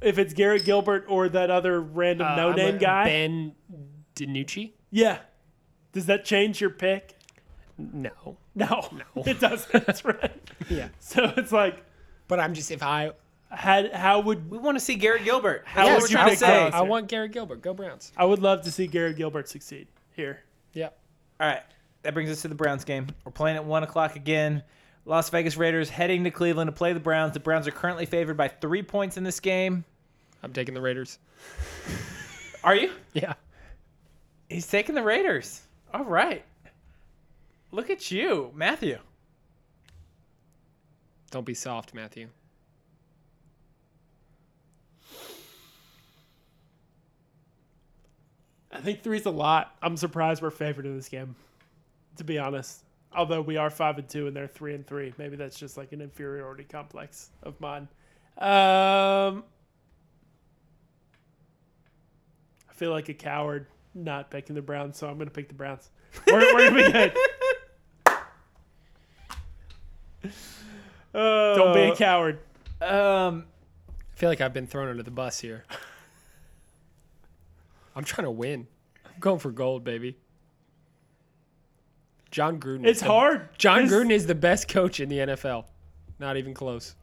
if 0.00 0.18
it's 0.18 0.32
Garrett 0.34 0.64
Gilbert 0.64 1.04
or 1.08 1.28
that 1.28 1.50
other 1.50 1.80
random 1.80 2.26
Uh, 2.28 2.36
no 2.36 2.52
name 2.52 2.78
guy? 2.78 3.04
Ben 3.04 3.54
DiNucci. 4.14 4.72
yeah. 4.90 5.18
Does 5.92 6.06
that 6.06 6.24
change 6.24 6.60
your 6.60 6.70
pick? 6.70 7.16
No, 7.78 8.10
No, 8.54 8.88
No. 8.92 9.22
it 9.26 9.40
doesn't. 9.40 9.86
That's 9.86 10.04
right. 10.04 10.32
yeah, 10.68 10.88
So 10.98 11.32
it's 11.36 11.50
like, 11.52 11.82
but 12.28 12.38
I'm 12.40 12.52
just 12.54 12.70
if 12.70 12.82
I 12.82 13.12
had 13.50 13.92
how 13.94 14.20
would 14.20 14.50
We 14.50 14.58
want 14.58 14.76
to 14.78 14.84
see 14.84 14.96
Garrett 14.96 15.24
Gilbert. 15.24 15.62
How 15.64 15.86
yeah, 15.86 15.94
would 15.94 16.02
would 16.02 16.10
you 16.10 16.18
you 16.18 16.24
I, 16.24 16.28
pick 16.30 16.38
say? 16.38 16.46
Dallas? 16.48 16.74
I, 16.74 16.78
I 16.78 16.82
want 16.82 17.08
Garrett 17.08 17.32
Gilbert. 17.32 17.62
Go 17.62 17.72
Browns. 17.72 18.12
I 18.16 18.24
would 18.26 18.40
love 18.40 18.62
to 18.62 18.70
see 18.70 18.86
Garrett 18.86 19.16
Gilbert 19.16 19.48
succeed 19.48 19.88
here. 20.14 20.40
Yeah. 20.74 20.90
All 21.40 21.48
right, 21.48 21.62
that 22.02 22.12
brings 22.14 22.30
us 22.30 22.42
to 22.42 22.48
the 22.48 22.54
Browns 22.54 22.84
game. 22.84 23.06
We're 23.24 23.32
playing 23.32 23.56
at 23.56 23.64
one 23.64 23.82
o'clock 23.84 24.16
again. 24.16 24.62
Las 25.08 25.30
Vegas 25.30 25.56
Raiders 25.56 25.88
heading 25.88 26.24
to 26.24 26.30
Cleveland 26.30 26.68
to 26.68 26.72
play 26.72 26.92
the 26.92 27.00
Browns. 27.00 27.32
The 27.32 27.40
Browns 27.40 27.66
are 27.66 27.70
currently 27.70 28.04
favored 28.04 28.36
by 28.36 28.48
three 28.48 28.82
points 28.82 29.16
in 29.16 29.24
this 29.24 29.40
game. 29.40 29.86
I'm 30.42 30.52
taking 30.52 30.74
the 30.74 30.82
Raiders. 30.82 31.18
Are 32.62 32.76
you? 32.76 32.92
Yeah. 33.14 33.32
He's 34.50 34.66
taking 34.66 34.94
the 34.94 35.02
Raiders. 35.02 35.62
All 35.94 36.04
right. 36.04 36.44
Look 37.72 37.88
at 37.88 38.10
you, 38.10 38.52
Matthew. 38.54 38.98
Don't 41.30 41.46
be 41.46 41.54
soft, 41.54 41.94
Matthew. 41.94 42.28
I 48.70 48.80
think 48.82 49.02
three's 49.02 49.24
a 49.24 49.30
lot. 49.30 49.74
I'm 49.80 49.96
surprised 49.96 50.42
we're 50.42 50.50
favored 50.50 50.84
in 50.84 50.94
this 50.96 51.08
game, 51.08 51.34
to 52.18 52.24
be 52.24 52.38
honest. 52.38 52.84
Although 53.14 53.40
we 53.40 53.56
are 53.56 53.70
five 53.70 53.98
and 53.98 54.08
two 54.08 54.26
and 54.26 54.36
they're 54.36 54.46
three 54.46 54.74
and 54.74 54.86
three, 54.86 55.14
maybe 55.18 55.36
that's 55.36 55.58
just 55.58 55.76
like 55.76 55.92
an 55.92 56.00
inferiority 56.00 56.64
complex 56.64 57.30
of 57.42 57.58
mine. 57.60 57.88
Um, 58.36 59.44
I 62.68 62.72
feel 62.74 62.90
like 62.90 63.08
a 63.08 63.14
coward 63.14 63.66
not 63.94 64.30
picking 64.30 64.54
the 64.54 64.62
Browns, 64.62 64.98
so 64.98 65.08
I'm 65.08 65.16
going 65.16 65.26
to 65.26 65.34
pick 65.34 65.48
the 65.48 65.54
Browns. 65.54 65.90
We're, 66.26 66.38
we're 66.38 66.70
going 66.70 66.74
to 66.74 66.86
be 66.86 66.92
good. 66.92 67.12
Don't 71.12 71.74
be 71.74 71.80
a 71.80 71.96
coward. 71.96 72.38
Um, 72.80 73.46
I 73.90 74.16
feel 74.16 74.28
like 74.28 74.40
I've 74.40 74.52
been 74.52 74.66
thrown 74.66 74.88
under 74.88 75.02
the 75.02 75.10
bus 75.10 75.40
here. 75.40 75.64
I'm 77.96 78.04
trying 78.04 78.26
to 78.26 78.30
win. 78.30 78.68
I'm 79.04 79.18
going 79.18 79.40
for 79.40 79.50
gold, 79.50 79.82
baby. 79.82 80.18
Jon 82.30 82.58
Gruden. 82.60 82.84
is 82.84 82.90
It's 82.92 83.00
the- 83.00 83.06
hard. 83.06 83.48
Jon 83.58 83.84
It's- 83.84 83.92
Gruden 83.92 84.10
is 84.10 84.26
the 84.26 84.34
best 84.34 84.68
coach 84.68 85.00
in 85.00 85.08
the 85.08 85.18
NFL. 85.18 85.64
Not 86.18 86.36
even 86.36 86.52
close, 86.54 86.94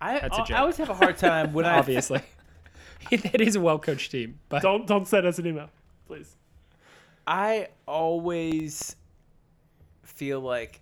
I, 0.00 0.18
That's 0.18 0.36
a 0.38 0.40
I, 0.40 0.44
joke. 0.44 0.56
I 0.56 0.60
always 0.60 0.76
have 0.78 0.88
a 0.90 0.94
hard 0.94 1.16
time 1.18 1.52
when 1.52 1.64
I 1.66 1.78
obviously. 1.78 2.20
it 3.10 3.40
is 3.40 3.54
a 3.56 3.60
well 3.60 3.78
coached 3.78 4.10
team, 4.10 4.38
but 4.48 4.62
Don't 4.62 4.86
don't 4.86 5.06
send 5.06 5.26
us 5.26 5.38
an 5.38 5.46
email, 5.46 5.68
please. 6.06 6.34
I 7.26 7.68
always 7.86 8.96
feel 10.02 10.40
like 10.40 10.80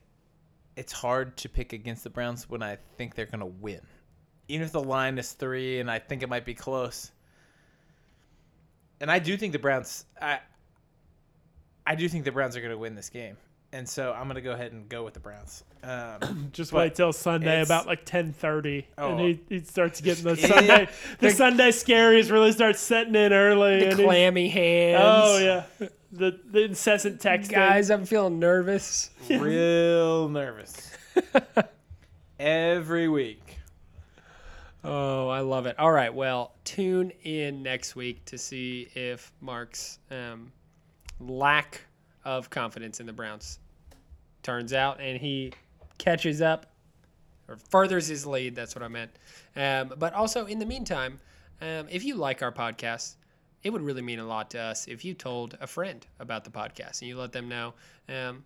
it's 0.76 0.92
hard 0.92 1.36
to 1.38 1.48
pick 1.48 1.72
against 1.72 2.04
the 2.04 2.10
Browns 2.10 2.48
when 2.48 2.62
I 2.62 2.78
think 2.96 3.14
they're 3.14 3.26
going 3.26 3.40
to 3.40 3.46
win. 3.46 3.80
Even 4.48 4.64
if 4.66 4.72
the 4.72 4.82
line 4.82 5.18
is 5.18 5.32
three 5.32 5.80
and 5.80 5.90
I 5.90 5.98
think 5.98 6.22
it 6.22 6.28
might 6.28 6.44
be 6.44 6.54
close. 6.54 7.10
And 9.00 9.10
I 9.10 9.18
do 9.18 9.36
think 9.36 9.52
the 9.52 9.58
Browns, 9.58 10.04
I, 10.20 10.38
I 11.86 11.94
do 11.94 12.08
think 12.08 12.24
the 12.24 12.32
Browns 12.32 12.56
are 12.56 12.60
going 12.60 12.72
to 12.72 12.78
win 12.78 12.94
this 12.94 13.08
game. 13.10 13.36
And 13.74 13.88
so 13.88 14.12
I'm 14.12 14.24
going 14.26 14.36
to 14.36 14.40
go 14.40 14.52
ahead 14.52 14.70
and 14.70 14.88
go 14.88 15.02
with 15.02 15.14
the 15.14 15.20
Browns. 15.20 15.64
Um, 15.82 16.48
Just 16.52 16.70
But 16.70 16.78
wait 16.78 16.94
till 16.94 17.12
Sunday 17.12 17.54
it's- 17.62 17.66
about 17.66 17.88
like 17.88 18.04
ten 18.04 18.32
thirty, 18.32 18.86
Oh. 18.96 19.10
and 19.10 19.20
he, 19.20 19.40
he 19.48 19.60
starts 19.64 20.00
getting 20.00 20.22
the 20.32 20.36
Yeah. 20.40 20.46
Sunday 20.46 20.88
the 21.18 21.26
The- 21.28 21.34
Sunday 21.34 21.68
scaries 21.70 22.30
really 22.30 22.52
start 22.52 22.76
setting 22.76 23.16
in 23.16 23.32
early. 23.32 23.80
the 23.80 23.86
and 23.88 23.94
he's- 23.98 24.06
clammy 24.06 24.48
hands. 24.48 25.02
oh 25.04 25.38
yeah, 25.38 25.88
the 26.12 26.38
the 26.48 26.64
incessant 26.66 27.20
texting. 27.20 27.50
Guys, 27.50 27.90
I'm 27.90 28.04
feeling 28.06 28.38
nervous. 28.38 29.10
real 29.28 30.28
nervous. 30.28 30.92
Every 32.38 33.08
week. 33.08 33.58
Oh, 34.84 35.28
I 35.28 35.40
love 35.40 35.66
it. 35.66 35.78
All 35.80 35.90
right, 35.90 36.12
well, 36.14 36.52
tune 36.64 37.10
in 37.24 37.62
next 37.64 37.96
week 37.96 38.24
to 38.26 38.38
see 38.38 38.88
if 38.94 39.32
Mark's 39.40 39.98
um, 40.12 40.52
lack 41.18 41.80
of 42.24 42.50
confidence 42.50 43.00
in 43.00 43.06
the 43.06 43.12
Browns 43.12 43.58
turns 44.44 44.72
out 44.72 45.00
and 45.00 45.18
he 45.18 45.52
catches 45.98 46.40
up 46.40 46.66
or 47.48 47.56
furthers 47.70 48.06
his 48.06 48.26
lead. 48.26 48.54
That's 48.54 48.74
what 48.74 48.82
I 48.82 48.88
meant. 48.88 49.10
Um, 49.56 49.94
but 49.98 50.12
also, 50.14 50.46
in 50.46 50.58
the 50.58 50.66
meantime, 50.66 51.18
um, 51.60 51.86
if 51.90 52.04
you 52.04 52.14
like 52.14 52.42
our 52.42 52.52
podcast, 52.52 53.16
it 53.62 53.70
would 53.72 53.82
really 53.82 54.02
mean 54.02 54.18
a 54.18 54.26
lot 54.26 54.50
to 54.50 54.60
us 54.60 54.86
if 54.86 55.04
you 55.04 55.14
told 55.14 55.56
a 55.60 55.66
friend 55.66 56.06
about 56.20 56.44
the 56.44 56.50
podcast 56.50 57.00
and 57.00 57.08
you 57.08 57.16
let 57.16 57.32
them 57.32 57.48
know. 57.48 57.74
Um, 58.08 58.44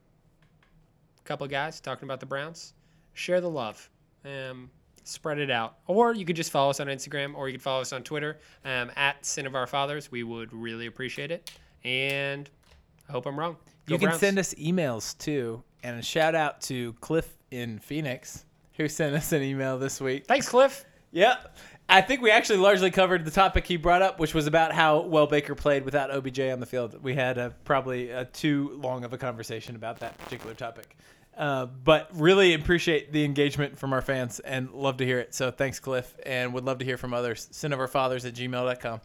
a 1.19 1.25
couple 1.25 1.45
of 1.45 1.51
guys 1.51 1.81
talking 1.81 2.05
about 2.05 2.21
the 2.21 2.27
Browns. 2.27 2.73
Share 3.15 3.41
the 3.41 3.51
love. 3.51 3.91
Um, 4.25 4.71
spread 5.03 5.39
it 5.39 5.51
out. 5.51 5.79
Or 5.87 6.15
you 6.15 6.25
could 6.25 6.37
just 6.37 6.51
follow 6.51 6.71
us 6.71 6.81
on 6.81 6.87
Instagram 6.87 7.35
or 7.35 7.49
you 7.49 7.55
could 7.55 7.63
follow 7.63 7.81
us 7.81 7.93
on 7.93 8.03
Twitter 8.03 8.39
um, 8.65 8.91
at 8.95 9.25
Sin 9.25 9.47
of 9.47 9.55
Our 9.55 9.67
Fathers. 9.67 10.13
We 10.13 10.23
would 10.23 10.53
really 10.53 10.87
appreciate 10.87 11.31
it. 11.31 11.51
And 11.83 12.49
I 13.09 13.13
hope 13.13 13.27
I'm 13.27 13.39
wrong. 13.39 13.57
Go 13.87 13.95
you 13.95 13.99
can 13.99 14.09
Browns. 14.09 14.21
send 14.21 14.39
us 14.39 14.55
emails 14.55 15.17
too. 15.19 15.63
And 15.83 15.99
a 15.99 16.03
shout 16.03 16.35
out 16.35 16.61
to 16.63 16.93
Cliff 16.95 17.37
in 17.51 17.79
Phoenix 17.79 18.45
who 18.79 18.89
sent 18.89 19.15
us 19.15 19.33
an 19.33 19.43
email 19.43 19.79
this 19.79 20.01
week. 20.01 20.27
Thanks, 20.27 20.49
Cliff. 20.49 20.85
Yep. 21.13 21.57
I 21.91 22.03
think 22.03 22.21
we 22.21 22.31
actually 22.31 22.59
largely 22.59 22.91
covered 22.91 23.25
the 23.25 23.31
topic 23.31 23.67
he 23.67 23.77
brought 23.77 24.03
up, 24.03 24.21
which 24.21 24.35
was 24.35 24.47
about 24.47 24.73
how 24.73 25.01
well 25.01 25.27
Baker 25.27 25.55
played 25.55 25.85
without 25.85 26.11
OBJ 26.11 26.41
on 26.41 26.61
the 26.61 26.67
field. 26.67 27.03
We 27.03 27.15
had 27.15 27.39
a, 27.39 27.55
probably 27.65 28.11
a 28.11 28.27
too 28.27 28.79
long 28.83 29.05
of 29.05 29.13
a 29.13 29.19
conversation 29.19 29.75
about 29.75 30.01
that 30.01 30.17
particular 30.19 30.55
topic. 30.55 30.97
Uh, 31.37 31.67
but 31.67 32.11
really 32.15 32.55
appreciate 32.55 33.13
the 33.13 33.25
engagement 33.25 33.79
from 33.79 33.93
our 33.93 34.03
fans 34.03 34.41
and 34.41 34.71
love 34.73 34.99
to 34.99 35.07
hear 35.07 35.19
it. 35.19 35.35
So 35.35 35.51
thanks, 35.51 35.79
Cliff, 35.79 36.15
and 36.27 36.53
would 36.53 36.65
love 36.65 36.79
to 36.79 36.85
hear 36.85 36.99
from 36.99 37.15
others. 37.15 37.49
Sin 37.53 37.73
of 37.73 37.81
our 37.81 37.89
fathers 37.89 38.25
at 38.25 38.35
gmail.com. 38.35 39.01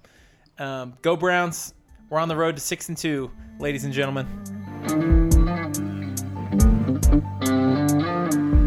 Um, 0.59 0.93
go 1.01 1.15
Browns. 1.15 1.73
We're 2.09 2.19
on 2.19 2.27
the 2.27 2.35
road 2.35 2.55
to 2.57 2.61
six 2.61 2.89
and 2.89 2.97
two, 2.97 3.31
ladies 3.59 3.85
and 3.85 3.93
gentlemen. 3.93 5.22
Thank 7.03 8.62